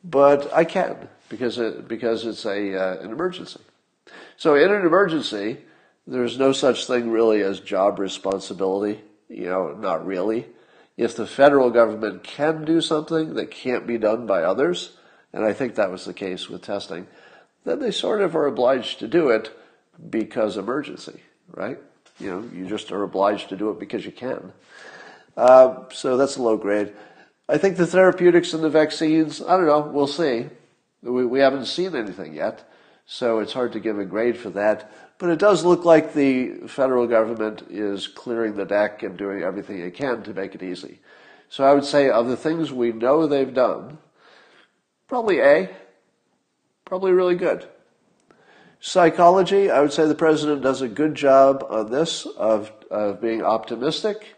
but 0.05 0.53
I 0.53 0.65
can 0.65 1.09
because 1.29 1.59
it, 1.59 1.89
because 1.89 2.27
it's 2.27 2.45
a, 2.45 2.77
uh, 2.77 3.01
an 3.03 3.11
emergency. 3.11 3.61
So 4.37 4.57
in 4.57 4.73
an 4.73 4.85
emergency, 4.85 5.59
there's 6.07 6.39
no 6.39 6.53
such 6.53 6.87
thing 6.87 7.11
really 7.11 7.43
as 7.43 7.61
job 7.61 7.99
responsibility, 7.99 9.01
you 9.29 9.47
know, 9.47 9.73
not 9.73 10.05
really 10.05 10.47
if 10.97 11.17
the 11.17 11.27
federal 11.27 11.71
government 11.71 12.23
can 12.23 12.65
do 12.65 12.81
something 12.81 13.35
that 13.35 13.51
can't 13.51 13.87
be 13.87 13.99
done 13.99 14.27
by 14.27 14.43
others, 14.43 14.97
and 15.33 15.45
I 15.45 15.53
think 15.53 15.75
that 15.75 15.91
was 15.91 16.05
the 16.05 16.15
case 16.15 16.49
with 16.49 16.63
testing, 16.63 17.07
then 17.65 17.81
they 17.81 17.91
sort 17.91 18.21
of 18.21 18.37
are 18.37 18.47
obliged 18.47 18.99
to 18.99 19.09
do 19.09 19.29
it 19.31 19.57
because 20.11 20.57
emergency, 20.57 21.23
right? 21.51 21.79
You 22.23 22.31
know, 22.31 22.49
you 22.55 22.69
just 22.69 22.93
are 22.93 23.03
obliged 23.03 23.49
to 23.49 23.57
do 23.57 23.71
it 23.71 23.81
because 23.81 24.05
you 24.05 24.13
can. 24.13 24.53
Uh, 25.37 25.89
so 25.93 26.17
that's 26.17 26.37
a 26.37 26.43
low 26.43 26.57
grade. 26.57 26.93
I 27.49 27.59
think 27.59 27.77
the 27.77 27.87
therapeutics 27.87 28.55
and 28.55 28.63
the 28.63 28.71
vaccines, 28.71 29.43
I 29.43 29.57
don't 29.57 29.67
know, 29.67 29.81
we'll 29.81 30.07
see. 30.07 30.47
We, 31.03 31.27
we 31.27 31.41
haven't 31.41 31.67
seen 31.67 31.97
anything 31.97 32.35
yet, 32.35 32.71
so 33.07 33.41
it's 33.41 33.53
hard 33.53 33.73
to 33.73 33.81
give 33.81 33.99
a 33.99 34.05
grade 34.05 34.39
for 34.39 34.51
that. 34.51 34.91
But 35.19 35.31
it 35.31 35.39
does 35.39 35.65
look 35.65 35.85
like 35.85 36.15
the 36.15 36.69
federal 36.69 37.07
government 37.07 37.63
is 37.69 38.07
clearing 38.07 38.55
the 38.55 38.65
deck 38.65 39.03
and 39.03 39.17
doing 39.17 39.43
everything 39.43 39.79
it 39.81 39.95
can 39.95 40.23
to 40.23 40.35
make 40.35 40.55
it 40.55 40.63
easy. 40.63 41.01
So 41.49 41.65
I 41.65 41.75
would 41.75 41.85
say 41.85 42.09
of 42.09 42.29
the 42.29 42.37
things 42.37 42.73
we 42.73 42.93
know 42.93 43.27
they've 43.27 43.53
done, 43.53 43.99
probably 45.09 45.41
A, 45.41 45.71
probably 46.85 47.13
really 47.13 47.35
good. 47.35 47.69
Psychology, 48.85 49.71
I 49.71 49.81
would 49.81 49.93
say 49.93 50.09
the 50.09 50.15
president 50.17 50.61
does 50.61 50.83
a 50.83 50.89
good 50.89 51.15
job 51.15 51.65
on 51.71 51.93
this 51.93 52.27
of, 52.27 52.73
of 52.91 53.21
being 53.21 53.41
optimistic 53.41 54.35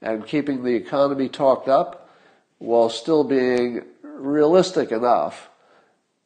and 0.00 0.26
keeping 0.26 0.64
the 0.64 0.74
economy 0.74 1.28
talked 1.28 1.68
up 1.68 2.08
while 2.56 2.88
still 2.88 3.22
being 3.22 3.82
realistic 4.02 4.92
enough, 4.92 5.50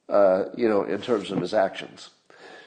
uh, 0.09 0.45
you 0.57 0.69
know, 0.69 0.85
in 0.85 1.03
terms 1.03 1.33
of 1.33 1.41
his 1.41 1.53
actions. 1.53 2.11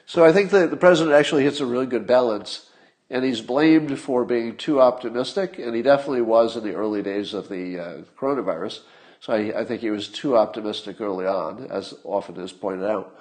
So 0.05 0.25
I 0.25 0.33
think 0.33 0.51
that 0.51 0.69
the 0.69 0.75
president 0.75 1.15
actually 1.15 1.43
hits 1.43 1.61
a 1.61 1.65
really 1.65 1.85
good 1.85 2.05
balance, 2.05 2.69
and 3.09 3.23
he's 3.23 3.39
blamed 3.39 3.97
for 3.99 4.25
being 4.25 4.57
too 4.57 4.81
optimistic, 4.81 5.57
and 5.59 5.73
he 5.73 5.81
definitely 5.81 6.23
was 6.23 6.57
in 6.57 6.63
the 6.65 6.75
early 6.75 7.01
days 7.01 7.33
of 7.33 7.47
the 7.47 7.79
uh, 7.79 7.97
coronavirus. 8.19 8.81
So 9.21 9.31
I, 9.31 9.61
I 9.61 9.63
think 9.63 9.79
he 9.79 9.91
was 9.91 10.09
too 10.09 10.35
optimistic 10.35 10.99
early 10.99 11.25
on, 11.25 11.67
as 11.71 11.93
often 12.03 12.35
is 12.35 12.51
pointed 12.51 12.89
out. 12.89 13.15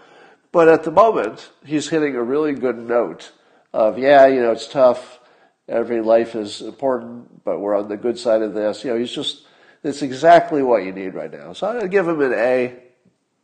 But 0.52 0.68
at 0.68 0.84
the 0.84 0.90
moment, 0.90 1.50
he's 1.64 1.88
hitting 1.88 2.16
a 2.16 2.22
really 2.22 2.52
good 2.52 2.78
note 2.78 3.32
of, 3.72 3.98
yeah, 3.98 4.26
you 4.26 4.40
know, 4.40 4.52
it's 4.52 4.66
tough. 4.66 5.20
Every 5.68 6.00
life 6.00 6.34
is 6.34 6.62
important, 6.62 7.44
but 7.44 7.60
we're 7.60 7.76
on 7.76 7.88
the 7.88 7.96
good 7.96 8.18
side 8.18 8.40
of 8.40 8.54
this. 8.54 8.84
You 8.84 8.92
know, 8.92 8.98
he's 8.98 9.12
just, 9.12 9.44
it's 9.84 10.00
exactly 10.00 10.62
what 10.62 10.84
you 10.84 10.92
need 10.92 11.14
right 11.14 11.30
now. 11.30 11.52
So 11.52 11.66
I'm 11.66 11.74
going 11.74 11.82
to 11.82 11.88
give 11.88 12.08
him 12.08 12.20
an 12.22 12.32
A 12.32 12.76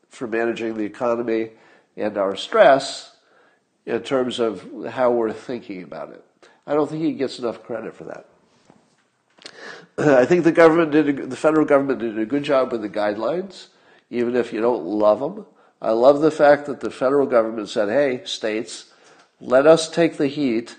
for 0.09 0.27
managing 0.27 0.75
the 0.75 0.85
economy 0.85 1.51
and 1.97 2.17
our 2.17 2.37
stress 2.37 3.15
in 3.85 4.01
terms 4.03 4.39
of 4.41 4.87
how 4.91 5.11
we're 5.11 5.33
thinking 5.33 5.83
about 5.83 6.11
it. 6.11 6.25
I 6.67 6.73
don't 6.73 6.89
think 6.89 7.03
he 7.03 7.13
gets 7.13 7.39
enough 7.39 7.63
credit 7.63 7.95
for 7.95 8.05
that. 8.05 8.27
I 9.99 10.25
think 10.25 10.45
the 10.45 10.53
government 10.53 10.93
did, 10.93 11.09
a, 11.09 11.27
the 11.27 11.37
federal 11.37 11.67
government 11.67 11.99
did 12.01 12.19
a 12.19 12.25
good 12.25 12.45
job 12.45 12.73
with 12.73 12.81
the 12.81 12.89
guidelines, 12.89 13.67
even 14.11 14.35
if 14.35 14.53
you 14.53 14.61
don't 14.61 14.85
love 14.85 15.21
them. 15.21 15.47
I 15.81 15.91
love 15.91 16.21
the 16.21 16.31
fact 16.31 16.67
that 16.67 16.81
the 16.81 16.91
federal 16.91 17.27
government 17.27 17.69
said, 17.69 17.89
"Hey, 17.89 18.25
states, 18.25 18.93
let 19.41 19.67
us 19.67 19.91
take 19.91 20.17
the 20.17 20.27
heat. 20.27 20.77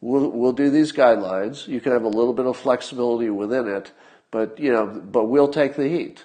We'll, 0.00 0.28
we'll 0.30 0.52
do 0.52 0.68
these 0.68 0.92
guidelines. 0.92 1.68
You 1.68 1.80
can 1.80 1.92
have 1.92 2.04
a 2.04 2.08
little 2.08 2.34
bit 2.34 2.46
of 2.46 2.56
flexibility 2.56 3.30
within 3.30 3.68
it, 3.68 3.92
but 4.30 4.58
you 4.58 4.72
know, 4.72 4.86
but 4.86 5.24
we'll 5.24 5.48
take 5.48 5.76
the 5.76 5.88
heat. 5.88 6.24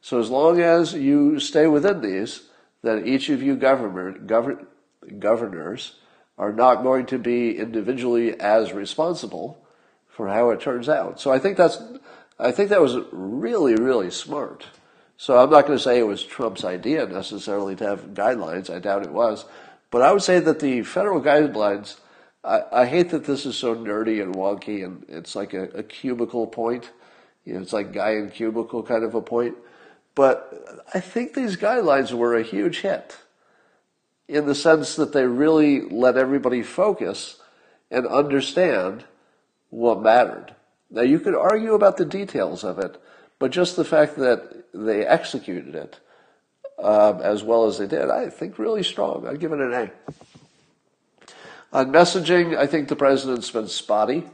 So 0.00 0.20
as 0.20 0.30
long 0.30 0.60
as 0.60 0.94
you 0.94 1.40
stay 1.40 1.66
within 1.66 2.00
these, 2.00 2.48
then 2.82 3.06
each 3.06 3.28
of 3.28 3.42
you 3.42 3.56
government, 3.56 4.26
govern, 4.26 4.66
governors 5.18 5.96
are 6.38 6.52
not 6.52 6.82
going 6.82 7.06
to 7.06 7.18
be 7.18 7.58
individually 7.58 8.38
as 8.40 8.72
responsible 8.72 9.64
for 10.08 10.28
how 10.28 10.50
it 10.50 10.60
turns 10.60 10.88
out. 10.88 11.20
So 11.20 11.32
I 11.32 11.38
think 11.38 11.56
that's, 11.56 11.82
I 12.38 12.52
think 12.52 12.70
that 12.70 12.80
was 12.80 12.96
really, 13.10 13.74
really 13.74 14.10
smart. 14.10 14.66
So 15.18 15.36
I'm 15.36 15.50
not 15.50 15.66
going 15.66 15.76
to 15.76 15.82
say 15.82 15.98
it 15.98 16.06
was 16.06 16.22
Trump's 16.24 16.64
idea 16.64 17.04
necessarily 17.04 17.74
to 17.76 17.84
have 17.84 18.14
guidelines. 18.14 18.70
I 18.70 18.78
doubt 18.78 19.02
it 19.02 19.10
was. 19.10 19.44
But 19.90 20.02
I 20.02 20.12
would 20.12 20.22
say 20.22 20.38
that 20.38 20.60
the 20.60 20.82
federal 20.82 21.20
guidelines, 21.20 21.96
I, 22.44 22.62
I 22.70 22.86
hate 22.86 23.10
that 23.10 23.24
this 23.24 23.44
is 23.44 23.56
so 23.56 23.74
nerdy 23.74 24.22
and 24.22 24.34
wonky 24.34 24.84
and 24.84 25.04
it's 25.08 25.34
like 25.34 25.54
a, 25.54 25.64
a 25.70 25.82
cubicle 25.82 26.46
point. 26.46 26.92
You 27.44 27.54
know, 27.54 27.60
it's 27.60 27.72
like 27.72 27.92
guy 27.92 28.12
in 28.12 28.30
cubicle 28.30 28.84
kind 28.84 29.02
of 29.02 29.16
a 29.16 29.20
point. 29.20 29.56
But 30.14 30.86
I 30.94 31.00
think 31.00 31.34
these 31.34 31.56
guidelines 31.56 32.12
were 32.12 32.36
a 32.36 32.42
huge 32.44 32.80
hit 32.80 33.16
in 34.28 34.46
the 34.46 34.54
sense 34.54 34.94
that 34.96 35.12
they 35.12 35.26
really 35.26 35.80
let 35.80 36.16
everybody 36.16 36.62
focus 36.62 37.40
and 37.90 38.06
understand 38.06 39.04
what 39.70 40.00
mattered. 40.00 40.54
Now 40.90 41.02
you 41.02 41.18
could 41.18 41.34
argue 41.34 41.74
about 41.74 41.96
the 41.96 42.04
details 42.04 42.62
of 42.62 42.78
it, 42.78 43.00
but 43.38 43.50
just 43.50 43.76
the 43.76 43.84
fact 43.84 44.16
that 44.16 44.64
they 44.72 45.06
executed 45.06 45.74
it 45.74 45.98
um, 46.82 47.20
as 47.20 47.42
well 47.42 47.66
as 47.66 47.78
they 47.78 47.86
did, 47.86 48.10
I 48.10 48.30
think 48.30 48.58
really 48.58 48.82
strong. 48.82 49.26
I'd 49.26 49.40
give 49.40 49.52
it 49.52 49.60
an 49.60 49.72
A. 49.72 49.90
On 51.72 51.92
messaging, 51.92 52.56
I 52.56 52.66
think 52.66 52.88
the 52.88 52.96
president's 52.96 53.50
been 53.50 53.68
spotty. 53.68 54.24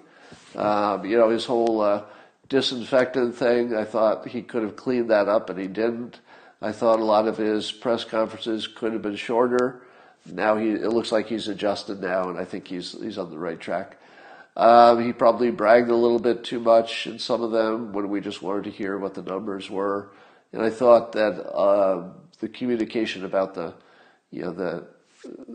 Um, 0.55 1.05
you 1.05 1.17
know, 1.17 1.31
his 1.31 1.45
whole 1.45 1.81
uh, 1.81 2.05
disinfectant 2.49 3.35
thing, 3.35 3.75
I 3.75 3.85
thought 3.85 4.29
he 4.29 4.43
could 4.43 4.63
have 4.63 4.77
cleaned 4.77 5.11
that 5.11 5.29
up, 5.29 5.51
and 5.51 5.59
he 5.59 5.67
didn't. 5.67 6.21
I 6.63 6.71
thought 6.73 7.01
a 7.01 7.05
lot 7.05 7.27
of 7.27 7.37
his 7.37 7.73
press 7.73 8.05
conferences 8.05 8.67
could 8.67 8.93
have 8.93 9.03
been 9.03 9.17
shorter 9.17 9.83
now 10.27 10.57
he 10.57 10.71
it 10.71 10.91
looks 10.91 11.13
like 11.13 11.27
he's 11.27 11.49
adjusted 11.49 12.01
now, 12.01 12.29
and 12.29 12.39
I 12.39 12.45
think 12.45 12.67
he's 12.67 12.93
he's 13.01 13.19
on 13.19 13.31
the 13.31 13.39
right 13.39 13.61
track. 13.61 13.99
Um, 14.57 15.05
he 15.05 15.13
probably 15.13 15.51
bragged 15.51 15.91
a 15.91 15.97
little 15.97 16.21
bit 16.21 16.45
too 16.45 16.61
much 16.61 17.07
in 17.07 17.19
some 17.19 17.43
of 17.43 17.51
them 17.51 17.93
when 17.93 18.09
we 18.09 18.21
just 18.21 18.41
wanted 18.41 18.65
to 18.65 18.71
hear 18.71 18.99
what 18.99 19.15
the 19.15 19.23
numbers 19.23 19.69
were, 19.69 20.13
and 20.53 20.63
I 20.63 20.71
thought 20.71 21.13
that 21.13 21.45
uh, 21.45 22.09
the 22.39 22.49
communication 22.49 23.25
about 23.25 23.55
the 23.55 23.75
you 24.31 24.43
know 24.43 24.53
the 24.53 24.87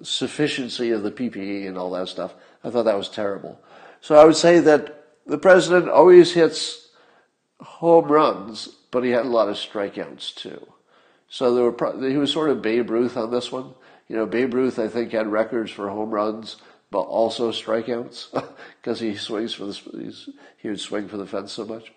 sufficiency 0.03 0.91
of 0.91 1.03
the 1.03 1.11
PPE 1.11 1.67
and 1.67 1.77
all 1.77 1.91
that 1.91 2.09
stuff. 2.09 2.33
I 2.63 2.69
thought 2.69 2.83
that 2.83 2.97
was 2.97 3.09
terrible. 3.09 3.59
So 4.01 4.15
I 4.15 4.25
would 4.25 4.35
say 4.35 4.59
that 4.59 5.05
the 5.25 5.37
president 5.37 5.89
always 5.89 6.33
hits 6.33 6.89
home 7.61 8.11
runs, 8.11 8.67
but 8.91 9.03
he 9.03 9.11
had 9.11 9.25
a 9.25 9.29
lot 9.29 9.49
of 9.49 9.55
strikeouts 9.55 10.35
too. 10.35 10.65
So 11.29 11.53
there 11.53 11.69
were 11.69 12.09
he 12.09 12.17
was 12.17 12.31
sort 12.31 12.49
of 12.49 12.61
Babe 12.61 12.89
Ruth 12.89 13.15
on 13.15 13.31
this 13.31 13.51
one. 13.51 13.73
You 14.07 14.15
know, 14.15 14.25
Babe 14.25 14.53
Ruth 14.53 14.79
I 14.79 14.87
think 14.87 15.11
had 15.11 15.27
records 15.27 15.71
for 15.71 15.89
home 15.89 16.09
runs, 16.09 16.57
but 16.91 17.01
also 17.01 17.51
strikeouts 17.51 18.43
because 18.81 18.99
he 18.99 19.15
swings 19.15 19.53
for 19.53 19.65
the 19.65 20.33
he 20.57 20.69
would 20.69 20.79
swing 20.79 21.07
for 21.07 21.17
the 21.17 21.25
fence 21.25 21.51
so 21.53 21.65
much. 21.65 21.91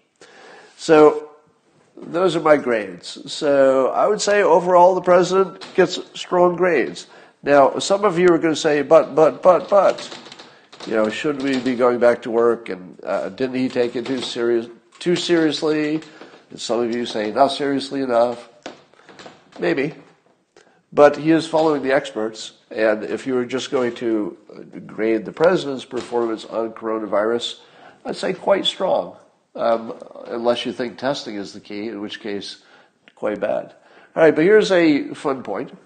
So 0.76 1.30
those 1.96 2.36
are 2.36 2.40
my 2.40 2.56
grades. 2.56 3.32
So 3.32 3.88
I 3.88 4.06
would 4.06 4.20
say 4.20 4.42
overall 4.42 4.94
the 4.94 5.00
president 5.00 5.66
gets 5.74 5.98
strong 6.14 6.56
grades. 6.56 7.06
Now, 7.42 7.78
some 7.78 8.04
of 8.04 8.18
you 8.18 8.28
are 8.28 8.38
going 8.38 8.54
to 8.54 8.60
say, 8.60 8.82
but, 8.82 9.14
but, 9.14 9.42
but, 9.42 9.68
but, 9.68 10.18
you 10.86 10.94
know, 10.94 11.08
should 11.08 11.42
we 11.42 11.58
be 11.58 11.74
going 11.74 11.98
back 11.98 12.22
to 12.22 12.30
work? 12.30 12.68
And 12.68 12.98
uh, 13.04 13.30
didn't 13.30 13.56
he 13.56 13.68
take 13.68 13.96
it 13.96 14.06
too 14.06 14.20
serious, 14.20 14.68
too 15.00 15.16
seriously? 15.16 16.00
And 16.50 16.60
some 16.60 16.80
of 16.80 16.94
you 16.94 17.04
say, 17.04 17.32
not 17.32 17.48
seriously 17.48 18.00
enough. 18.00 18.48
Maybe. 19.58 19.94
But 20.92 21.16
he 21.16 21.32
is 21.32 21.46
following 21.46 21.82
the 21.82 21.92
experts. 21.92 22.52
And 22.72 23.04
if 23.04 23.26
you 23.26 23.34
were 23.34 23.44
just 23.44 23.70
going 23.70 23.94
to 23.96 24.36
grade 24.86 25.26
the 25.26 25.32
president's 25.32 25.84
performance 25.84 26.44
on 26.46 26.72
coronavirus, 26.72 27.58
I'd 28.04 28.16
say 28.16 28.32
quite 28.32 28.64
strong 28.64 29.16
um, 29.54 29.94
unless 30.26 30.64
you 30.64 30.72
think 30.72 30.96
testing 30.96 31.36
is 31.36 31.52
the 31.52 31.60
key, 31.60 31.88
in 31.88 32.00
which 32.00 32.20
case, 32.20 32.62
quite 33.14 33.40
bad. 33.40 33.74
All 34.16 34.22
right, 34.22 34.34
but 34.34 34.44
here's 34.44 34.72
a 34.72 35.12
fun 35.14 35.42
point. 35.42 35.76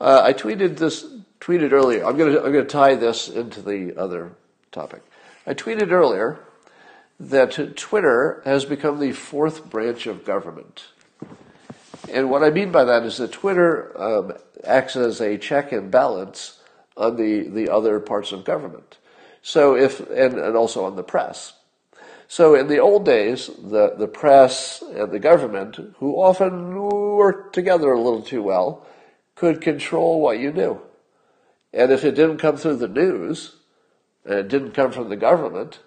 Uh, 0.00 0.22
I 0.24 0.32
tweeted 0.32 0.78
this 0.78 1.04
tweeted 1.40 1.72
earlier. 1.72 2.04
I'm 2.04 2.16
going 2.16 2.32
to 2.32 2.42
I'm 2.42 2.52
going 2.52 2.64
to 2.64 2.70
tie 2.70 2.94
this 2.94 3.28
into 3.28 3.60
the 3.60 3.94
other 3.96 4.32
topic. 4.70 5.02
I 5.46 5.54
tweeted 5.54 5.90
earlier 5.90 6.40
that 7.20 7.76
Twitter 7.76 8.42
has 8.44 8.64
become 8.64 8.98
the 8.98 9.12
fourth 9.12 9.68
branch 9.68 10.06
of 10.06 10.24
government. 10.24 10.84
And 12.12 12.30
what 12.30 12.44
I 12.44 12.50
mean 12.50 12.70
by 12.70 12.84
that 12.84 13.04
is 13.04 13.16
that 13.16 13.32
Twitter 13.32 13.98
um, 14.00 14.34
acts 14.64 14.96
as 14.96 15.20
a 15.20 15.38
check 15.38 15.72
and 15.72 15.90
balance 15.90 16.60
on 16.96 17.16
the, 17.16 17.48
the 17.48 17.70
other 17.70 17.98
parts 18.00 18.32
of 18.32 18.44
government. 18.44 18.98
So 19.40 19.74
if, 19.74 19.98
and, 20.10 20.38
and 20.38 20.56
also 20.56 20.84
on 20.84 20.96
the 20.96 21.02
press. 21.02 21.54
So 22.28 22.54
in 22.54 22.68
the 22.68 22.78
old 22.78 23.04
days, 23.04 23.46
the, 23.46 23.94
the 23.96 24.08
press 24.08 24.82
and 24.82 25.10
the 25.10 25.18
government, 25.18 25.78
who 25.98 26.14
often 26.14 26.74
worked 26.74 27.54
together 27.54 27.92
a 27.92 28.00
little 28.00 28.22
too 28.22 28.42
well, 28.42 28.86
could 29.34 29.60
control 29.60 30.20
what 30.20 30.38
you 30.38 30.52
knew. 30.52 30.80
And 31.72 31.90
if 31.90 32.04
it 32.04 32.14
didn't 32.14 32.38
come 32.38 32.56
through 32.56 32.76
the 32.76 32.88
news, 32.88 33.56
and 34.24 34.34
it 34.34 34.48
didn't 34.48 34.72
come 34.72 34.92
from 34.92 35.08
the 35.08 35.16
government, 35.16 35.80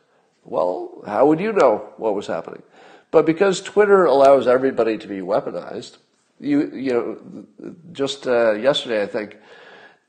well, 0.44 1.04
how 1.06 1.28
would 1.28 1.40
you 1.40 1.54
know 1.54 1.94
what 1.98 2.16
was 2.16 2.28
happening? 2.28 2.64
But 3.12 3.26
because 3.26 3.62
Twitter 3.62 4.06
allows 4.06 4.48
everybody 4.48 4.98
to 4.98 5.08
be 5.08 5.20
weaponized, 5.20 5.98
you 6.40 6.72
you 6.74 6.92
know, 6.92 7.74
just 7.92 8.28
uh, 8.28 8.54
yesterday 8.54 9.04
I 9.04 9.08
think 9.08 9.38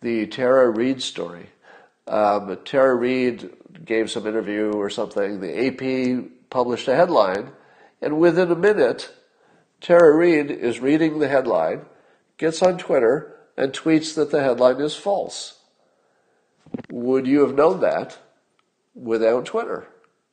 the 0.00 0.26
Tara 0.26 0.70
Reade 0.70 1.02
story. 1.02 1.46
Um, 2.06 2.58
Tara 2.64 2.94
Reade 2.94 3.50
gave 3.84 4.10
some 4.10 4.26
interview 4.26 4.72
or 4.72 4.90
something. 4.90 5.40
The 5.40 5.66
AP 5.66 6.50
published 6.50 6.88
a 6.88 6.94
headline, 6.94 7.50
and 8.00 8.18
within 8.18 8.50
a 8.50 8.56
minute, 8.56 9.10
Tara 9.80 10.16
Reade 10.16 10.50
is 10.50 10.80
reading 10.80 11.18
the 11.18 11.28
headline, 11.28 11.86
gets 12.38 12.62
on 12.62 12.78
Twitter, 12.78 13.36
and 13.56 13.72
tweets 13.72 14.14
that 14.14 14.30
the 14.30 14.42
headline 14.42 14.80
is 14.80 14.94
false. 14.94 15.58
Would 16.90 17.26
you 17.26 17.40
have 17.40 17.54
known 17.54 17.80
that 17.80 18.18
without 18.94 19.46
Twitter? 19.46 19.88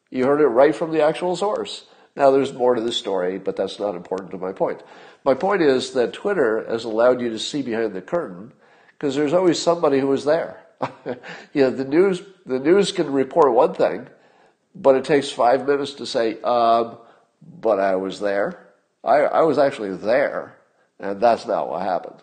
You 0.10 0.26
heard 0.26 0.42
it 0.42 0.48
right 0.48 0.76
from 0.76 0.92
the 0.92 1.04
actual 1.04 1.36
source. 1.36 1.86
Now, 2.16 2.30
there's 2.30 2.54
more 2.54 2.76
to 2.76 2.82
the 2.82 2.92
story, 2.92 3.40
but 3.40 3.56
that's 3.56 3.80
not 3.80 3.96
important 3.96 4.32
to 4.32 4.38
my 4.38 4.52
point. 4.52 4.84
My 5.24 5.34
point 5.34 5.62
is 5.62 5.92
that 5.92 6.14
Twitter 6.14 6.66
has 6.70 6.84
allowed 6.84 7.22
you 7.22 7.30
to 7.30 7.40
see 7.40 7.62
behind 7.62 7.94
the 7.94 8.02
curtain 8.02 8.52
because 8.94 9.16
there's 9.16 9.34
always 9.34 9.62
somebody 9.62 10.00
who 10.00 10.08
was 10.08 10.26
there. 10.26 10.64
you 11.54 11.64
know, 11.64 11.70
the 11.70 11.86
news, 11.86 12.22
the 12.46 12.60
news 12.60 12.92
can 12.92 13.12
report 13.12 13.54
one 13.54 13.74
thing, 13.74 14.08
but 14.76 14.96
it 14.96 15.06
takes 15.06 15.30
five 15.30 15.66
minutes 15.66 15.94
to 15.94 16.06
say, 16.06 16.42
um, 16.42 16.98
but 17.62 17.80
I 17.80 17.96
was 17.96 18.20
there. 18.20 18.68
I, 19.04 19.20
I 19.22 19.42
was 19.42 19.58
actually 19.58 19.96
there, 19.96 20.58
and 21.00 21.20
that's 21.20 21.46
not 21.46 21.70
what 21.70 21.82
happened. 21.82 22.22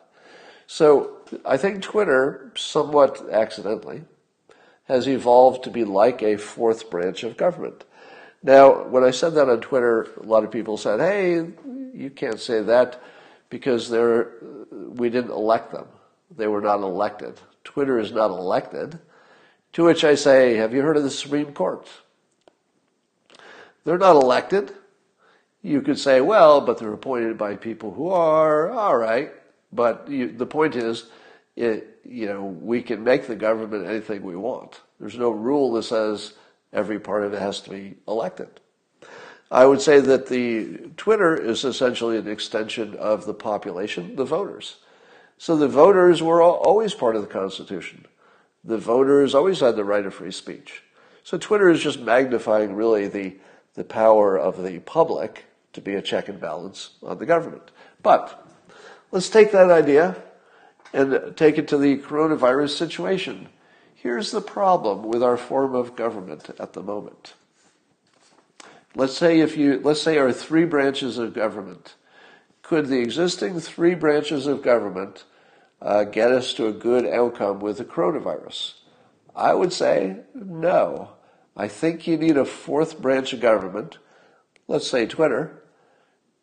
So 0.66 1.18
I 1.44 1.56
think 1.56 1.82
Twitter, 1.82 2.52
somewhat 2.56 3.28
accidentally, 3.30 4.04
has 4.84 5.08
evolved 5.08 5.64
to 5.64 5.70
be 5.70 5.84
like 5.84 6.22
a 6.22 6.36
fourth 6.36 6.90
branch 6.90 7.22
of 7.22 7.36
government. 7.36 7.84
Now, 8.42 8.84
when 8.84 9.04
I 9.04 9.10
said 9.10 9.34
that 9.34 9.48
on 9.48 9.60
Twitter, 9.60 10.08
a 10.18 10.22
lot 10.22 10.44
of 10.44 10.50
people 10.50 10.76
said, 10.76 11.00
hey, 11.00 11.46
you 11.94 12.10
can't 12.14 12.40
say 12.40 12.62
that 12.62 13.02
because 13.50 13.90
they're, 13.90 14.32
we 14.70 15.10
didn't 15.10 15.32
elect 15.32 15.72
them. 15.72 15.86
They 16.36 16.46
were 16.46 16.62
not 16.62 16.80
elected. 16.80 17.40
Twitter 17.64 17.98
is 17.98 18.12
not 18.12 18.30
elected. 18.30 18.98
To 19.74 19.84
which 19.84 20.04
I 20.04 20.14
say, 20.14 20.56
have 20.56 20.72
you 20.72 20.82
heard 20.82 20.96
of 20.96 21.02
the 21.02 21.10
Supreme 21.10 21.52
Court? 21.52 21.86
They're 23.84 23.98
not 23.98 24.16
elected. 24.16 24.72
You 25.62 25.82
could 25.82 25.98
say, 25.98 26.20
well, 26.20 26.60
but 26.60 26.78
they're 26.78 26.92
appointed 26.92 27.36
by 27.36 27.56
people 27.56 27.92
who 27.92 28.08
are, 28.08 28.70
all 28.70 28.96
right. 28.96 29.32
But 29.72 30.08
you, 30.08 30.32
the 30.32 30.46
point 30.46 30.76
is, 30.76 31.10
it, 31.56 32.00
you 32.04 32.26
know, 32.26 32.44
we 32.44 32.82
can 32.82 33.04
make 33.04 33.26
the 33.26 33.36
government 33.36 33.86
anything 33.86 34.22
we 34.22 34.36
want. 34.36 34.80
There's 34.98 35.18
no 35.18 35.30
rule 35.30 35.72
that 35.72 35.82
says 35.82 36.34
every 36.72 36.98
part 37.00 37.24
of 37.24 37.34
it 37.34 37.40
has 37.40 37.60
to 37.62 37.70
be 37.70 37.96
elected. 38.06 38.48
I 39.50 39.66
would 39.66 39.80
say 39.80 39.98
that 40.00 40.28
the 40.28 40.90
Twitter 40.96 41.34
is 41.34 41.64
essentially 41.64 42.16
an 42.16 42.28
extension 42.28 42.94
of 42.96 43.26
the 43.26 43.34
population, 43.34 44.14
the 44.14 44.24
voters. 44.24 44.76
So 45.38 45.56
the 45.56 45.68
voters 45.68 46.22
were 46.22 46.42
always 46.42 46.94
part 46.94 47.16
of 47.16 47.22
the 47.22 47.28
Constitution. 47.28 48.06
The 48.62 48.78
voters 48.78 49.34
always 49.34 49.60
had 49.60 49.74
the 49.74 49.84
right 49.84 50.06
of 50.06 50.14
free 50.14 50.30
speech. 50.30 50.82
So 51.24 51.38
Twitter 51.38 51.68
is 51.70 51.82
just 51.82 51.98
magnifying 52.00 52.74
really 52.74 53.08
the, 53.08 53.36
the 53.74 53.84
power 53.84 54.38
of 54.38 54.62
the 54.62 54.78
public 54.80 55.46
to 55.72 55.80
be 55.80 55.94
a 55.94 56.02
check 56.02 56.28
and 56.28 56.40
balance 56.40 56.90
on 57.02 57.18
the 57.18 57.26
government. 57.26 57.70
But 58.02 58.46
let's 59.10 59.28
take 59.28 59.50
that 59.52 59.70
idea 59.70 60.16
and 60.92 61.36
take 61.36 61.58
it 61.58 61.68
to 61.68 61.78
the 61.78 61.98
coronavirus 61.98 62.76
situation. 62.76 63.48
Here's 64.02 64.30
the 64.30 64.40
problem 64.40 65.02
with 65.02 65.22
our 65.22 65.36
form 65.36 65.74
of 65.74 65.94
government 65.94 66.48
at 66.58 66.72
the 66.72 66.82
moment. 66.82 67.34
Let's 68.94 69.14
say 69.14 69.40
if 69.40 69.58
you 69.58 69.78
let's 69.84 70.00
say 70.00 70.16
our 70.16 70.32
three 70.32 70.64
branches 70.64 71.18
of 71.18 71.34
government. 71.34 71.96
Could 72.62 72.86
the 72.86 73.00
existing 73.00 73.60
three 73.60 73.94
branches 73.94 74.46
of 74.46 74.62
government 74.62 75.24
uh, 75.82 76.04
get 76.04 76.32
us 76.32 76.54
to 76.54 76.66
a 76.66 76.72
good 76.72 77.04
outcome 77.04 77.60
with 77.60 77.76
the 77.76 77.84
coronavirus? 77.84 78.72
I 79.36 79.52
would 79.52 79.70
say 79.70 80.20
no. 80.34 81.10
I 81.54 81.68
think 81.68 82.06
you 82.06 82.16
need 82.16 82.38
a 82.38 82.46
fourth 82.46 83.02
branch 83.02 83.34
of 83.34 83.40
government, 83.40 83.98
let's 84.66 84.88
say 84.88 85.04
Twitter, 85.04 85.62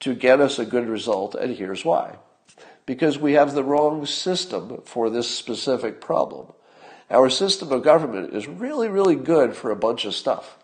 to 0.02 0.14
get 0.14 0.40
us 0.40 0.60
a 0.60 0.66
good 0.66 0.88
result, 0.88 1.34
and 1.34 1.56
here's 1.56 1.84
why. 1.84 2.18
Because 2.86 3.18
we 3.18 3.34
have 3.34 3.56
the 3.56 3.64
wrong 3.64 4.06
system 4.06 4.84
for 4.86 5.10
this 5.10 5.28
specific 5.28 6.00
problem. 6.00 6.54
Our 7.10 7.30
system 7.30 7.72
of 7.72 7.84
government 7.84 8.34
is 8.34 8.48
really, 8.48 8.90
really 8.90 9.16
good 9.16 9.56
for 9.56 9.72
a 9.72 9.76
bunch 9.76 10.06
of 10.06 10.14
stuff. 10.14 10.58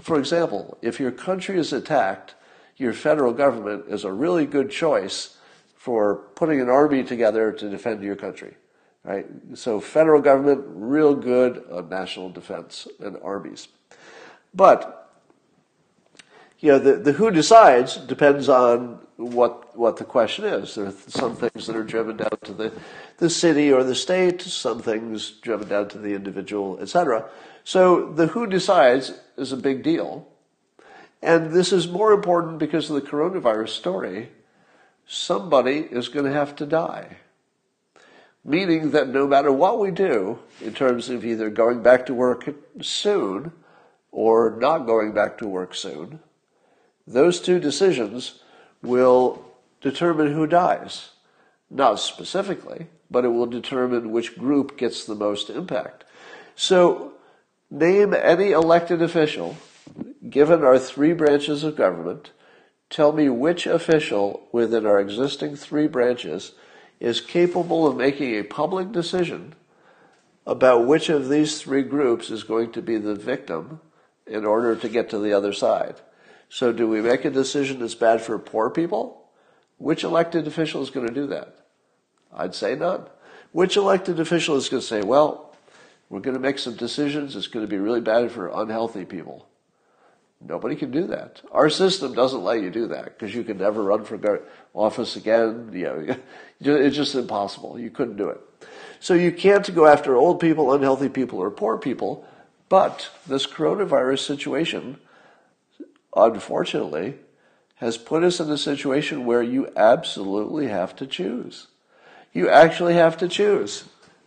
For 0.00 0.18
example, 0.18 0.78
if 0.80 0.98
your 0.98 1.12
country 1.12 1.58
is 1.58 1.72
attacked, 1.72 2.34
your 2.76 2.92
federal 2.92 3.32
government 3.32 3.84
is 3.88 4.04
a 4.04 4.12
really 4.12 4.46
good 4.46 4.70
choice 4.70 5.36
for 5.76 6.14
putting 6.34 6.60
an 6.60 6.70
army 6.70 7.04
together 7.04 7.52
to 7.52 7.68
defend 7.68 8.02
your 8.02 8.16
country. 8.16 8.54
Right? 9.04 9.26
So 9.54 9.80
federal 9.80 10.22
government, 10.22 10.64
real 10.66 11.14
good 11.14 11.64
on 11.70 11.88
national 11.88 12.30
defense 12.30 12.86
and 13.00 13.18
armies. 13.22 13.68
But 14.54 15.10
you 16.60 16.70
know, 16.70 16.78
the, 16.78 16.94
the 16.94 17.12
who 17.12 17.32
decides 17.32 17.96
depends 17.96 18.48
on 18.48 19.00
what 19.22 19.76
what 19.76 19.96
the 19.96 20.04
question 20.04 20.44
is. 20.44 20.74
There 20.74 20.86
are 20.86 20.94
some 21.08 21.36
things 21.36 21.66
that 21.66 21.76
are 21.76 21.84
driven 21.84 22.16
down 22.16 22.38
to 22.44 22.52
the, 22.52 22.72
the 23.18 23.30
city 23.30 23.72
or 23.72 23.84
the 23.84 23.94
state, 23.94 24.42
some 24.42 24.80
things 24.80 25.30
driven 25.30 25.68
down 25.68 25.88
to 25.90 25.98
the 25.98 26.14
individual, 26.14 26.78
etc. 26.80 27.28
So 27.64 28.12
the 28.12 28.28
who 28.28 28.46
decides 28.46 29.12
is 29.36 29.52
a 29.52 29.56
big 29.56 29.82
deal. 29.82 30.28
And 31.22 31.52
this 31.52 31.72
is 31.72 31.86
more 31.86 32.12
important 32.12 32.58
because 32.58 32.90
of 32.90 32.96
the 32.96 33.08
coronavirus 33.08 33.68
story 33.68 34.30
somebody 35.06 35.78
is 35.78 36.08
going 36.08 36.26
to 36.26 36.32
have 36.32 36.56
to 36.56 36.66
die. 36.66 37.16
Meaning 38.44 38.90
that 38.90 39.08
no 39.08 39.26
matter 39.26 39.52
what 39.52 39.78
we 39.78 39.90
do, 39.90 40.40
in 40.60 40.74
terms 40.74 41.08
of 41.08 41.24
either 41.24 41.48
going 41.48 41.82
back 41.82 42.06
to 42.06 42.14
work 42.14 42.48
soon 42.80 43.52
or 44.10 44.56
not 44.58 44.86
going 44.86 45.12
back 45.12 45.38
to 45.38 45.46
work 45.46 45.74
soon, 45.74 46.18
those 47.06 47.40
two 47.40 47.60
decisions 47.60 48.41
will 48.82 49.44
determine 49.80 50.32
who 50.32 50.46
dies. 50.46 51.10
Not 51.70 52.00
specifically, 52.00 52.88
but 53.10 53.24
it 53.24 53.28
will 53.28 53.46
determine 53.46 54.10
which 54.10 54.38
group 54.38 54.76
gets 54.76 55.04
the 55.04 55.14
most 55.14 55.50
impact. 55.50 56.04
So, 56.54 57.14
name 57.70 58.14
any 58.14 58.50
elected 58.50 59.00
official, 59.00 59.56
given 60.28 60.62
our 60.62 60.78
three 60.78 61.12
branches 61.12 61.64
of 61.64 61.76
government, 61.76 62.32
tell 62.90 63.12
me 63.12 63.28
which 63.28 63.66
official 63.66 64.48
within 64.52 64.84
our 64.84 65.00
existing 65.00 65.56
three 65.56 65.86
branches 65.86 66.52
is 67.00 67.20
capable 67.20 67.86
of 67.86 67.96
making 67.96 68.34
a 68.34 68.44
public 68.44 68.92
decision 68.92 69.54
about 70.46 70.86
which 70.86 71.08
of 71.08 71.28
these 71.28 71.60
three 71.60 71.82
groups 71.82 72.30
is 72.30 72.42
going 72.42 72.70
to 72.72 72.82
be 72.82 72.98
the 72.98 73.14
victim 73.14 73.80
in 74.26 74.44
order 74.44 74.76
to 74.76 74.88
get 74.88 75.08
to 75.10 75.18
the 75.18 75.32
other 75.32 75.52
side. 75.52 75.96
So 76.52 76.70
do 76.70 76.86
we 76.86 77.00
make 77.00 77.24
a 77.24 77.30
decision 77.30 77.78
that's 77.78 77.94
bad 77.94 78.20
for 78.20 78.38
poor 78.38 78.68
people? 78.68 79.24
Which 79.78 80.04
elected 80.04 80.46
official 80.46 80.82
is 80.82 80.90
going 80.90 81.08
to 81.08 81.14
do 81.14 81.26
that? 81.28 81.56
I'd 82.30 82.54
say 82.54 82.74
none. 82.74 83.06
Which 83.52 83.78
elected 83.78 84.20
official 84.20 84.56
is 84.56 84.68
going 84.68 84.82
to 84.82 84.86
say, 84.86 85.00
well, 85.00 85.56
we're 86.10 86.20
going 86.20 86.36
to 86.36 86.40
make 86.40 86.58
some 86.58 86.76
decisions, 86.76 87.36
it's 87.36 87.46
going 87.46 87.64
to 87.64 87.70
be 87.70 87.78
really 87.78 88.02
bad 88.02 88.30
for 88.30 88.48
unhealthy 88.48 89.06
people? 89.06 89.48
Nobody 90.46 90.76
can 90.76 90.90
do 90.90 91.06
that. 91.06 91.40
Our 91.52 91.70
system 91.70 92.12
doesn't 92.12 92.44
let 92.44 92.60
you 92.60 92.68
do 92.68 92.86
that 92.88 93.18
because 93.18 93.34
you 93.34 93.44
can 93.44 93.56
never 93.56 93.82
run 93.82 94.04
for 94.04 94.42
office 94.74 95.16
again. 95.16 95.70
You 95.72 95.84
know, 95.84 96.16
it's 96.76 96.96
just 96.96 97.14
impossible. 97.14 97.78
You 97.78 97.88
couldn't 97.88 98.18
do 98.18 98.28
it. 98.28 98.42
So 99.00 99.14
you 99.14 99.32
can't 99.32 99.74
go 99.74 99.86
after 99.86 100.16
old 100.16 100.38
people, 100.38 100.74
unhealthy 100.74 101.08
people, 101.08 101.38
or 101.38 101.50
poor 101.50 101.78
people. 101.78 102.26
But 102.68 103.08
this 103.26 103.46
coronavirus 103.46 104.26
situation, 104.26 104.98
unfortunately, 106.14 107.14
has 107.76 107.98
put 107.98 108.22
us 108.22 108.40
in 108.40 108.50
a 108.50 108.58
situation 108.58 109.24
where 109.24 109.42
you 109.42 109.68
absolutely 109.76 110.68
have 110.68 110.94
to 110.96 111.06
choose. 111.06 111.66
You 112.32 112.48
actually 112.48 112.94
have 112.94 113.16
to 113.18 113.28
choose. 113.28 113.84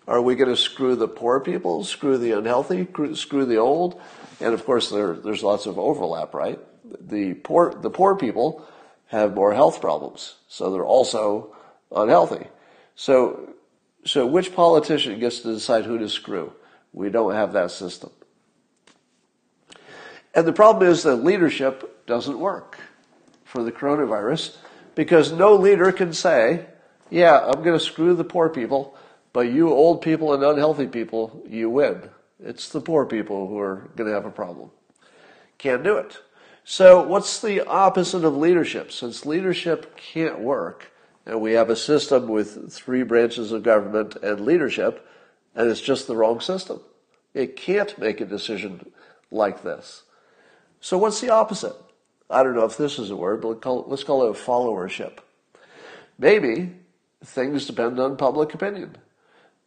Are 0.07 0.21
we 0.21 0.35
going 0.35 0.49
to 0.49 0.57
screw 0.57 0.95
the 0.95 1.07
poor 1.07 1.39
people, 1.39 1.83
screw 1.83 2.17
the 2.17 2.31
unhealthy, 2.31 2.87
screw 3.13 3.45
the 3.45 3.57
old? 3.57 3.99
And 4.39 4.53
of 4.53 4.65
course, 4.65 4.89
there, 4.89 5.13
there's 5.13 5.41
lots 5.41 5.65
of 5.65 5.79
overlap, 5.79 6.33
right? 6.33 6.59
The 6.99 7.33
poor, 7.33 7.73
the 7.73 7.89
poor 7.89 8.15
people 8.15 8.65
have 9.07 9.33
more 9.33 9.53
health 9.53 9.81
problems, 9.81 10.35
so 10.47 10.71
they're 10.71 10.85
also 10.85 11.55
unhealthy. 11.91 12.47
So 12.95 13.55
so 14.05 14.25
which 14.25 14.55
politician 14.55 15.19
gets 15.19 15.39
to 15.39 15.53
decide 15.53 15.85
who 15.85 15.97
to 15.97 16.07
screw? 16.07 16.53
We 16.93 17.09
don't 17.09 17.33
have 17.33 17.53
that 17.53 17.71
system. 17.71 18.11
And 20.35 20.45
the 20.45 20.53
problem 20.53 20.87
is 20.87 21.03
that 21.03 21.17
leadership 21.17 22.05
doesn't 22.05 22.37
work 22.37 22.77
for 23.45 23.63
the 23.63 23.71
coronavirus 23.71 24.57
because 24.93 25.31
no 25.31 25.55
leader 25.55 25.93
can 25.93 26.11
say, 26.11 26.65
yeah, 27.09 27.39
I'm 27.39 27.63
going 27.63 27.77
to 27.77 27.83
screw 27.83 28.13
the 28.13 28.25
poor 28.25 28.49
people, 28.49 28.97
but 29.31 29.51
you 29.51 29.71
old 29.71 30.01
people 30.01 30.33
and 30.33 30.43
unhealthy 30.43 30.87
people, 30.87 31.41
you 31.47 31.69
win. 31.69 32.09
It's 32.43 32.69
the 32.69 32.81
poor 32.81 33.05
people 33.05 33.47
who 33.47 33.57
are 33.59 33.89
going 33.95 34.09
to 34.09 34.13
have 34.13 34.25
a 34.25 34.31
problem. 34.31 34.71
Can't 35.57 35.83
do 35.83 35.97
it. 35.97 36.17
So 36.65 37.01
what's 37.01 37.39
the 37.39 37.61
opposite 37.61 38.25
of 38.25 38.35
leadership? 38.35 38.91
Since 38.91 39.25
leadership 39.25 39.95
can't 39.95 40.39
work, 40.39 40.91
and 41.25 41.39
we 41.39 41.53
have 41.53 41.69
a 41.69 41.75
system 41.75 42.27
with 42.27 42.73
three 42.73 43.03
branches 43.03 43.51
of 43.51 43.63
government 43.63 44.17
and 44.17 44.41
leadership, 44.41 45.07
and 45.55 45.69
it's 45.69 45.79
just 45.79 46.07
the 46.07 46.15
wrong 46.15 46.41
system. 46.41 46.81
It 47.33 47.55
can't 47.55 47.97
make 47.97 48.19
a 48.19 48.25
decision 48.25 48.91
like 49.31 49.63
this. 49.63 50.03
So 50.85 50.99
what's 50.99 51.19
the 51.19 51.31
opposite? 51.31 51.75
I 52.29 52.43
don't 52.43 52.53
know 52.53 52.65
if 52.65 52.77
this 52.77 52.99
is 52.99 53.09
a 53.09 53.15
word, 53.15 53.41
but 53.41 53.65
let's 53.89 54.03
call 54.03 54.29
it 54.29 54.35
followership. 54.35 55.17
Maybe 56.19 56.73
things 57.23 57.65
depend 57.65 57.99
on 57.99 58.17
public 58.17 58.53
opinion. 58.53 58.95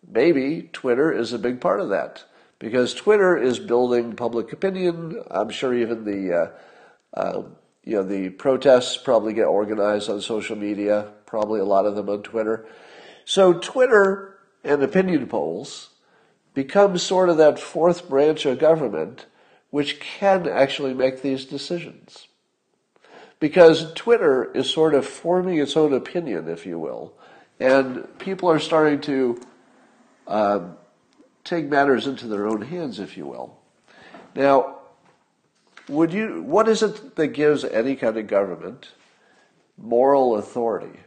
Maybe 0.08 0.70
Twitter 0.72 1.10
is 1.10 1.32
a 1.32 1.38
big 1.40 1.60
part 1.60 1.80
of 1.80 1.88
that 1.88 2.22
because 2.60 2.94
Twitter 2.94 3.36
is 3.36 3.58
building 3.58 4.14
public 4.14 4.52
opinion. 4.52 5.20
I'm 5.28 5.50
sure 5.50 5.74
even 5.74 6.04
the 6.04 6.52
uh, 7.16 7.20
uh, 7.20 7.42
you 7.82 7.96
know 7.96 8.04
the 8.04 8.30
protests 8.30 8.96
probably 8.96 9.32
get 9.32 9.46
organized 9.46 10.08
on 10.08 10.20
social 10.20 10.54
media 10.54 11.08
probably 11.26 11.58
a 11.58 11.64
lot 11.64 11.84
of 11.84 11.96
them 11.96 12.08
on 12.08 12.22
Twitter. 12.22 12.64
So 13.24 13.54
Twitter 13.54 14.38
and 14.62 14.84
opinion 14.84 15.26
polls 15.26 15.90
become 16.54 16.96
sort 16.96 17.28
of 17.28 17.38
that 17.38 17.58
fourth 17.58 18.08
branch 18.08 18.46
of 18.46 18.60
government 18.60 19.26
which 19.70 20.00
can 20.00 20.48
actually 20.48 20.94
make 20.94 21.22
these 21.22 21.44
decisions. 21.44 22.28
Because 23.40 23.92
Twitter 23.94 24.50
is 24.52 24.68
sort 24.68 24.94
of 24.94 25.06
forming 25.06 25.58
its 25.58 25.76
own 25.76 25.92
opinion, 25.92 26.48
if 26.48 26.66
you 26.66 26.78
will, 26.78 27.12
and 27.60 28.06
people 28.18 28.50
are 28.50 28.58
starting 28.58 29.00
to 29.02 29.40
um, 30.26 30.76
take 31.44 31.66
matters 31.66 32.06
into 32.06 32.26
their 32.26 32.48
own 32.48 32.62
hands, 32.62 32.98
if 32.98 33.16
you 33.16 33.26
will. 33.26 33.56
Now, 34.34 34.78
would 35.88 36.12
you? 36.12 36.42
What 36.42 36.68
is 36.68 36.82
it 36.82 37.16
that 37.16 37.28
gives 37.28 37.64
any 37.64 37.96
kind 37.96 38.16
of 38.16 38.26
government 38.26 38.88
moral 39.76 40.36
authority? 40.36 41.00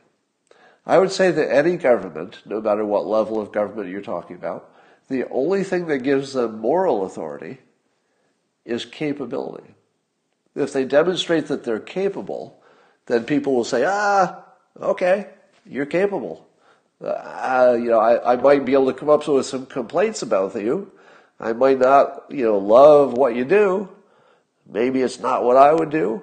I 0.86 0.97
would 0.97 1.12
say 1.12 1.32
that 1.32 1.54
any 1.54 1.78
government, 1.78 2.39
no 2.45 2.60
matter 2.60 2.84
what 2.84 3.06
level 3.06 3.39
of 3.39 3.52
government 3.52 3.89
you're 3.89 4.02
talking 4.02 4.36
about, 4.36 4.74
the 5.10 5.28
only 5.30 5.63
thing 5.63 5.88
that 5.88 6.00
gives 6.00 6.34
them 6.34 6.60
moral 6.60 7.06
authority 7.06 7.60
is 8.65 8.86
capability. 8.86 9.74
If 10.56 10.74
they 10.74 10.86
demonstrate 10.86 11.47
that 11.47 11.63
they're 11.63 11.80
capable, 11.80 12.62
then 13.06 13.24
people 13.24 13.56
will 13.56 13.63
say, 13.63 13.86
ah, 13.86 14.43
okay, 14.80 15.30
you're 15.65 15.86
capable. 15.86 16.47
Uh, 17.04 17.78
you 17.80 17.89
know, 17.89 18.00
I, 18.00 18.34
I 18.34 18.36
might 18.36 18.65
be 18.65 18.74
able 18.74 18.88
to 18.88 18.93
come 18.93 19.10
up 19.10 19.28
with 19.28 19.45
some 19.45 19.65
complaints 19.65 20.21
about 20.21 20.56
you. 20.56 20.91
I 21.39 21.54
might 21.54 21.80
not, 21.80 22.26
you 22.30 22.43
know, 22.45 22.60
love 22.60 23.13
what 23.13 23.36
you 23.36 23.45
do. 23.45 23.89
Maybe 24.69 25.02
it's 25.02 25.19
not 25.19 25.43
what 25.43 25.58
I 25.58 25.74
would 25.74 25.89
do. 25.89 26.21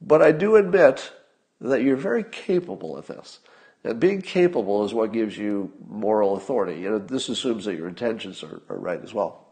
But 0.00 0.22
I 0.22 0.32
do 0.32 0.56
admit 0.56 1.12
that 1.60 1.82
you're 1.82 1.96
very 1.96 2.22
capable 2.22 2.96
of 2.96 3.06
this. 3.06 3.40
And 3.82 3.98
being 3.98 4.22
capable 4.22 4.84
is 4.84 4.94
what 4.94 5.12
gives 5.12 5.36
you 5.36 5.72
moral 5.88 6.36
authority. 6.36 6.80
You 6.80 6.90
know, 6.90 6.98
this 6.98 7.28
assumes 7.28 7.64
that 7.64 7.74
your 7.74 7.88
intentions 7.88 8.42
are, 8.42 8.62
are 8.68 8.78
right 8.78 9.02
as 9.02 9.12
well. 9.12 9.46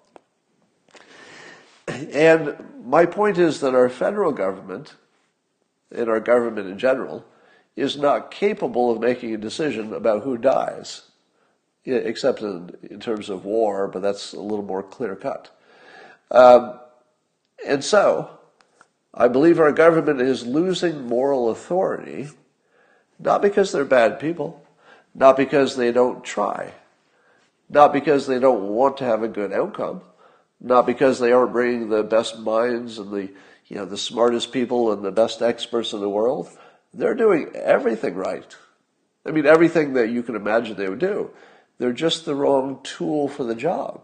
And 2.12 2.56
my 2.84 3.06
point 3.06 3.38
is 3.38 3.60
that 3.60 3.74
our 3.74 3.88
federal 3.88 4.32
government, 4.32 4.94
and 5.90 6.08
our 6.08 6.20
government 6.20 6.68
in 6.68 6.78
general, 6.78 7.24
is 7.76 7.96
not 7.96 8.30
capable 8.30 8.90
of 8.90 9.00
making 9.00 9.34
a 9.34 9.38
decision 9.38 9.92
about 9.92 10.22
who 10.22 10.36
dies, 10.36 11.02
except 11.84 12.40
in, 12.42 12.76
in 12.82 13.00
terms 13.00 13.30
of 13.30 13.44
war, 13.44 13.88
but 13.88 14.02
that's 14.02 14.32
a 14.32 14.40
little 14.40 14.64
more 14.64 14.82
clear 14.82 15.16
cut. 15.16 15.50
Um, 16.30 16.78
and 17.66 17.84
so, 17.84 18.30
I 19.14 19.28
believe 19.28 19.60
our 19.60 19.72
government 19.72 20.20
is 20.20 20.46
losing 20.46 21.06
moral 21.06 21.50
authority 21.50 22.28
not 23.22 23.40
because 23.40 23.72
they're 23.72 23.84
bad 23.84 24.18
people, 24.18 24.64
not 25.14 25.36
because 25.36 25.76
they 25.76 25.92
don't 25.92 26.24
try, 26.24 26.72
not 27.68 27.92
because 27.92 28.26
they 28.26 28.38
don't 28.38 28.68
want 28.68 28.96
to 28.96 29.04
have 29.04 29.22
a 29.22 29.28
good 29.28 29.52
outcome, 29.52 30.02
not 30.62 30.86
because 30.86 31.18
they 31.18 31.32
aren't 31.32 31.52
bringing 31.52 31.88
the 31.88 32.02
best 32.02 32.38
minds 32.38 32.98
and 32.98 33.10
the 33.10 33.28
you 33.66 33.76
know 33.76 33.84
the 33.84 33.98
smartest 33.98 34.52
people 34.52 34.92
and 34.92 35.04
the 35.04 35.12
best 35.12 35.42
experts 35.42 35.92
in 35.92 36.00
the 36.00 36.08
world. 36.08 36.48
They're 36.94 37.14
doing 37.14 37.50
everything 37.54 38.14
right. 38.14 38.56
I 39.26 39.30
mean 39.30 39.46
everything 39.46 39.94
that 39.94 40.10
you 40.10 40.22
can 40.22 40.36
imagine 40.36 40.76
they 40.76 40.88
would 40.88 40.98
do. 40.98 41.30
They're 41.78 41.92
just 41.92 42.24
the 42.24 42.34
wrong 42.34 42.80
tool 42.82 43.28
for 43.28 43.44
the 43.44 43.54
job. 43.54 44.02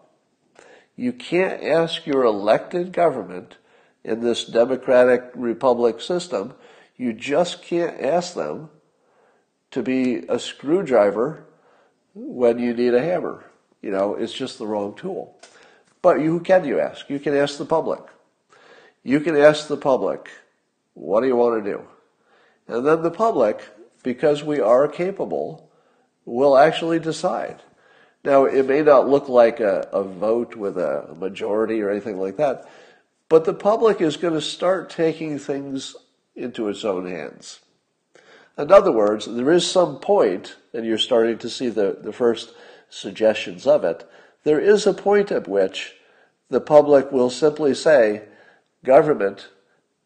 You 0.96 1.12
can't 1.12 1.62
ask 1.62 2.06
your 2.06 2.24
elected 2.24 2.92
government 2.92 3.56
in 4.04 4.20
this 4.20 4.44
democratic 4.44 5.30
republic 5.34 6.00
system, 6.00 6.54
you 6.96 7.12
just 7.12 7.62
can't 7.62 8.00
ask 8.00 8.34
them 8.34 8.70
to 9.70 9.82
be 9.82 10.24
a 10.28 10.38
screwdriver 10.38 11.44
when 12.14 12.58
you 12.58 12.72
need 12.72 12.94
a 12.94 13.02
hammer. 13.02 13.44
You 13.82 13.90
know, 13.90 14.14
it's 14.14 14.32
just 14.32 14.58
the 14.58 14.66
wrong 14.66 14.96
tool. 14.96 15.38
But 16.08 16.22
you, 16.22 16.30
who 16.30 16.40
can 16.40 16.64
you 16.64 16.80
ask? 16.80 17.10
You 17.10 17.18
can 17.18 17.36
ask 17.36 17.58
the 17.58 17.66
public. 17.66 18.00
You 19.02 19.20
can 19.20 19.36
ask 19.36 19.68
the 19.68 19.76
public, 19.76 20.30
what 20.94 21.20
do 21.20 21.26
you 21.26 21.36
want 21.36 21.62
to 21.62 21.70
do? 21.70 21.82
And 22.66 22.86
then 22.86 23.02
the 23.02 23.10
public, 23.10 23.60
because 24.02 24.42
we 24.42 24.58
are 24.58 24.88
capable, 24.88 25.70
will 26.24 26.56
actually 26.56 26.98
decide. 26.98 27.60
Now, 28.24 28.46
it 28.46 28.66
may 28.66 28.80
not 28.80 29.06
look 29.06 29.28
like 29.28 29.60
a, 29.60 29.86
a 29.92 30.02
vote 30.02 30.56
with 30.56 30.78
a 30.78 31.14
majority 31.14 31.82
or 31.82 31.90
anything 31.90 32.18
like 32.18 32.38
that, 32.38 32.66
but 33.28 33.44
the 33.44 33.52
public 33.52 34.00
is 34.00 34.16
going 34.16 34.32
to 34.32 34.40
start 34.40 34.88
taking 34.88 35.38
things 35.38 35.94
into 36.34 36.68
its 36.68 36.86
own 36.86 37.06
hands. 37.06 37.60
In 38.56 38.72
other 38.72 38.92
words, 38.92 39.26
there 39.26 39.52
is 39.52 39.70
some 39.70 39.98
point, 39.98 40.56
and 40.72 40.86
you're 40.86 40.96
starting 40.96 41.36
to 41.36 41.50
see 41.50 41.68
the, 41.68 41.98
the 42.00 42.14
first 42.14 42.54
suggestions 42.88 43.66
of 43.66 43.84
it, 43.84 44.08
there 44.44 44.58
is 44.58 44.86
a 44.86 44.94
point 44.94 45.30
at 45.30 45.46
which 45.46 45.92
the 46.50 46.60
public 46.60 47.12
will 47.12 47.30
simply 47.30 47.74
say, 47.74 48.22
government, 48.84 49.48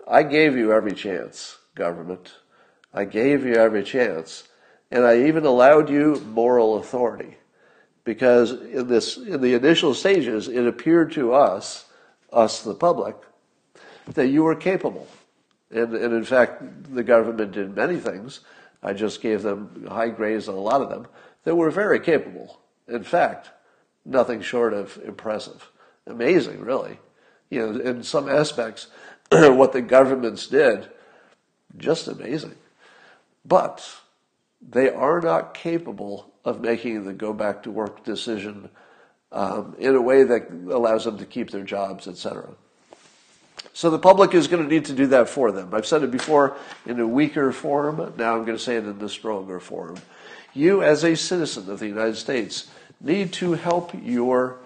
I 0.07 0.23
gave 0.25 0.57
you 0.57 0.73
every 0.73 0.93
chance, 0.93 1.59
government. 1.75 2.33
I 2.93 3.05
gave 3.05 3.45
you 3.45 3.55
every 3.55 3.85
chance. 3.85 4.45
And 4.91 5.05
I 5.05 5.27
even 5.27 5.47
allowed 5.47 5.89
you 5.89 6.17
moral 6.27 6.77
authority. 6.77 7.37
because 8.05 8.53
in 8.53 8.89
this 8.89 9.17
in 9.17 9.41
the 9.41 9.55
initial 9.55 9.95
stages 9.95 10.49
it 10.49 10.67
appeared 10.67 11.13
to 11.13 11.33
us 11.33 11.87
us 12.33 12.63
the 12.63 12.75
public 12.75 13.17
that 14.15 14.29
you 14.29 14.43
were 14.43 14.57
capable 14.57 15.07
and, 15.71 15.95
and 15.95 16.13
in 16.13 16.25
fact 16.25 16.63
the 16.95 17.05
government 17.05 17.53
did 17.53 17.75
many 17.77 17.99
things 17.99 18.41
i 18.83 18.93
just 18.93 19.23
gave 19.23 19.43
them 19.43 19.87
high 19.89 20.09
grades 20.09 20.49
on 20.49 20.55
a 20.55 20.61
lot 20.61 20.81
of 20.81 20.91
them 20.91 21.07
that 21.45 21.55
were 21.55 21.71
very 21.71 22.01
capable 22.01 22.61
in 22.89 23.03
fact 23.03 23.51
nothing 24.05 24.41
short 24.43 24.73
of 24.73 24.99
impressive 25.05 25.71
amazing 26.07 26.61
really 26.61 26.99
you 27.51 27.61
know 27.61 27.81
in 27.81 28.03
some 28.03 28.29
aspects 28.29 28.89
what 29.31 29.73
the 29.73 29.83
governments 29.83 30.47
did 30.47 30.89
just 31.77 32.09
amazing 32.09 32.55
but 33.45 33.85
they 34.61 34.89
are 34.89 35.21
not 35.21 35.55
capable 35.55 36.33
of 36.45 36.61
making 36.61 37.05
the 37.05 37.13
go 37.13 37.33
back 37.33 37.63
to 37.65 37.71
work 37.71 38.05
decision 38.05 38.69
um, 39.33 39.75
in 39.79 39.95
a 39.95 40.01
way 40.01 40.25
that 40.25 40.51
allows 40.71 41.05
them 41.05 41.19
to 41.19 41.27
keep 41.27 41.51
their 41.51 41.65
jobs, 41.65 42.07
etc. 42.07 42.51
So 43.73 43.91
the 43.91 43.99
public 43.99 44.35
is 44.35 44.49
going 44.49 44.63
to 44.63 44.69
need 44.69 44.85
to 44.87 44.93
do 44.93 45.07
that 45.09 45.29
for 45.29 45.53
them. 45.53 45.73
I've 45.73 45.87
said 45.87 46.03
it 46.03 46.11
before 46.11 46.57
in 46.85 47.01
a 47.01 47.07
weaker 47.07 47.53
form. 47.53 48.13
Now 48.19 48.37
I'm 48.37 48.45
going 48.45 48.59
to 48.59 48.63
say 48.63 48.77
it 48.77 48.85
in 48.85 48.99
the 48.99 49.09
stronger 49.09 49.61
form. 49.61 49.97
You, 50.55 50.83
as 50.83 51.03
a 51.03 51.17
citizen 51.17 51.71
of 51.71 51.79
the 51.79 51.89
United 51.89 52.17
States, 52.17 52.71
need 53.01 53.33
to 53.35 53.53
help 53.53 53.93
your 54.03 54.59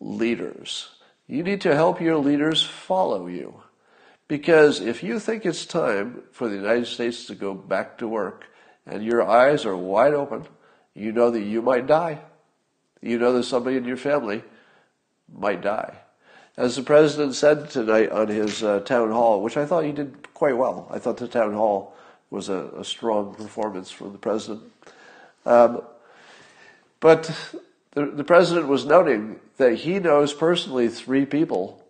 leaders. 0.00 0.88
You 1.26 1.42
need 1.42 1.60
to 1.62 1.74
help 1.74 2.00
your 2.00 2.18
leaders 2.18 2.62
follow 2.62 3.26
you. 3.26 3.62
Because 4.28 4.80
if 4.80 5.02
you 5.02 5.18
think 5.18 5.46
it's 5.46 5.66
time 5.66 6.22
for 6.32 6.48
the 6.48 6.56
United 6.56 6.86
States 6.86 7.26
to 7.26 7.34
go 7.34 7.54
back 7.54 7.98
to 7.98 8.08
work 8.08 8.44
and 8.84 9.04
your 9.04 9.22
eyes 9.26 9.64
are 9.64 9.76
wide 9.76 10.14
open 10.14 10.46
you 10.96 11.12
know 11.12 11.30
that 11.30 11.42
you 11.42 11.60
might 11.60 11.86
die. 11.86 12.18
You 13.02 13.18
know 13.18 13.34
that 13.34 13.44
somebody 13.44 13.76
in 13.76 13.84
your 13.84 13.98
family 13.98 14.42
might 15.32 15.60
die. 15.60 15.94
As 16.56 16.74
the 16.74 16.82
president 16.82 17.34
said 17.34 17.68
tonight 17.68 18.10
on 18.10 18.28
his 18.28 18.62
uh, 18.62 18.80
town 18.80 19.10
hall, 19.10 19.42
which 19.42 19.58
I 19.58 19.66
thought 19.66 19.84
he 19.84 19.92
did 19.92 20.32
quite 20.32 20.56
well, 20.56 20.88
I 20.90 20.98
thought 20.98 21.18
the 21.18 21.28
town 21.28 21.52
hall 21.52 21.94
was 22.30 22.48
a, 22.48 22.70
a 22.78 22.84
strong 22.84 23.34
performance 23.34 23.90
from 23.90 24.12
the 24.12 24.18
president. 24.18 24.62
Um, 25.44 25.82
but 26.98 27.30
the, 27.96 28.04
the 28.04 28.24
president 28.24 28.68
was 28.68 28.84
noting 28.84 29.40
that 29.56 29.74
he 29.74 29.98
knows 29.98 30.34
personally 30.34 30.88
three 30.88 31.24
people, 31.24 31.82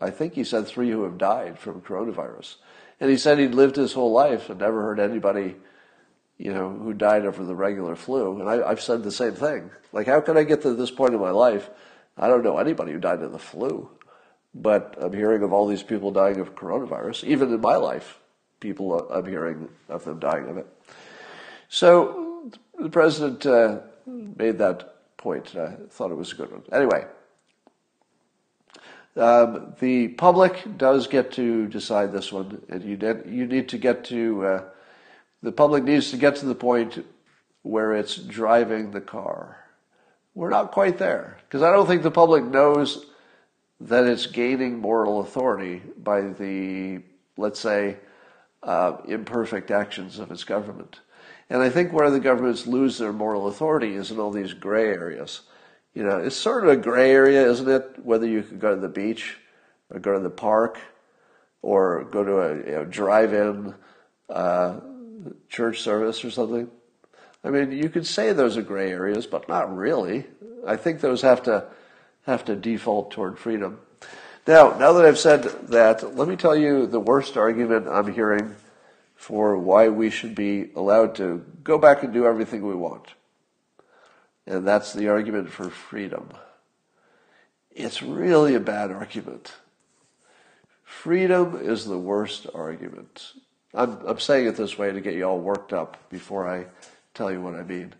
I 0.00 0.08
think 0.08 0.32
he 0.32 0.42
said 0.42 0.66
three 0.66 0.90
who 0.90 1.02
have 1.02 1.18
died 1.18 1.58
from 1.58 1.82
coronavirus. 1.82 2.56
And 2.98 3.10
he 3.10 3.18
said 3.18 3.38
he'd 3.38 3.54
lived 3.54 3.76
his 3.76 3.92
whole 3.92 4.10
life 4.10 4.48
and 4.48 4.58
never 4.58 4.80
heard 4.80 4.98
anybody 4.98 5.56
you 6.38 6.54
know, 6.54 6.70
who 6.70 6.94
died 6.94 7.26
of 7.26 7.46
the 7.46 7.54
regular 7.54 7.94
flu. 7.94 8.40
And 8.40 8.48
I, 8.48 8.70
have 8.70 8.80
said 8.80 9.02
the 9.02 9.12
same 9.12 9.34
thing. 9.34 9.70
Like, 9.92 10.06
how 10.06 10.22
can 10.22 10.38
I 10.38 10.44
get 10.44 10.62
to 10.62 10.72
this 10.72 10.90
point 10.90 11.12
in 11.12 11.20
my 11.20 11.30
life? 11.30 11.68
I 12.16 12.28
don't 12.28 12.42
know 12.42 12.56
anybody 12.56 12.92
who 12.92 12.98
died 12.98 13.20
of 13.20 13.32
the 13.32 13.38
flu, 13.38 13.90
but 14.54 14.96
I'm 14.98 15.12
hearing 15.12 15.42
of 15.42 15.52
all 15.52 15.66
these 15.66 15.82
people 15.82 16.10
dying 16.10 16.40
of 16.40 16.54
coronavirus. 16.54 17.24
Even 17.24 17.52
in 17.52 17.60
my 17.60 17.76
life, 17.76 18.18
people 18.60 18.98
I'm 19.10 19.26
hearing 19.26 19.68
of 19.90 20.06
them 20.06 20.18
dying 20.18 20.48
of 20.48 20.56
it. 20.56 20.66
So 21.68 22.50
the 22.78 22.88
president 22.88 23.44
uh, 23.44 23.80
made 24.06 24.56
that 24.56 24.89
point. 25.20 25.54
I 25.54 25.76
thought 25.90 26.10
it 26.10 26.16
was 26.16 26.32
a 26.32 26.36
good 26.36 26.50
one. 26.50 26.62
Anyway, 26.72 27.06
um, 29.16 29.74
the 29.80 30.08
public 30.08 30.76
does 30.76 31.06
get 31.06 31.32
to 31.32 31.68
decide 31.68 32.12
this 32.12 32.32
one, 32.32 32.62
and 32.68 32.82
you, 32.82 33.22
you 33.26 33.46
need 33.46 33.68
to 33.68 33.78
get 33.78 34.04
to. 34.04 34.46
Uh, 34.46 34.62
the 35.42 35.52
public 35.52 35.84
needs 35.84 36.10
to 36.10 36.16
get 36.16 36.36
to 36.36 36.46
the 36.46 36.54
point 36.54 37.04
where 37.62 37.94
it's 37.94 38.16
driving 38.16 38.90
the 38.90 39.00
car. 39.00 39.64
We're 40.34 40.50
not 40.50 40.72
quite 40.72 40.98
there 40.98 41.38
because 41.46 41.62
I 41.62 41.72
don't 41.72 41.86
think 41.86 42.02
the 42.02 42.10
public 42.10 42.44
knows 42.44 43.06
that 43.80 44.04
it's 44.04 44.26
gaining 44.26 44.78
moral 44.78 45.20
authority 45.20 45.82
by 45.96 46.20
the, 46.20 47.00
let's 47.36 47.60
say, 47.60 47.96
uh, 48.62 48.98
imperfect 49.08 49.70
actions 49.70 50.18
of 50.18 50.30
its 50.30 50.44
government. 50.44 51.00
And 51.50 51.60
I 51.60 51.68
think 51.68 51.92
where 51.92 52.10
the 52.10 52.20
governments 52.20 52.68
lose 52.68 52.96
their 52.96 53.12
moral 53.12 53.48
authority 53.48 53.94
is 53.94 54.12
in 54.12 54.20
all 54.20 54.30
these 54.30 54.54
gray 54.54 54.86
areas. 54.86 55.40
You 55.94 56.04
know, 56.04 56.18
it's 56.18 56.36
sort 56.36 56.64
of 56.64 56.70
a 56.70 56.76
gray 56.76 57.10
area, 57.10 57.44
isn't 57.50 57.68
it? 57.68 57.96
Whether 58.04 58.28
you 58.28 58.42
could 58.42 58.60
go 58.60 58.72
to 58.72 58.80
the 58.80 58.88
beach 58.88 59.36
or 59.90 59.98
go 59.98 60.12
to 60.14 60.20
the 60.20 60.30
park 60.30 60.78
or 61.60 62.04
go 62.04 62.22
to 62.22 62.38
a 62.38 62.56
you 62.56 62.72
know, 62.76 62.84
drive-in 62.84 63.74
uh, 64.28 64.78
church 65.48 65.80
service 65.80 66.24
or 66.24 66.30
something. 66.30 66.70
I 67.42 67.50
mean, 67.50 67.72
you 67.72 67.88
could 67.88 68.06
say 68.06 68.32
those 68.32 68.56
are 68.56 68.62
gray 68.62 68.92
areas, 68.92 69.26
but 69.26 69.48
not 69.48 69.74
really. 69.76 70.26
I 70.64 70.76
think 70.76 71.00
those 71.00 71.22
have 71.22 71.42
to 71.44 71.66
have 72.26 72.44
to 72.44 72.54
default 72.54 73.10
toward 73.10 73.38
freedom. 73.38 73.80
Now, 74.46 74.76
now 74.78 74.92
that 74.92 75.04
I've 75.04 75.18
said 75.18 75.42
that, 75.68 76.16
let 76.16 76.28
me 76.28 76.36
tell 76.36 76.54
you 76.54 76.86
the 76.86 77.00
worst 77.00 77.36
argument 77.36 77.88
I'm 77.88 78.12
hearing 78.12 78.54
for 79.20 79.58
why 79.58 79.86
we 79.86 80.08
should 80.08 80.34
be 80.34 80.70
allowed 80.74 81.14
to 81.14 81.44
go 81.62 81.76
back 81.76 82.02
and 82.02 82.10
do 82.10 82.24
everything 82.24 82.66
we 82.66 82.74
want. 82.74 83.08
And 84.46 84.66
that's 84.66 84.94
the 84.94 85.08
argument 85.08 85.50
for 85.50 85.68
freedom. 85.68 86.30
It's 87.70 88.02
really 88.02 88.54
a 88.54 88.60
bad 88.60 88.90
argument. 88.90 89.52
Freedom 90.84 91.60
is 91.62 91.84
the 91.84 91.98
worst 91.98 92.46
argument. 92.54 93.34
I'm, 93.74 93.98
I'm 94.06 94.18
saying 94.18 94.46
it 94.46 94.56
this 94.56 94.78
way 94.78 94.90
to 94.90 95.02
get 95.02 95.12
you 95.12 95.24
all 95.24 95.38
worked 95.38 95.74
up 95.74 95.98
before 96.08 96.48
I 96.48 96.68
tell 97.12 97.30
you 97.30 97.42
what 97.42 97.56
I 97.56 97.62
mean. 97.62 97.92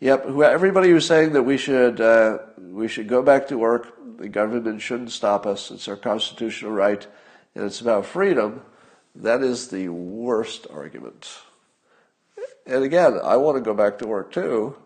Yep, 0.00 0.26
everybody 0.26 0.90
who's 0.90 1.06
saying 1.06 1.32
that 1.32 1.44
we 1.44 1.56
should 1.56 1.98
uh, 1.98 2.38
we 2.58 2.88
should 2.88 3.08
go 3.08 3.22
back 3.22 3.48
to 3.48 3.56
work, 3.56 4.18
the 4.18 4.28
government 4.28 4.82
shouldn't 4.82 5.12
stop 5.12 5.46
us. 5.46 5.70
It's 5.70 5.88
our 5.88 5.96
constitutional 5.96 6.72
right, 6.72 7.06
and 7.54 7.64
it's 7.64 7.80
about 7.80 8.04
freedom. 8.04 8.60
That 9.14 9.42
is 9.42 9.68
the 9.68 9.88
worst 9.88 10.66
argument. 10.70 11.28
And 12.66 12.84
again, 12.84 13.18
I 13.22 13.36
want 13.36 13.56
to 13.56 13.62
go 13.62 13.74
back 13.74 13.98
to 13.98 14.06
work 14.06 14.32
too, 14.32 14.76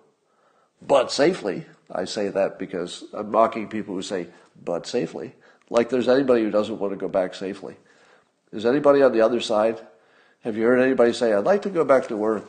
but 0.83 1.12
safely. 1.12 1.66
I 1.91 2.05
say 2.05 2.29
that 2.29 2.59
because 2.59 3.05
I'm 3.12 3.31
mocking 3.31 3.68
people 3.68 3.95
who 3.95 4.03
say 4.03 4.27
"but 4.64 4.87
safely," 4.87 5.35
like 5.70 5.89
there's 5.89 6.09
anybody 6.09 6.43
who 6.43 6.51
doesn't 6.51 6.81
want 6.81 6.93
to 6.93 6.99
go 6.99 7.09
back 7.09 7.35
safely. 7.35 7.77
Is 8.51 8.66
anybody 8.66 9.03
on 9.03 9.12
the 9.12 9.20
other 9.20 9.41
side 9.41 9.81
have 10.47 10.57
you 10.57 10.62
heard 10.62 10.79
anybody 10.79 11.12
say, 11.12 11.33
I'd 11.33 11.45
like 11.45 11.62
to 11.62 11.70
go 11.70 11.85
back 11.85 12.07
to 12.07 12.16
work, 12.16 12.49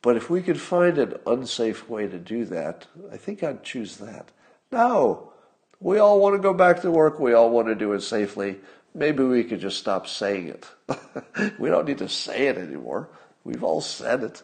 but 0.00 0.16
if 0.16 0.30
we 0.30 0.42
could 0.42 0.60
find 0.60 0.96
an 0.96 1.14
unsafe 1.26 1.88
way 1.88 2.06
to 2.06 2.18
do 2.18 2.44
that, 2.44 2.86
I 3.12 3.16
think 3.16 3.42
I'd 3.42 3.64
choose 3.64 3.96
that. 3.96 4.28
No. 4.70 5.32
We 5.80 5.98
all 5.98 6.20
want 6.20 6.36
to 6.36 6.40
go 6.40 6.54
back 6.54 6.82
to 6.82 6.90
work. 6.92 7.18
We 7.18 7.32
all 7.32 7.50
want 7.50 7.66
to 7.66 7.74
do 7.74 7.94
it 7.94 8.02
safely. 8.02 8.60
Maybe 8.94 9.22
we 9.22 9.44
could 9.44 9.60
just 9.60 9.78
stop 9.78 10.06
saying 10.08 10.48
it. 10.48 10.66
we 11.58 11.68
don't 11.68 11.86
need 11.86 11.98
to 11.98 12.08
say 12.08 12.48
it 12.48 12.58
anymore. 12.58 13.08
We've 13.44 13.62
all 13.62 13.80
said 13.80 14.22
it. 14.22 14.42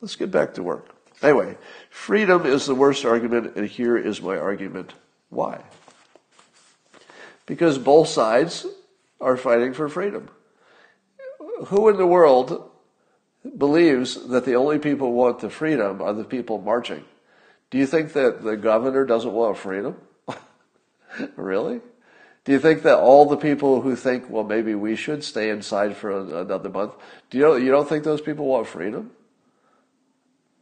Let's 0.00 0.16
get 0.16 0.30
back 0.30 0.54
to 0.54 0.62
work. 0.62 0.88
Anyway, 1.22 1.56
freedom 1.90 2.44
is 2.44 2.66
the 2.66 2.74
worst 2.74 3.04
argument, 3.04 3.56
and 3.56 3.66
here 3.66 3.96
is 3.96 4.20
my 4.20 4.36
argument. 4.36 4.94
Why? 5.30 5.62
Because 7.46 7.78
both 7.78 8.08
sides 8.08 8.66
are 9.20 9.36
fighting 9.36 9.72
for 9.72 9.88
freedom 9.88 10.28
who 11.66 11.88
in 11.88 11.96
the 11.96 12.06
world 12.06 12.70
believes 13.56 14.28
that 14.28 14.44
the 14.44 14.54
only 14.54 14.78
people 14.78 15.08
who 15.08 15.14
want 15.14 15.40
the 15.40 15.50
freedom 15.50 16.00
are 16.02 16.12
the 16.12 16.24
people 16.24 16.60
marching? 16.60 17.04
Do 17.70 17.78
you 17.78 17.86
think 17.86 18.12
that 18.12 18.42
the 18.42 18.56
governor 18.56 19.04
doesn't 19.04 19.32
want 19.32 19.56
freedom? 19.58 19.96
really? 21.36 21.80
Do 22.44 22.52
you 22.52 22.58
think 22.58 22.82
that 22.82 22.98
all 22.98 23.24
the 23.24 23.36
people 23.36 23.80
who 23.80 23.96
think, 23.96 24.28
well, 24.28 24.44
maybe 24.44 24.74
we 24.74 24.96
should 24.96 25.24
stay 25.24 25.48
inside 25.48 25.96
for 25.96 26.10
another 26.10 26.68
month, 26.68 26.92
do 27.30 27.38
you, 27.38 27.56
you 27.56 27.70
don't 27.70 27.88
think 27.88 28.04
those 28.04 28.20
people 28.20 28.46
want 28.46 28.66
freedom? 28.66 29.12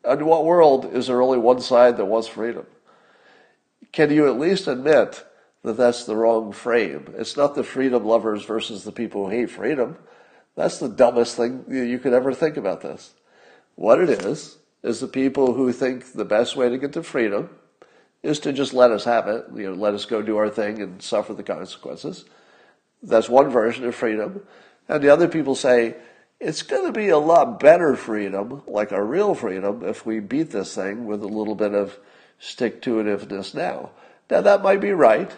In 0.09 0.25
what 0.25 0.45
world 0.45 0.95
is 0.95 1.09
there 1.09 1.23
only 1.23 1.39
one 1.39 1.61
side 1.61 1.97
that 1.97 2.05
wants 2.05 2.29
freedom? 2.29 2.67
Can 3.91 4.11
you 4.11 4.29
at 4.29 4.39
least 4.39 4.69
admit 4.69 5.25
that 5.65 5.77
that's 5.77 6.05
the 6.05 6.17
wrong 6.17 6.53
frame? 6.53 7.15
It's 7.19 7.37
not 7.37 7.55
the 7.55 7.65
freedom 7.65 8.05
lovers 8.05 8.45
versus 8.45 8.85
the 8.85 8.93
people 8.93 9.25
who 9.25 9.31
hate 9.31 9.51
freedom. 9.51 9.99
That's 10.55 10.79
the 10.79 10.89
dumbest 10.89 11.37
thing 11.37 11.65
you 11.69 11.99
could 11.99 12.13
ever 12.13 12.33
think 12.33 12.57
about 12.57 12.81
this. 12.81 13.15
What 13.75 14.01
it 14.01 14.09
is, 14.09 14.59
is 14.83 15.01
the 15.01 15.09
people 15.09 15.55
who 15.55 15.73
think 15.73 16.13
the 16.13 16.25
best 16.25 16.57
way 16.57 16.69
to 16.69 16.79
get 16.79 16.93
to 16.93 17.03
freedom 17.03 17.51
is 18.23 18.39
to 18.41 18.53
just 18.53 18.73
let 18.73 18.91
us 18.91 19.05
have 19.05 19.27
it, 19.29 19.47
you 19.55 19.69
know, 19.69 19.75
let 19.75 19.95
us 19.95 20.05
go 20.05 20.23
do 20.23 20.37
our 20.37 20.49
thing 20.49 20.81
and 20.81 21.03
suffer 21.03 21.35
the 21.35 21.43
consequences. 21.43 22.25
That's 23.03 23.29
one 23.29 23.51
version 23.51 23.85
of 23.85 23.95
freedom. 23.95 24.43
And 24.89 25.03
the 25.03 25.09
other 25.09 25.29
people 25.29 25.55
say, 25.55 25.97
it's 26.39 26.63
going 26.63 26.87
to 26.87 26.93
be 26.93 27.09
a 27.09 27.19
lot 27.19 27.61
better 27.61 27.97
freedom, 27.97 28.63
like 28.67 28.93
a 28.93 29.03
real 29.03 29.35
freedom, 29.35 29.83
if 29.85 30.05
we 30.05 30.21
beat 30.21 30.51
this 30.51 30.75
thing 30.75 31.07
with 31.07 31.23
a 31.23 31.29
little 31.29 31.55
bit 31.55 31.75
of 31.75 31.99
stick 32.39 32.83
to 32.83 32.97
itiveness 32.97 33.55
now. 33.55 33.91
Now, 34.29 34.41
that 34.41 34.63
might 34.63 34.81
be 34.81 34.93
right. 34.93 35.31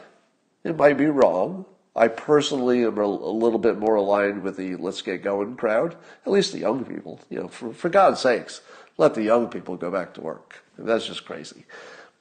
It 0.63 0.77
might 0.77 0.97
be 0.97 1.07
wrong. 1.07 1.67
I 1.97 2.09
personally 2.09 2.85
am 2.85 2.99
a, 2.99 3.07
little 3.07 3.59
bit 3.59 3.79
more 3.79 3.95
aligned 3.95 4.43
with 4.43 4.57
the 4.57 4.77
let's 4.77 5.03
get 5.03 5.23
going 5.23 5.57
crowd, 5.57 5.97
at 6.27 6.33
least 6.33 6.53
the 6.53 6.59
young 6.59 6.85
people. 6.85 7.21
You 7.31 7.41
know, 7.41 7.49
for, 7.49 7.73
for 7.73 7.89
God's 7.89 8.21
sakes, 8.21 8.63
let 8.97 9.15
the 9.15 9.23
young 9.23 9.49
people 9.49 9.77
go 9.77 9.91
back 9.91 10.15
to 10.15 10.21
work. 10.21 10.65
That's 10.77 11.07
just 11.07 11.25
crazy. 11.25 11.67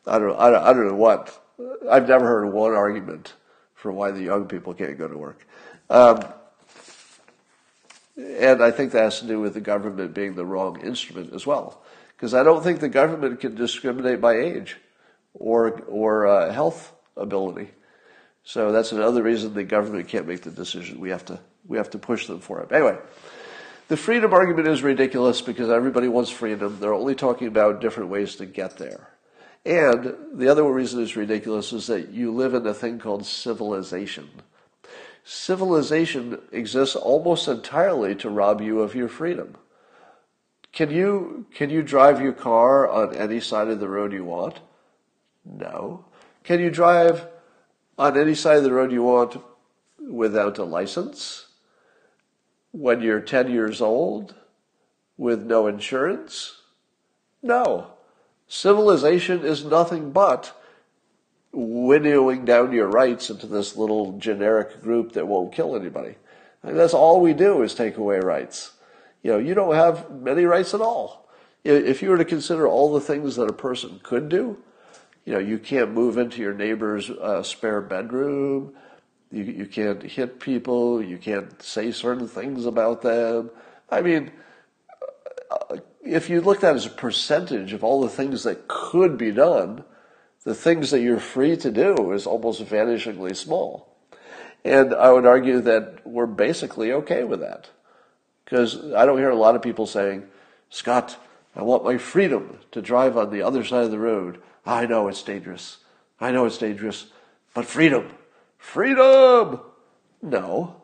I 0.05 0.19
don't, 0.19 0.37
I 0.37 0.49
don't, 0.49 0.63
I 0.63 0.73
don't 0.73 0.87
know 0.87 0.95
what. 0.95 1.39
I've 1.89 2.07
never 2.07 2.27
heard 2.27 2.45
one 2.51 2.73
argument 2.73 3.33
for 3.75 3.91
why 3.91 4.11
the 4.11 4.21
young 4.21 4.45
people 4.45 4.73
can't 4.73 4.97
go 4.97 5.07
to 5.07 5.17
work. 5.17 5.45
Um, 5.89 6.23
and 8.17 8.61
I 8.61 8.71
think 8.71 8.91
that 8.91 9.03
has 9.03 9.19
to 9.19 9.27
do 9.27 9.39
with 9.39 9.53
the 9.53 9.61
government 9.61 10.13
being 10.13 10.35
the 10.35 10.45
wrong 10.45 10.79
instrument 10.81 11.33
as 11.33 11.45
well. 11.45 11.81
Because 12.15 12.33
I 12.33 12.43
don't 12.43 12.63
think 12.63 12.79
the 12.79 12.89
government 12.89 13.39
can 13.39 13.55
discriminate 13.55 14.21
by 14.21 14.37
age 14.37 14.77
or, 15.33 15.81
or 15.87 16.27
uh, 16.27 16.53
health 16.53 16.93
ability. 17.17 17.71
So 18.43 18.71
that's 18.71 18.91
another 18.91 19.23
reason 19.23 19.53
the 19.53 19.63
government 19.63 20.07
can't 20.07 20.27
make 20.27 20.41
the 20.41 20.51
decision. 20.51 20.99
We 20.99 21.09
have 21.09 21.25
to, 21.25 21.39
we 21.65 21.77
have 21.77 21.89
to 21.91 21.97
push 21.97 22.27
them 22.27 22.39
for 22.39 22.61
it. 22.61 22.71
Anyway, 22.71 22.97
the 23.87 23.97
freedom 23.97 24.33
argument 24.33 24.67
is 24.67 24.83
ridiculous 24.83 25.41
because 25.41 25.69
everybody 25.69 26.07
wants 26.07 26.29
freedom. 26.29 26.77
They're 26.79 26.93
only 26.93 27.15
talking 27.15 27.47
about 27.47 27.81
different 27.81 28.09
ways 28.09 28.35
to 28.35 28.45
get 28.45 28.77
there. 28.77 29.12
And 29.65 30.15
the 30.33 30.49
other 30.49 30.63
reason 30.63 31.01
it's 31.01 31.15
ridiculous 31.15 31.71
is 31.71 31.87
that 31.87 32.09
you 32.09 32.33
live 32.33 32.53
in 32.53 32.67
a 32.67 32.73
thing 32.73 32.99
called 32.99 33.25
civilization. 33.25 34.29
Civilization 35.23 36.41
exists 36.51 36.97
almost 36.97 37.47
entirely 37.47 38.13
to 38.15 38.29
rob 38.29 38.61
you 38.61 38.81
of 38.81 38.93
your 38.93 39.07
freedom. 39.07 39.55
Can 40.73 40.89
you, 40.89 41.45
can 41.53 41.69
you 41.69 41.81
drive 41.81 42.21
your 42.21 42.33
car 42.33 42.89
on 42.89 43.15
any 43.15 43.39
side 43.39 43.69
of 43.69 43.79
the 43.79 43.87
road 43.87 44.11
you 44.11 44.25
want? 44.25 44.59
No. 45.45 46.05
Can 46.43 46.59
you 46.59 46.69
drive 46.69 47.27
on 47.97 48.17
any 48.17 48.35
side 48.35 48.57
of 48.57 48.63
the 48.63 48.73
road 48.73 48.91
you 48.91 49.03
want 49.03 49.37
without 49.99 50.57
a 50.57 50.63
license? 50.63 51.47
When 52.71 53.01
you're 53.01 53.21
10 53.21 53.49
years 53.49 53.81
old? 53.81 54.35
With 55.15 55.43
no 55.43 55.67
insurance? 55.67 56.63
No. 57.41 57.92
Civilization 58.47 59.43
is 59.43 59.65
nothing 59.65 60.11
but 60.11 60.59
winnowing 61.51 62.45
down 62.45 62.71
your 62.71 62.87
rights 62.87 63.29
into 63.29 63.47
this 63.47 63.77
little 63.77 64.17
generic 64.17 64.81
group 64.81 65.13
that 65.13 65.27
won't 65.27 65.53
kill 65.53 65.75
anybody. 65.75 66.15
And 66.63 66.77
that's 66.77 66.93
all 66.93 67.21
we 67.21 67.33
do 67.33 67.61
is 67.61 67.75
take 67.75 67.97
away 67.97 68.19
rights. 68.19 68.71
You 69.21 69.33
know, 69.33 69.37
you 69.37 69.53
don't 69.53 69.75
have 69.75 70.11
many 70.11 70.45
rights 70.45 70.73
at 70.73 70.81
all. 70.81 71.29
If 71.63 72.01
you 72.01 72.09
were 72.09 72.17
to 72.17 72.25
consider 72.25 72.67
all 72.67 72.91
the 72.91 72.99
things 72.99 73.35
that 73.37 73.49
a 73.49 73.53
person 73.53 73.99
could 74.03 74.27
do, 74.27 74.57
you 75.25 75.33
know, 75.33 75.39
you 75.39 75.57
can't 75.57 75.93
move 75.93 76.17
into 76.17 76.41
your 76.41 76.53
neighbor's 76.53 77.09
uh, 77.09 77.43
spare 77.43 77.79
bedroom. 77.79 78.73
You, 79.31 79.43
you 79.43 79.65
can't 79.65 80.03
hit 80.03 80.39
people. 80.39 81.01
You 81.01 81.17
can't 81.17 81.61
say 81.61 81.91
certain 81.91 82.27
things 82.27 82.65
about 82.65 83.01
them. 83.01 83.49
I 83.89 84.01
mean, 84.01 84.31
uh, 85.49 85.77
if 86.05 86.29
you 86.29 86.41
looked 86.41 86.63
at 86.63 86.73
it 86.73 86.77
as 86.77 86.85
a 86.85 86.91
percentage 86.91 87.73
of 87.73 87.83
all 87.83 88.01
the 88.01 88.09
things 88.09 88.43
that 88.43 88.67
could 88.67 89.17
be 89.17 89.31
done, 89.31 89.83
the 90.43 90.55
things 90.55 90.91
that 90.91 91.01
you're 91.01 91.19
free 91.19 91.55
to 91.57 91.71
do 91.71 92.11
is 92.11 92.27
almost 92.27 92.63
vanishingly 92.65 93.35
small. 93.35 93.89
And 94.65 94.93
I 94.93 95.11
would 95.11 95.25
argue 95.25 95.61
that 95.61 96.05
we're 96.05 96.25
basically 96.25 96.91
okay 96.91 97.23
with 97.23 97.39
that. 97.39 97.69
Because 98.43 98.93
I 98.93 99.05
don't 99.05 99.17
hear 99.17 99.29
a 99.29 99.35
lot 99.35 99.55
of 99.55 99.61
people 99.61 99.85
saying, 99.85 100.27
Scott, 100.69 101.17
I 101.55 101.63
want 101.63 101.83
my 101.83 101.97
freedom 101.97 102.59
to 102.71 102.81
drive 102.81 103.17
on 103.17 103.31
the 103.31 103.41
other 103.41 103.63
side 103.63 103.85
of 103.85 103.91
the 103.91 103.99
road. 103.99 104.41
I 104.65 104.85
know 104.85 105.07
it's 105.07 105.23
dangerous. 105.23 105.77
I 106.19 106.31
know 106.31 106.45
it's 106.45 106.57
dangerous. 106.57 107.07
But 107.53 107.65
freedom. 107.65 108.09
Freedom! 108.57 109.59
No. 110.21 110.81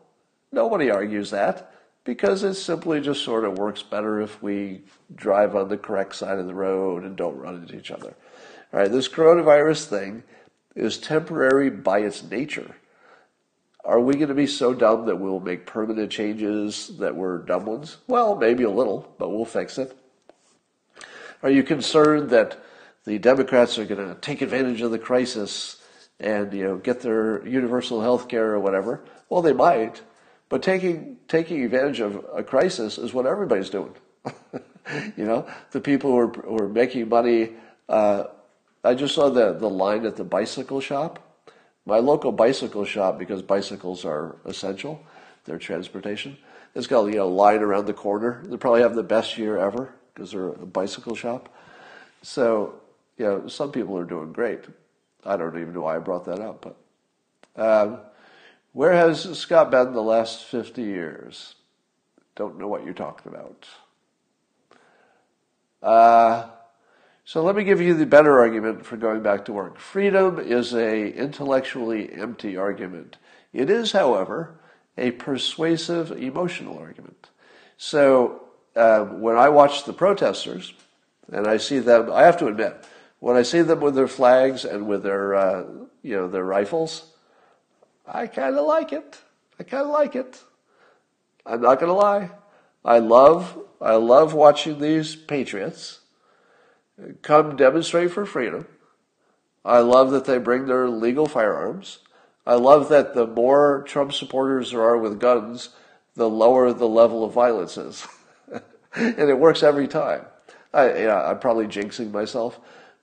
Nobody 0.52 0.90
argues 0.90 1.32
that 1.32 1.74
because 2.10 2.42
it 2.44 2.56
simply 2.56 3.00
just 3.00 3.24
sort 3.24 3.46
of 3.46 3.60
works 3.60 3.84
better 3.84 4.20
if 4.20 4.42
we 4.42 4.82
drive 5.14 5.56
on 5.56 5.70
the 5.70 5.78
correct 5.78 6.16
side 6.16 6.40
of 6.40 6.48
the 6.48 6.56
road 6.56 7.04
and 7.04 7.16
don't 7.16 7.38
run 7.38 7.54
into 7.54 7.78
each 7.78 7.92
other. 7.92 8.16
All 8.74 8.80
right, 8.80 8.92
this 8.92 9.08
coronavirus 9.08 9.86
thing 9.86 10.24
is 10.76 10.98
temporary 10.98 11.70
by 11.70 12.00
its 12.00 12.24
nature. 12.24 12.76
Are 13.86 14.00
we 14.00 14.16
going 14.16 14.30
to 14.30 14.34
be 14.34 14.48
so 14.48 14.74
dumb 14.74 15.06
that 15.06 15.18
we'll 15.18 15.40
make 15.40 15.68
permanent 15.68 16.12
changes 16.12 16.88
that 16.98 17.16
were 17.16 17.38
dumb 17.38 17.68
ones? 17.68 17.98
Well, 18.08 18.36
maybe 18.36 18.64
a 18.64 18.72
little, 18.72 19.14
but 19.20 19.30
we'll 19.30 19.46
fix 19.46 19.78
it. 19.78 19.96
Are 21.44 21.52
you 21.52 21.62
concerned 21.62 22.32
that 22.32 22.58
the 23.06 23.20
Democrats 23.20 23.78
are 23.78 23.86
going 23.86 24.10
to 24.10 24.20
take 24.20 24.42
advantage 24.42 24.82
of 24.82 24.90
the 24.90 24.98
crisis 24.98 25.80
and 26.20 26.52
you 26.54 26.64
know 26.64 26.78
get 26.78 27.02
their 27.02 27.48
universal 27.48 28.02
health 28.02 28.28
care 28.28 28.54
or 28.54 28.60
whatever? 28.60 29.04
Well, 29.30 29.44
they 29.44 29.54
might, 29.54 30.02
but 30.50 30.64
taking 30.64 31.18
taking 31.28 31.64
advantage 31.64 32.00
of 32.00 32.26
a 32.36 32.44
crisis 32.44 32.98
is 32.98 33.14
what 33.14 33.26
everybody's 33.26 33.70
doing. 33.70 33.94
you 35.16 35.26
know, 35.26 35.48
the 35.72 35.80
people 35.80 36.12
who 36.12 36.18
are, 36.18 36.28
who 36.28 36.58
are 36.58 36.70
making 36.70 37.08
money. 37.08 37.52
Uh, 37.88 38.26
I 38.84 38.96
just 38.96 39.14
saw 39.14 39.30
the 39.30 39.54
the 39.54 39.70
line 39.70 40.06
at 40.06 40.16
the 40.16 40.24
bicycle 40.24 40.82
shop. 40.82 41.20
My 41.86 42.00
local 42.00 42.32
bicycle 42.32 42.86
shop, 42.86 43.18
because 43.18 43.42
bicycles 43.42 44.06
are 44.06 44.36
essential, 44.46 45.04
they're 45.46 45.58
transportation. 45.58 46.38
It's 46.76 46.88
got 46.88 47.06
you 47.06 47.16
know 47.16 47.28
line 47.28 47.62
around 47.62 47.86
the 47.86 47.94
corner. 47.94 48.44
They 48.46 48.58
probably 48.58 48.82
have 48.82 48.96
the 48.96 49.04
best 49.04 49.38
year 49.38 49.58
ever 49.58 49.94
because 50.14 50.32
they're 50.32 50.50
a 50.50 50.66
bicycle 50.66 51.16
shop. 51.16 51.54
So 52.24 52.74
you 53.18 53.26
know, 53.26 53.48
some 53.48 53.72
people 53.72 53.98
are 53.98 54.06
doing 54.06 54.34
great. 54.34 54.62
I 55.26 55.38
don't 55.38 55.56
even 55.60 55.74
know 55.74 55.82
why 55.82 55.96
I 55.96 56.00
brought 56.00 56.26
that 56.26 56.40
up, 56.40 56.62
but. 56.62 56.76
Um, 57.56 58.00
where 58.80 58.94
has 58.94 59.38
Scott 59.38 59.72
been 59.72 59.92
the 59.92 60.02
last 60.02 60.46
50 60.46 60.82
years? 60.82 61.56
Don't 62.38 62.58
know 62.58 62.70
what 62.70 62.86
you're 62.86 62.94
talking 62.94 63.30
about. 63.30 63.68
Uh, 65.84 66.48
so 67.26 67.44
let 67.44 67.58
me 67.58 67.66
give 67.66 67.82
you 67.82 67.94
the 67.94 68.06
better 68.06 68.40
argument 68.40 68.86
for 68.86 68.96
going 68.96 69.22
back 69.22 69.44
to 69.44 69.52
work. 69.52 69.80
Freedom 69.80 70.40
is 70.40 70.74
a 70.74 71.12
intellectually 71.12 72.10
empty 72.14 72.56
argument. 72.56 73.18
It 73.52 73.70
is, 73.70 73.92
however, 73.92 74.58
a 74.98 75.12
persuasive 75.12 76.14
emotional 76.14 76.78
argument. 76.78 77.32
So 77.76 78.44
uh, 78.78 79.02
when 79.02 79.36
I 79.36 79.50
watch 79.50 79.84
the 79.84 79.92
protesters 79.92 80.72
and 81.30 81.48
I 81.48 81.58
see 81.58 81.80
them, 81.80 82.10
I 82.14 82.24
have 82.24 82.38
to 82.38 82.48
admit, 82.48 82.78
when 83.20 83.36
I 83.36 83.42
see 83.42 83.62
them 83.62 83.82
with 83.82 83.96
their 83.96 84.08
flags 84.08 84.64
and 84.64 84.88
with 84.88 85.04
their, 85.04 85.36
uh, 85.36 85.64
you 86.02 86.16
know, 86.16 86.30
their 86.30 86.46
rifles, 86.46 87.10
I 88.12 88.28
kind 88.28 88.58
of 88.58 88.66
like 88.66 88.92
it. 88.92 89.22
I 89.60 89.64
kind 89.64 89.84
of 89.84 89.92
like 89.92 90.16
it. 90.16 90.42
I'm 91.46 91.62
not 91.62 91.80
going 91.80 91.90
to 91.90 91.94
lie. 91.94 92.32
I 92.84 93.00
love, 93.00 93.58
I 93.82 93.96
love 93.96 94.34
watching 94.34 94.80
these 94.80 95.16
patriots 95.16 96.00
come 97.22 97.56
demonstrate 97.56 98.12
for 98.12 98.26
freedom. 98.26 98.68
I 99.64 99.80
love 99.80 100.12
that 100.12 100.26
they 100.26 100.38
bring 100.38 100.66
their 100.66 100.90
legal 100.90 101.28
firearms. 101.28 102.00
I 102.46 102.56
love 102.56 102.90
that 102.90 103.14
the 103.14 103.28
more 103.28 103.84
Trump 103.88 104.14
supporters 104.14 104.72
there 104.72 104.82
are 104.82 104.98
with 104.98 105.20
guns, 105.20 105.70
the 106.16 106.30
lower 106.30 106.74
the 106.74 106.88
level 106.88 107.24
of 107.24 107.34
violence 107.34 107.78
is. 107.78 108.08
and 108.96 109.30
it 109.30 109.38
works 109.40 109.62
every 109.62 109.88
time. 109.88 110.26
I, 110.74 111.04
yeah, 111.04 111.30
I'm 111.30 111.40
probably 111.40 111.68
jinxing 111.68 112.12
myself, 112.12 112.60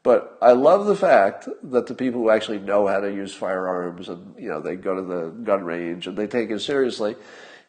but 0.07 0.39
I 0.41 0.53
love 0.53 0.87
the 0.87 0.95
fact 0.95 1.49
that 1.65 1.89
the 1.89 1.95
people 1.95 2.21
who 2.21 2.31
actually 2.31 2.61
know 2.61 2.87
how 2.87 3.01
to 3.01 3.13
use 3.13 3.35
firearms 3.35 4.09
and, 4.09 4.37
you 4.39 4.49
know, 4.49 4.61
they 4.61 4.77
go 4.77 4.95
to 4.95 5.03
the 5.03 5.31
gun 5.43 5.65
range 5.65 6.07
and 6.07 6.17
they 6.17 6.29
take 6.29 6.49
it 6.53 6.61
seriously, 6.61 7.17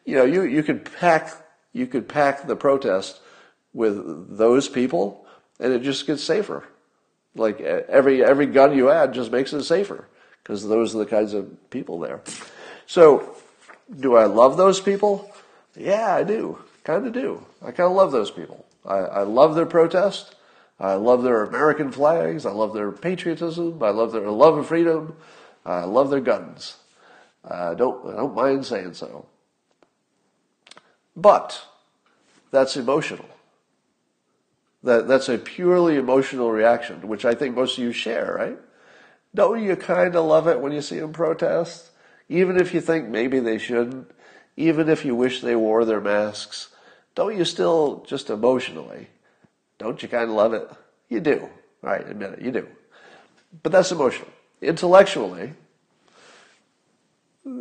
you 0.04 0.14
know, 0.14 0.24
you, 0.24 0.44
you 0.44 0.62
could 0.62 0.88
pack, 1.00 1.32
you 1.72 1.88
could 1.88 2.08
pack 2.08 2.46
the 2.46 2.54
protest 2.54 3.18
with 3.72 4.38
those 4.38 4.68
people 4.68 5.26
and 5.58 5.72
it 5.72 5.82
just 5.82 6.06
gets 6.06 6.22
safer. 6.22 6.62
Like 7.34 7.60
every, 7.60 8.24
every 8.24 8.46
gun 8.46 8.76
you 8.76 8.88
add 8.88 9.14
just 9.14 9.32
makes 9.32 9.52
it 9.52 9.64
safer 9.64 10.06
because 10.40 10.64
those 10.64 10.94
are 10.94 10.98
the 10.98 11.06
kinds 11.06 11.34
of 11.34 11.68
people 11.70 11.98
there. 11.98 12.20
So 12.86 13.34
do 13.98 14.14
I 14.14 14.26
love 14.26 14.56
those 14.56 14.80
people? 14.80 15.28
Yeah, 15.76 16.14
I 16.14 16.22
do. 16.22 16.56
Kind 16.84 17.04
of 17.04 17.12
do. 17.12 17.44
I 17.62 17.72
kind 17.72 17.90
of 17.90 17.96
love 17.96 18.12
those 18.12 18.30
people. 18.30 18.64
I, 18.86 18.98
I 18.98 19.22
love 19.24 19.56
their 19.56 19.66
protest. 19.66 20.36
I 20.80 20.94
love 20.94 21.22
their 21.22 21.44
American 21.44 21.90
flags. 21.90 22.46
I 22.46 22.52
love 22.52 22.72
their 22.72 22.92
patriotism. 22.92 23.82
I 23.82 23.90
love 23.90 24.12
their 24.12 24.30
love 24.30 24.56
of 24.56 24.66
freedom. 24.66 25.16
I 25.66 25.84
love 25.84 26.10
their 26.10 26.20
guns. 26.20 26.76
I 27.44 27.74
don't, 27.74 28.06
I 28.06 28.16
don't 28.16 28.34
mind 28.34 28.64
saying 28.64 28.94
so. 28.94 29.26
But 31.16 31.60
that's 32.50 32.76
emotional. 32.76 33.28
That, 34.84 35.08
that's 35.08 35.28
a 35.28 35.38
purely 35.38 35.96
emotional 35.96 36.52
reaction, 36.52 37.08
which 37.08 37.24
I 37.24 37.34
think 37.34 37.56
most 37.56 37.76
of 37.76 37.84
you 37.84 37.92
share, 37.92 38.36
right? 38.38 38.58
Don't 39.34 39.62
you 39.62 39.74
kind 39.74 40.14
of 40.14 40.24
love 40.24 40.46
it 40.46 40.60
when 40.60 40.72
you 40.72 40.80
see 40.80 41.00
them 41.00 41.12
protest? 41.12 41.90
Even 42.28 42.56
if 42.56 42.72
you 42.72 42.80
think 42.80 43.08
maybe 43.08 43.40
they 43.40 43.58
shouldn't, 43.58 44.10
even 44.56 44.88
if 44.88 45.04
you 45.04 45.14
wish 45.14 45.40
they 45.40 45.56
wore 45.56 45.84
their 45.84 46.00
masks, 46.00 46.68
don't 47.14 47.36
you 47.36 47.44
still 47.44 48.04
just 48.06 48.30
emotionally 48.30 49.08
don't 49.78 50.02
you 50.02 50.08
kind 50.08 50.24
of 50.24 50.30
love 50.30 50.52
it? 50.52 50.68
You 51.08 51.20
do. 51.20 51.48
Right, 51.80 52.06
admit 52.06 52.32
it, 52.34 52.42
you 52.42 52.50
do. 52.50 52.68
But 53.62 53.72
that's 53.72 53.92
emotional. 53.92 54.28
Intellectually, 54.60 55.52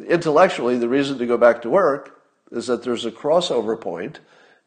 intellectually, 0.07 0.77
the 0.77 0.89
reason 0.89 1.17
to 1.19 1.25
go 1.25 1.37
back 1.37 1.61
to 1.61 1.69
work 1.69 2.19
is 2.51 2.67
that 2.67 2.83
there's 2.83 3.05
a 3.05 3.11
crossover 3.11 3.79
point 3.79 4.19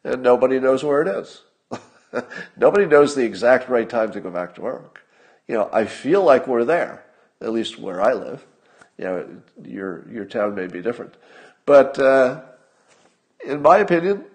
and 0.03 0.23
nobody 0.23 0.59
knows 0.59 0.83
where 0.83 1.01
it 1.01 1.07
is. 1.07 1.41
nobody 2.57 2.85
knows 2.85 3.15
the 3.15 3.25
exact 3.25 3.69
right 3.69 3.89
time 3.89 4.11
to 4.11 4.21
go 4.21 4.31
back 4.31 4.55
to 4.55 4.61
work. 4.61 5.03
You 5.47 5.55
know, 5.55 5.69
I 5.71 5.85
feel 5.85 6.23
like 6.23 6.47
we're 6.47 6.65
there, 6.65 7.03
at 7.41 7.51
least 7.51 7.77
where 7.77 8.01
I 8.01 8.13
live. 8.13 8.45
You 8.97 9.03
know, 9.05 9.29
your 9.63 10.07
your 10.11 10.25
town 10.25 10.55
may 10.55 10.67
be 10.67 10.81
different, 10.81 11.15
but 11.65 11.97
uh, 11.97 12.41
in 13.45 13.61
my 13.61 13.77
opinion, 13.79 14.25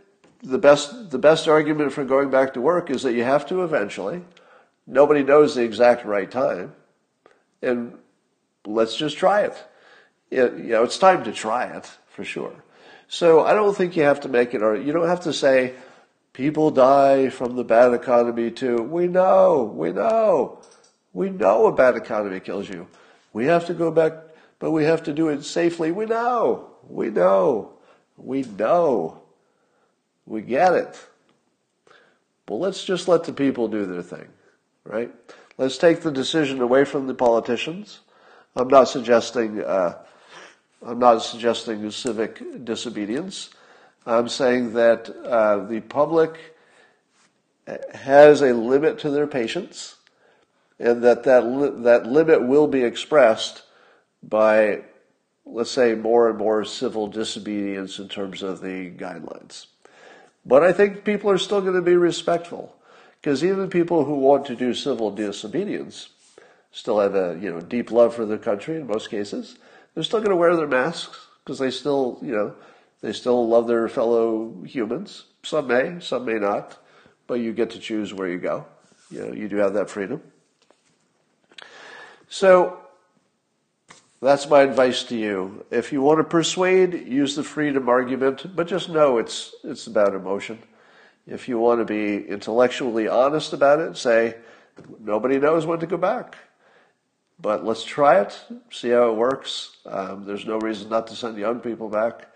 the 0.47 0.59
best 0.59 1.11
the 1.11 1.19
best 1.19 1.49
argument 1.49 1.93
for 1.93 2.05
going 2.05 2.31
back 2.31 2.55
to 2.55 2.61
work 2.61 2.89
is 2.89 3.03
that 3.03 3.15
you 3.15 3.25
have 3.25 3.47
to 3.47 3.65
eventually. 3.65 4.23
Nobody 4.87 5.25
knows 5.25 5.57
the 5.57 5.65
exact 5.65 6.05
right 6.05 6.31
time, 6.31 6.73
and 7.61 7.99
let's 8.65 8.97
just 8.97 9.19
try 9.19 9.43
it. 9.43 9.65
it 10.31 10.53
you 10.57 10.71
know, 10.71 10.85
it's 10.85 10.99
time 10.99 11.25
to 11.25 11.33
try 11.33 11.65
it 11.65 11.91
for 12.07 12.25
sure. 12.25 12.55
So 13.09 13.45
I 13.45 13.55
don't 13.55 13.77
think 13.77 13.97
you 13.97 14.05
have 14.05 14.21
to 14.21 14.29
make 14.29 14.55
it, 14.55 14.63
or 14.63 14.77
you 14.77 14.93
don't 14.93 15.09
have 15.09 15.23
to 15.23 15.33
say 15.33 15.75
people 16.33 16.71
die 16.71 17.29
from 17.29 17.57
the 17.57 17.65
bad 17.65 17.93
economy 17.93 18.53
too. 18.53 18.77
We 18.83 19.09
know, 19.09 19.65
we 19.75 19.91
know, 19.91 20.61
we 21.13 21.29
know 21.29 21.67
a 21.67 21.73
bad 21.73 21.97
economy 21.97 22.39
kills 22.39 22.69
you. 22.69 22.87
We 23.33 23.47
have 23.47 23.67
to 23.67 23.75
go 23.75 23.91
back, 23.91 24.13
but 24.61 24.71
we 24.71 24.85
have 24.85 25.03
to 25.05 25.13
do 25.13 25.29
it 25.29 25.45
safely. 25.45 25.91
We 25.91 26.07
know, 26.07 26.71
we 26.89 27.11
know, 27.11 27.73
we 28.17 28.43
know. 28.43 29.26
We 30.27 30.43
get 30.43 30.73
it. 30.75 31.07
Well, 32.49 32.59
let's 32.59 32.85
just 32.85 33.09
let 33.09 33.25
the 33.25 33.33
people 33.33 33.69
do 33.69 33.87
their 33.87 34.03
thing, 34.03 34.29
right? 34.85 35.13
Let's 35.59 35.79
take 35.79 36.03
the 36.03 36.13
decision 36.13 36.61
away 36.61 36.85
from 36.85 37.07
the 37.07 37.15
politicians. 37.15 38.01
I'm 38.55 38.69
not 38.69 38.85
suggesting 38.85 39.63
uh, 39.63 39.99
I'm 40.85 40.99
not 40.99 41.19
suggesting 41.19 41.91
civic 41.91 42.65
disobedience. 42.65 43.51
I'm 44.05 44.29
saying 44.29 44.75
that 44.75 45.09
uh, 45.09 45.65
the 45.65 45.81
public 45.81 46.39
has 47.95 48.43
a 48.43 48.53
limit 48.53 48.99
to 49.01 49.11
their 49.11 49.27
patience, 49.27 49.97
and 50.79 51.03
that 51.03 51.25
that, 51.25 51.45
li- 51.45 51.83
that 51.83 52.07
limit 52.07 52.47
will 52.47 52.69
be 52.69 52.85
expressed 52.85 53.63
by, 54.23 54.83
let's 55.45 55.71
say, 55.71 55.95
more 55.95 56.29
and 56.29 56.39
more 56.39 56.65
civil 56.65 57.09
disobedience 57.09 57.99
in 57.99 58.09
terms 58.09 58.43
of 58.43 58.61
the 58.61 58.91
guidelines. 58.91 59.67
But 60.47 60.63
I 60.63 60.73
think 60.73 61.05
people 61.05 61.29
are 61.29 61.39
still 61.39 61.61
going 61.61 61.75
to 61.75 61.83
be 61.83 61.97
respectful 61.97 62.73
because 63.21 63.43
even 63.43 63.69
people 63.69 64.05
who 64.05 64.15
want 64.15 64.47
to 64.47 64.55
do 64.55 64.73
civil 64.75 65.11
disobedience 65.11 66.11
still 66.71 67.01
have 67.01 67.17
a 67.17 67.37
you 67.41 67.53
know 67.53 67.61
deep 67.61 67.91
love 67.91 68.15
for 68.15 68.25
their 68.25 68.39
country 68.39 68.77
in 68.77 68.87
most 68.87 69.11
cases. 69.11 69.57
They're 69.95 70.05
still 70.05 70.21
going 70.21 70.31
to 70.31 70.37
wear 70.37 70.55
their 70.55 70.69
masks 70.69 71.27
because 71.45 71.59
they 71.59 71.73
still 71.73 72.19
you 72.23 72.33
know 72.33 72.55
they 73.01 73.13
still 73.13 73.47
love 73.49 73.67
their 73.67 73.89
fellow 73.89 74.63
humans. 74.65 75.25
Some 75.43 75.67
may, 75.67 75.99
some 76.01 76.25
may 76.25 76.39
not, 76.39 76.79
but 77.27 77.41
you 77.41 77.53
get 77.53 77.71
to 77.71 77.81
choose 77.81 78.15
where 78.15 78.29
you 78.29 78.39
go. 78.39 78.67
You 79.11 79.27
know 79.27 79.33
you 79.33 79.49
do 79.49 79.57
have 79.57 79.75
that 79.75 79.91
freedom. 79.91 80.23
So 82.29 82.86
that's 84.21 84.49
my 84.49 84.63
advice 84.63 85.03
to 85.05 85.17
you. 85.17 85.65
If 85.71 85.93
you 85.93 86.01
want 86.01 86.19
to 86.19 86.25
persuade, 86.25 87.07
use 87.07 87.37
the 87.37 87.43
freedom 87.43 87.89
argument, 87.89 88.57
but 88.57 88.67
just 88.67 88.89
know 88.89 89.19
it's, 89.19 89.55
it's 89.63 89.87
about 89.87 90.15
emotion. 90.15 90.59
If 91.27 91.49
you 91.49 91.59
want 91.59 91.81
to 91.81 91.85
be 91.85 92.27
intellectually 92.27 93.09
honest 93.09 93.53
about 93.53 93.81
it, 93.81 93.97
say, 93.97 94.37
nobody 95.01 95.39
knows 95.39 95.67
when 95.67 95.81
to 95.81 95.87
go 95.87 95.97
back. 95.97 96.37
But 97.39 97.65
let's 97.65 97.85
try 97.85 98.21
it, 98.21 98.41
see 98.71 98.91
how 98.91 99.11
it 99.11 99.17
works. 99.17 99.77
Um, 99.85 100.25
there's 100.25 100.47
no 100.47 100.59
reason 100.59 100.89
not 100.89 101.09
to 101.09 101.17
send 101.17 101.37
young 101.37 101.61
people 101.61 101.89
back. 101.91 102.29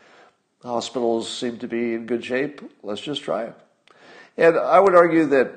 Hospitals 0.62 1.31
seem 1.31 1.59
to 1.59 1.68
be 1.68 1.95
in 1.95 2.05
good 2.05 2.22
shape. 2.22 2.61
Let's 2.83 3.01
just 3.01 3.22
try 3.22 3.45
it. 3.45 3.55
And 4.37 4.59
I 4.59 4.78
would 4.78 4.95
argue 4.95 5.26
that, 5.26 5.53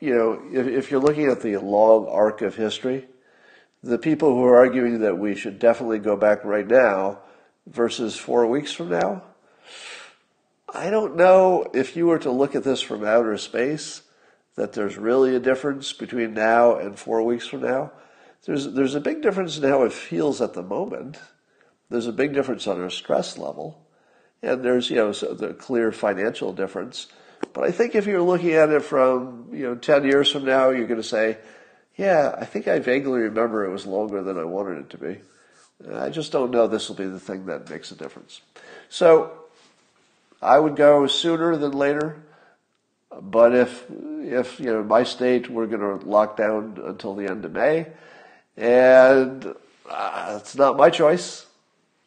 you 0.00 0.14
know, 0.14 0.42
if, 0.52 0.66
if 0.66 0.90
you're 0.90 1.00
looking 1.00 1.26
at 1.26 1.40
the 1.40 1.56
long 1.58 2.08
arc 2.08 2.42
of 2.42 2.56
history, 2.56 3.06
the 3.82 3.98
people 3.98 4.34
who 4.34 4.44
are 4.44 4.56
arguing 4.56 5.00
that 5.00 5.18
we 5.18 5.34
should 5.34 5.58
definitely 5.58 5.98
go 5.98 6.16
back 6.16 6.44
right 6.44 6.66
now 6.66 7.20
versus 7.66 8.16
four 8.16 8.46
weeks 8.46 8.72
from 8.72 8.88
now, 8.88 9.22
I 10.72 10.90
don't 10.90 11.16
know 11.16 11.70
if 11.72 11.96
you 11.96 12.06
were 12.06 12.18
to 12.20 12.30
look 12.30 12.54
at 12.54 12.64
this 12.64 12.80
from 12.80 13.04
outer 13.04 13.36
space 13.38 14.02
that 14.56 14.72
there's 14.72 14.98
really 14.98 15.34
a 15.34 15.40
difference 15.40 15.92
between 15.92 16.34
now 16.34 16.76
and 16.76 16.98
four 16.98 17.22
weeks 17.22 17.46
from 17.46 17.62
now. 17.62 17.92
There's, 18.44 18.72
there's 18.72 18.94
a 18.94 19.00
big 19.00 19.22
difference 19.22 19.56
in 19.56 19.68
how 19.68 19.84
it 19.84 19.92
feels 19.92 20.40
at 20.40 20.54
the 20.54 20.62
moment. 20.62 21.18
There's 21.90 22.06
a 22.06 22.12
big 22.12 22.34
difference 22.34 22.66
on 22.66 22.80
our 22.80 22.90
stress 22.90 23.38
level. 23.38 23.86
And 24.42 24.62
there's, 24.64 24.90
you 24.90 24.96
know, 24.96 25.12
the 25.12 25.54
clear 25.54 25.90
financial 25.92 26.52
difference. 26.52 27.06
But 27.52 27.64
I 27.64 27.70
think 27.70 27.94
if 27.94 28.06
you're 28.06 28.22
looking 28.22 28.52
at 28.52 28.70
it 28.70 28.82
from, 28.82 29.48
you 29.52 29.64
know, 29.64 29.74
10 29.74 30.04
years 30.04 30.30
from 30.30 30.44
now, 30.44 30.70
you're 30.70 30.86
going 30.86 31.00
to 31.00 31.06
say, 31.06 31.38
yeah, 31.98 32.34
I 32.38 32.44
think 32.44 32.68
I 32.68 32.78
vaguely 32.78 33.20
remember 33.20 33.64
it 33.64 33.72
was 33.72 33.84
longer 33.84 34.22
than 34.22 34.38
I 34.38 34.44
wanted 34.44 34.78
it 34.78 34.90
to 34.90 34.98
be. 34.98 35.18
I 35.92 36.10
just 36.10 36.32
don't 36.32 36.52
know 36.52 36.66
this 36.66 36.88
will 36.88 36.96
be 36.96 37.06
the 37.06 37.20
thing 37.20 37.46
that 37.46 37.68
makes 37.68 37.90
a 37.90 37.96
difference. 37.96 38.40
So 38.88 39.32
I 40.40 40.58
would 40.58 40.76
go 40.76 41.06
sooner 41.08 41.56
than 41.56 41.72
later. 41.72 42.22
But 43.20 43.54
if, 43.54 43.84
if, 43.90 44.60
you 44.60 44.66
know, 44.66 44.84
my 44.84 45.02
state, 45.02 45.50
we're 45.50 45.66
going 45.66 45.80
to 45.80 46.06
lock 46.06 46.36
down 46.36 46.80
until 46.84 47.16
the 47.16 47.28
end 47.28 47.44
of 47.44 47.52
May. 47.52 47.86
And 48.56 49.54
uh, 49.90 50.38
it's 50.40 50.54
not 50.54 50.76
my 50.76 50.90
choice. 50.90 51.46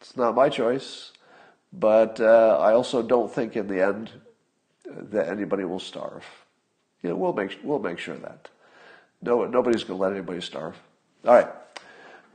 It's 0.00 0.16
not 0.16 0.34
my 0.34 0.48
choice. 0.48 1.12
But 1.70 2.18
uh, 2.18 2.58
I 2.60 2.72
also 2.72 3.02
don't 3.02 3.32
think 3.32 3.56
in 3.56 3.66
the 3.66 3.84
end 3.84 4.10
that 4.86 5.28
anybody 5.28 5.64
will 5.64 5.80
starve. 5.80 6.24
You 7.02 7.10
know, 7.10 7.16
we'll 7.16 7.32
make, 7.34 7.58
we'll 7.62 7.78
make 7.78 7.98
sure 7.98 8.16
that. 8.16 8.48
No, 9.22 9.44
nobody's 9.44 9.84
going 9.84 9.98
to 9.98 10.02
let 10.02 10.12
anybody 10.12 10.40
starve. 10.40 10.76
All 11.24 11.34
right. 11.34 11.48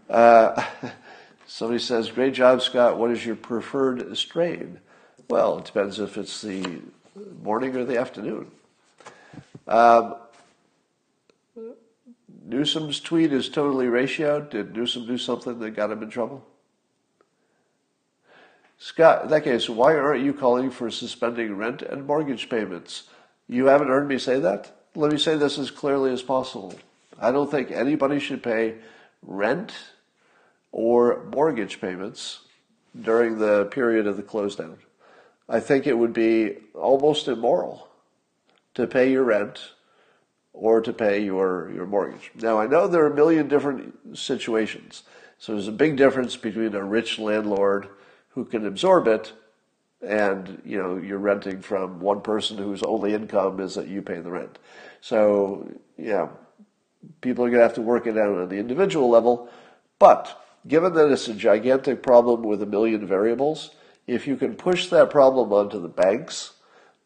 Uh, 0.10 0.64
somebody 1.48 1.80
says, 1.80 2.10
"Great 2.10 2.34
job, 2.34 2.62
Scott. 2.62 2.98
What 2.98 3.12
is 3.12 3.26
your 3.26 3.36
preferred 3.36 4.18
strain?" 4.18 4.80
Well, 5.30 5.60
it 5.60 5.66
depends 5.66 6.00
if 6.00 6.18
it's 6.18 6.42
the 6.42 6.82
morning 7.44 7.76
or 7.76 7.84
the 7.84 8.00
afternoon. 8.00 8.50
Um, 9.68 10.16
Newsom's 12.46 13.02
tweet 13.02 13.34
is 13.34 13.50
totally 13.50 13.88
ratioed. 13.88 14.52
Did 14.52 14.74
Newsom 14.74 15.06
do 15.06 15.18
something 15.18 15.60
that 15.60 15.72
got 15.72 15.92
him 15.92 16.02
in 16.02 16.10
trouble? 16.10 16.46
Scott, 18.80 19.24
in 19.24 19.30
that 19.30 19.44
case, 19.44 19.68
why 19.68 19.96
aren't 19.96 20.24
you 20.24 20.34
calling 20.34 20.72
for 20.72 20.90
suspending 20.90 21.58
rent 21.58 21.82
and 21.82 22.06
mortgage 22.06 22.48
payments? 22.48 23.04
You 23.50 23.66
haven't 23.66 23.88
heard 23.88 24.08
me 24.08 24.18
say 24.18 24.40
that? 24.40 24.77
Let 24.98 25.12
me 25.12 25.20
say 25.20 25.38
this 25.38 25.60
as 25.60 25.70
clearly 25.70 26.12
as 26.12 26.24
possible. 26.24 26.74
I 27.20 27.32
don't 27.32 27.52
think 27.52 27.70
anybody 27.70 28.20
should 28.20 28.42
pay 28.42 28.76
rent 29.22 29.72
or 30.72 31.24
mortgage 31.32 31.80
payments 31.80 32.40
during 33.00 33.38
the 33.38 33.66
period 33.66 34.08
of 34.08 34.18
the 34.18 34.24
close 34.24 34.56
down. 34.56 34.78
I 35.48 35.60
think 35.60 35.86
it 35.86 35.98
would 35.98 36.14
be 36.14 36.58
almost 36.74 37.28
immoral 37.28 37.90
to 38.74 38.88
pay 38.88 39.12
your 39.12 39.24
rent 39.24 39.74
or 40.52 40.82
to 40.82 40.92
pay 40.92 41.24
your, 41.24 41.72
your 41.76 41.86
mortgage. 41.86 42.32
Now, 42.34 42.60
I 42.60 42.66
know 42.66 42.88
there 42.88 43.04
are 43.04 43.12
a 43.12 43.16
million 43.16 43.48
different 43.48 44.18
situations. 44.18 45.04
So 45.38 45.52
there's 45.54 45.68
a 45.68 45.72
big 45.72 45.96
difference 45.96 46.36
between 46.36 46.74
a 46.74 46.84
rich 46.84 47.20
landlord 47.20 47.88
who 48.30 48.46
can 48.46 48.66
absorb 48.66 49.08
it 49.08 49.32
and 50.02 50.62
you 50.64 50.78
know 50.78 50.98
you're 50.98 51.18
renting 51.18 51.62
from 51.62 52.00
one 52.00 52.22
person 52.22 52.58
whose 52.58 52.84
only 52.84 53.14
income 53.14 53.60
is 53.60 53.76
that 53.76 53.88
you 53.88 54.02
pay 54.02 54.20
the 54.20 54.32
rent. 54.32 54.60
So 55.02 55.70
yeah, 55.98 56.30
people 57.22 57.46
are 57.46 57.50
going 57.50 57.60
to 57.60 57.64
have 57.64 57.76
to 57.76 57.82
work 57.82 58.08
it 58.08 58.18
out 58.18 58.38
on 58.38 58.50
the 58.50 58.58
individual 58.58 59.10
level. 59.10 59.50
But 60.00 60.44
given 60.68 60.94
that 60.94 61.12
it's 61.12 61.28
a 61.28 61.34
gigantic 61.34 62.04
problem 62.04 62.44
with 62.44 62.62
a 62.62 62.68
million 62.68 63.06
variables, 63.08 63.72
if 64.06 64.28
you 64.28 64.38
can 64.38 64.56
push 64.56 64.88
that 64.88 65.10
problem 65.10 65.52
onto 65.52 65.82
the 65.82 65.88
banks, 65.88 66.54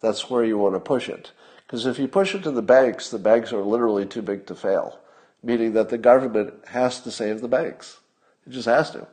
that's 0.01 0.29
where 0.29 0.43
you 0.43 0.57
want 0.57 0.75
to 0.75 0.79
push 0.79 1.09
it. 1.09 1.31
Because 1.65 1.85
if 1.85 1.97
you 1.99 2.07
push 2.07 2.35
it 2.35 2.43
to 2.43 2.51
the 2.51 2.61
banks, 2.61 3.09
the 3.09 3.19
banks 3.19 3.53
are 3.53 3.63
literally 3.63 4.05
too 4.05 4.21
big 4.21 4.45
to 4.47 4.55
fail, 4.55 4.99
meaning 5.41 5.73
that 5.73 5.89
the 5.89 5.97
government 5.97 6.53
has 6.67 6.99
to 7.01 7.11
save 7.11 7.39
the 7.39 7.47
banks. 7.47 7.99
It 8.45 8.51
just 8.51 8.67
has 8.67 8.91
to. 8.91 9.07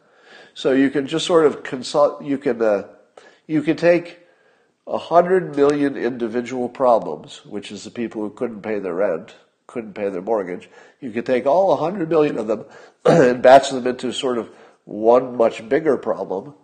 So 0.54 0.72
you 0.72 0.90
can 0.90 1.06
just 1.06 1.24
sort 1.24 1.46
of 1.46 1.62
consult, 1.62 2.24
you 2.24 2.36
can 2.36 2.60
uh, 2.60 2.88
you 3.48 3.62
could 3.62 3.78
take 3.78 4.20
a 4.86 4.98
hundred 4.98 5.56
million 5.56 5.96
individual 5.96 6.68
problems, 6.68 7.44
which 7.44 7.72
is 7.72 7.82
the 7.82 7.90
people 7.90 8.22
who 8.22 8.30
couldn't 8.30 8.62
pay 8.62 8.78
their 8.78 8.94
rent, 8.94 9.34
couldn't 9.66 9.94
pay 9.94 10.08
their 10.08 10.22
mortgage. 10.22 10.70
You 11.00 11.10
could 11.10 11.26
take 11.26 11.46
all 11.46 11.72
a 11.72 11.76
hundred 11.76 12.08
million 12.08 12.38
of 12.38 12.46
them 12.46 12.64
and 13.04 13.42
batch 13.42 13.70
them 13.70 13.86
into 13.86 14.12
sort 14.12 14.38
of 14.38 14.50
one 14.84 15.36
much 15.36 15.68
bigger 15.68 15.96
problem 15.96 16.54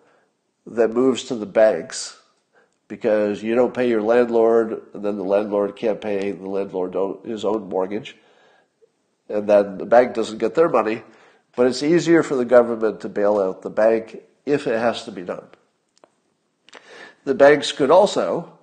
that 0.67 0.93
moves 0.93 1.25
to 1.25 1.35
the 1.35 1.47
banks 1.47 2.19
because 2.87 3.43
you 3.43 3.55
don't 3.55 3.75
pay 3.75 3.89
your 3.89 4.03
landlord, 4.03 4.83
and 4.93 5.03
then 5.03 5.17
the 5.17 5.25
landlord 5.25 5.75
can't 5.75 6.01
pay 6.01 6.33
the 6.33 6.49
landlord 6.49 6.95
his 7.25 7.45
own 7.45 7.69
mortgage, 7.69 8.15
and 9.29 9.49
then 9.49 9.79
the 9.79 9.87
bank 9.87 10.15
doesn't 10.15 10.39
get 10.39 10.55
their 10.55 10.69
money. 10.69 11.03
But 11.57 11.67
it's 11.67 11.83
easier 11.83 12.23
for 12.23 12.35
the 12.35 12.45
government 12.45 13.01
to 13.01 13.09
bail 13.09 13.39
out 13.39 13.63
the 13.63 13.71
bank 13.71 14.19
if 14.45 14.67
it 14.67 14.79
has 14.79 15.05
to 15.05 15.13
be 15.13 15.23
done. 15.23 15.47
The 17.25 17.35
banks 17.35 17.73
could 17.73 17.91
also 17.91 18.59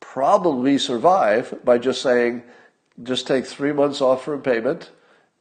probably 0.00 0.78
survive 0.78 1.54
by 1.64 1.78
just 1.78 2.02
saying, 2.02 2.42
just 3.02 3.26
take 3.26 3.46
three 3.46 3.72
months 3.72 4.00
off 4.00 4.24
from 4.24 4.42
payment 4.42 4.90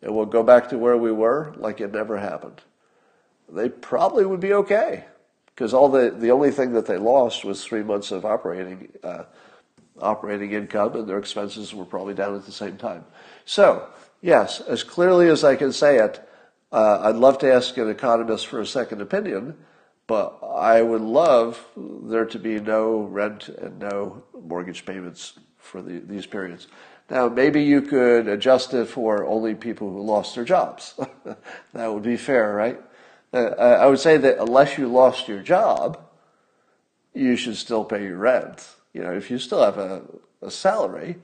and 0.02 0.16
we'll 0.16 0.26
go 0.26 0.44
back 0.44 0.70
to 0.70 0.78
where 0.78 0.98
we 0.98 1.12
were 1.12 1.54
like 1.58 1.82
it 1.82 1.92
never 1.92 2.18
happened, 2.18 2.62
they 3.52 3.70
probably 3.70 4.26
would 4.26 4.40
be 4.40 4.54
okay 4.54 5.06
because 5.60 5.74
all 5.74 5.90
the 5.90 6.12
the 6.12 6.32
only 6.32 6.52
thing 6.52 6.74
that 6.74 6.86
they 6.86 6.98
lost 6.98 7.44
was 7.44 7.64
three 7.64 7.84
months 7.84 8.12
of 8.12 8.26
operating 8.26 8.90
uh, 9.04 9.24
operating 10.00 10.54
income, 10.54 10.96
and 10.96 11.08
their 11.08 11.18
expenses 11.18 11.74
were 11.74 11.86
probably 11.86 12.14
down 12.14 12.36
at 12.36 12.46
the 12.46 12.52
same 12.52 12.78
time. 12.78 13.04
So 13.46 13.88
yes, 14.22 14.62
as 14.62 14.84
clearly 14.84 15.28
as 15.28 15.44
I 15.44 15.56
can 15.56 15.74
say 15.74 15.98
it, 15.98 16.22
uh, 16.72 17.00
I'd 17.02 17.16
love 17.16 17.40
to 17.40 17.52
ask 17.52 17.76
an 17.78 17.90
economist 17.90 18.48
for 18.48 18.62
a 18.62 18.66
second 18.66 19.02
opinion, 19.02 19.58
but 20.10 20.40
I 20.44 20.82
would 20.82 21.02
love 21.02 21.64
there 21.78 22.26
to 22.26 22.40
be 22.40 22.60
no 22.60 23.02
rent 23.02 23.48
and 23.48 23.78
no 23.78 24.24
mortgage 24.34 24.84
payments 24.84 25.34
for 25.60 25.84
the, 25.84 26.00
these 26.00 26.26
periods. 26.26 26.66
Now, 27.12 27.30
maybe 27.30 27.62
you 27.62 27.84
could 27.84 28.28
adjust 28.28 28.74
it 28.74 28.88
for 28.88 29.24
only 29.28 29.54
people 29.54 29.92
who 29.92 30.02
lost 30.02 30.34
their 30.34 30.44
jobs. 30.44 31.00
that 31.74 31.94
would 31.94 32.02
be 32.02 32.18
fair, 32.18 32.56
right? 32.56 32.82
Uh, 33.32 33.50
I 33.60 33.86
would 33.86 34.00
say 34.00 34.18
that 34.18 34.40
unless 34.40 34.80
you 34.80 34.88
lost 34.88 35.28
your 35.28 35.44
job, 35.44 36.00
you 37.14 37.36
should 37.36 37.56
still 37.56 37.86
pay 37.86 38.04
your 38.04 38.18
rent. 38.18 38.68
You 38.94 39.04
know, 39.04 39.14
if 39.14 39.30
you 39.30 39.38
still 39.38 39.64
have 39.64 39.78
a, 39.78 40.02
a 40.42 40.50
salary, 40.50 41.18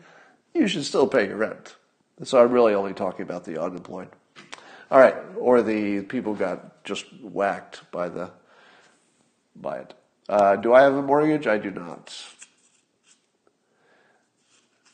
you 0.54 0.68
should 0.68 0.86
still 0.86 1.08
pay 1.08 1.26
your 1.26 1.38
rent. 1.38 1.76
So 2.24 2.40
I'm 2.40 2.52
really 2.52 2.76
only 2.76 2.94
talking 2.94 3.24
about 3.24 3.46
the 3.46 3.60
unemployed. 3.60 4.10
All 4.92 5.00
right, 5.00 5.16
or 5.40 5.64
the 5.64 6.04
people 6.04 6.36
got 6.36 6.84
just 6.84 7.08
whacked 7.24 7.90
by 7.92 8.10
the 8.10 8.30
by 9.56 9.78
it. 9.78 9.94
Uh, 10.28 10.56
do 10.56 10.74
I 10.74 10.82
have 10.82 10.96
a 10.96 11.02
mortgage? 11.02 11.48
I 11.48 11.58
do 11.58 11.72
not. 11.72 12.16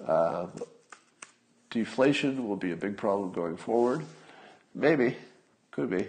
Uh, 0.06 0.48
deflation 1.70 2.48
will 2.48 2.56
be 2.56 2.72
a 2.72 2.76
big 2.76 2.98
problem 2.98 3.32
going 3.32 3.58
forward. 3.58 4.04
Maybe, 4.74 5.16
could 5.72 5.90
be. 5.90 6.08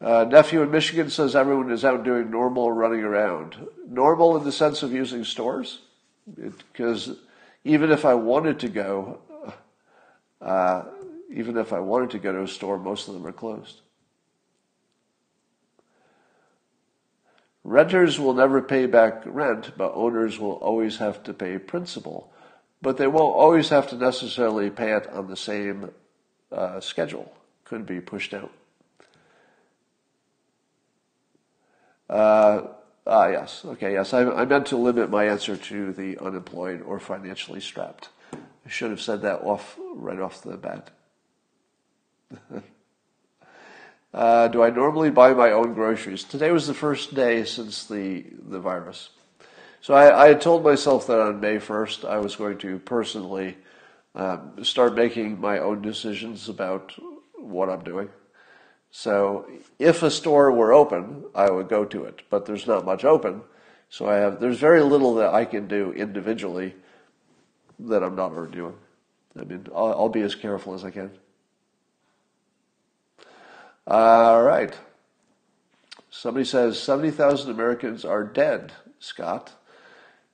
Uh, 0.00 0.24
nephew 0.24 0.62
in 0.62 0.70
Michigan 0.70 1.10
says 1.10 1.36
everyone 1.36 1.70
is 1.70 1.84
out 1.84 2.04
doing 2.04 2.30
normal 2.30 2.72
running 2.72 3.02
around. 3.02 3.56
Normal 3.88 4.36
in 4.36 4.44
the 4.44 4.50
sense 4.50 4.82
of 4.82 4.92
using 4.92 5.24
stores, 5.24 5.78
because 6.72 7.16
even 7.64 7.92
if 7.92 8.04
I 8.04 8.14
wanted 8.14 8.58
to 8.60 8.68
go, 8.68 9.20
uh, 10.40 10.82
even 11.32 11.56
if 11.56 11.72
I 11.72 11.78
wanted 11.78 12.10
to 12.10 12.18
go 12.18 12.32
to 12.32 12.42
a 12.42 12.48
store, 12.48 12.78
most 12.78 13.06
of 13.06 13.14
them 13.14 13.26
are 13.26 13.32
closed. 13.32 13.80
Renters 17.64 18.18
will 18.18 18.34
never 18.34 18.60
pay 18.60 18.86
back 18.86 19.22
rent, 19.24 19.72
but 19.76 19.92
owners 19.94 20.38
will 20.38 20.54
always 20.54 20.98
have 20.98 21.22
to 21.24 21.32
pay 21.32 21.58
principal. 21.58 22.32
But 22.80 22.96
they 22.96 23.06
won't 23.06 23.36
always 23.36 23.68
have 23.68 23.88
to 23.90 23.96
necessarily 23.96 24.68
pay 24.70 24.92
it 24.92 25.08
on 25.08 25.28
the 25.28 25.36
same 25.36 25.90
uh, 26.50 26.80
schedule. 26.80 27.32
Could 27.64 27.86
be 27.86 28.00
pushed 28.00 28.34
out. 28.34 28.50
Uh, 32.10 32.66
ah, 33.06 33.28
yes. 33.28 33.64
Okay, 33.64 33.92
yes. 33.92 34.12
I, 34.12 34.22
I 34.24 34.44
meant 34.44 34.66
to 34.66 34.76
limit 34.76 35.08
my 35.08 35.24
answer 35.24 35.56
to 35.56 35.92
the 35.92 36.18
unemployed 36.18 36.82
or 36.82 36.98
financially 36.98 37.60
strapped. 37.60 38.08
I 38.32 38.68
should 38.68 38.90
have 38.90 39.00
said 39.00 39.22
that 39.22 39.42
off 39.42 39.78
right 39.94 40.20
off 40.20 40.42
the 40.42 40.56
bat. 40.56 40.90
uh, 44.14 44.48
do 44.48 44.62
I 44.62 44.70
normally 44.70 45.10
buy 45.10 45.32
my 45.32 45.52
own 45.52 45.74
groceries? 45.74 46.24
Today 46.24 46.50
was 46.50 46.66
the 46.66 46.74
first 46.74 47.14
day 47.14 47.44
since 47.44 47.84
the, 47.86 48.24
the 48.48 48.60
virus. 48.60 49.10
So 49.80 49.94
I, 49.94 50.24
I 50.24 50.28
had 50.28 50.40
told 50.40 50.62
myself 50.62 51.06
that 51.06 51.20
on 51.20 51.40
May 51.40 51.56
1st 51.56 52.08
I 52.08 52.18
was 52.18 52.36
going 52.36 52.58
to 52.58 52.78
personally 52.80 53.56
um, 54.14 54.62
start 54.62 54.94
making 54.94 55.40
my 55.40 55.58
own 55.58 55.82
decisions 55.82 56.48
about 56.48 56.92
what 57.34 57.70
I'm 57.70 57.82
doing. 57.82 58.08
So 58.90 59.48
if 59.78 60.02
a 60.02 60.10
store 60.10 60.52
were 60.52 60.72
open, 60.72 61.24
I 61.34 61.50
would 61.50 61.68
go 61.68 61.84
to 61.86 62.04
it, 62.04 62.22
but 62.28 62.44
there's 62.44 62.66
not 62.66 62.84
much 62.84 63.04
open. 63.04 63.40
So 63.88 64.06
I 64.08 64.16
have, 64.16 64.38
there's 64.38 64.58
very 64.58 64.82
little 64.82 65.14
that 65.14 65.32
I 65.32 65.46
can 65.46 65.66
do 65.66 65.92
individually 65.92 66.74
that 67.78 68.02
I'm 68.02 68.14
not 68.14 68.32
already 68.32 68.56
doing. 68.56 68.74
I 69.38 69.44
mean, 69.44 69.66
I'll, 69.74 69.92
I'll 69.92 70.08
be 70.10 70.20
as 70.20 70.34
careful 70.34 70.74
as 70.74 70.84
I 70.84 70.90
can. 70.90 71.10
All 73.86 74.42
right. 74.42 74.76
Somebody 76.10 76.44
says 76.44 76.78
70,000 76.80 77.50
Americans 77.50 78.04
are 78.04 78.22
dead, 78.22 78.72
Scott. 78.98 79.52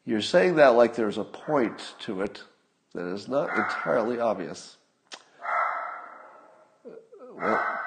You're 0.05 0.21
saying 0.23 0.57
that 0.57 0.69
like 0.69 0.95
there's 0.95 1.19
a 1.19 1.25
point 1.25 1.95
to 2.01 2.23
it 2.23 2.43
that 2.95 3.07
is 3.07 3.29
not 3.29 3.57
entirely 3.57 4.19
obvious. 4.21 4.77
Well, 7.37 7.81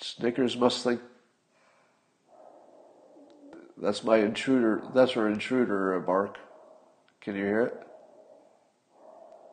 Snickers 0.00 0.56
must 0.56 0.84
think 0.84 1.00
that's 3.80 4.04
my 4.04 4.18
intruder. 4.18 4.82
That's 4.94 5.16
our 5.16 5.28
intruder 5.28 5.98
bark. 6.00 6.36
Can 7.20 7.34
you 7.34 7.44
hear 7.44 7.62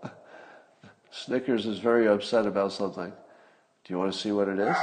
it? 0.03 0.11
Snickers 1.11 1.65
is 1.65 1.80
very 1.80 2.07
upset 2.07 2.45
about 2.45 2.74
something. 2.74 3.13
Do 3.84 3.93
you 3.93 3.97
want 3.97 4.11
to 4.11 4.18
see 4.18 4.32
what 4.32 4.49
it 4.49 4.59
is? 4.59 4.76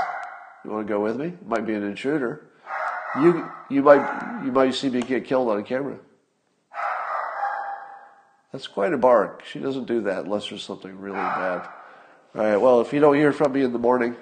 You 0.65 0.71
want 0.71 0.87
to 0.87 0.93
go 0.93 1.01
with 1.01 1.17
me? 1.17 1.35
Might 1.47 1.67
be 1.67 1.75
an 1.75 1.83
intruder. 1.83 2.47
You 3.21 3.49
you 3.69 3.83
might 3.83 4.43
you 4.45 4.51
might 4.51 4.75
see 4.75 4.89
me 4.89 5.03
get 5.03 5.25
killed 5.25 5.49
on 5.49 5.63
camera. 5.65 5.99
That's 8.51 8.67
quite 8.67 8.93
a 8.93 8.99
bark. 8.99 9.45
She 9.45 9.59
doesn't 9.59 9.87
do 9.87 10.01
that 10.03 10.25
unless 10.25 10.49
there's 10.49 10.63
something 10.63 10.99
really 10.99 11.17
bad. 11.17 11.69
All 12.35 12.45
right. 12.45 12.57
Well, 12.57 12.81
if 12.81 12.93
you 12.93 13.01
don't 13.01 13.17
hear 13.17 13.33
from 13.33 13.53
me 13.53 13.63
in 13.63 13.73
the 13.73 13.79
morning, 13.79 14.17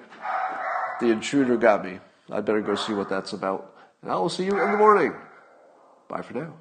the 0.99 1.07
intruder 1.07 1.55
got 1.55 1.85
me. 1.85 1.99
I 2.31 2.41
better 2.41 2.61
go 2.61 2.75
see 2.75 2.93
what 2.93 3.09
that's 3.09 3.33
about. 3.33 3.75
And 4.01 4.11
I 4.11 4.15
will 4.15 4.29
see 4.29 4.45
you 4.45 4.59
in 4.59 4.71
the 4.71 4.77
morning. 4.77 5.13
Bye 6.07 6.21
for 6.21 6.33
now. 6.33 6.53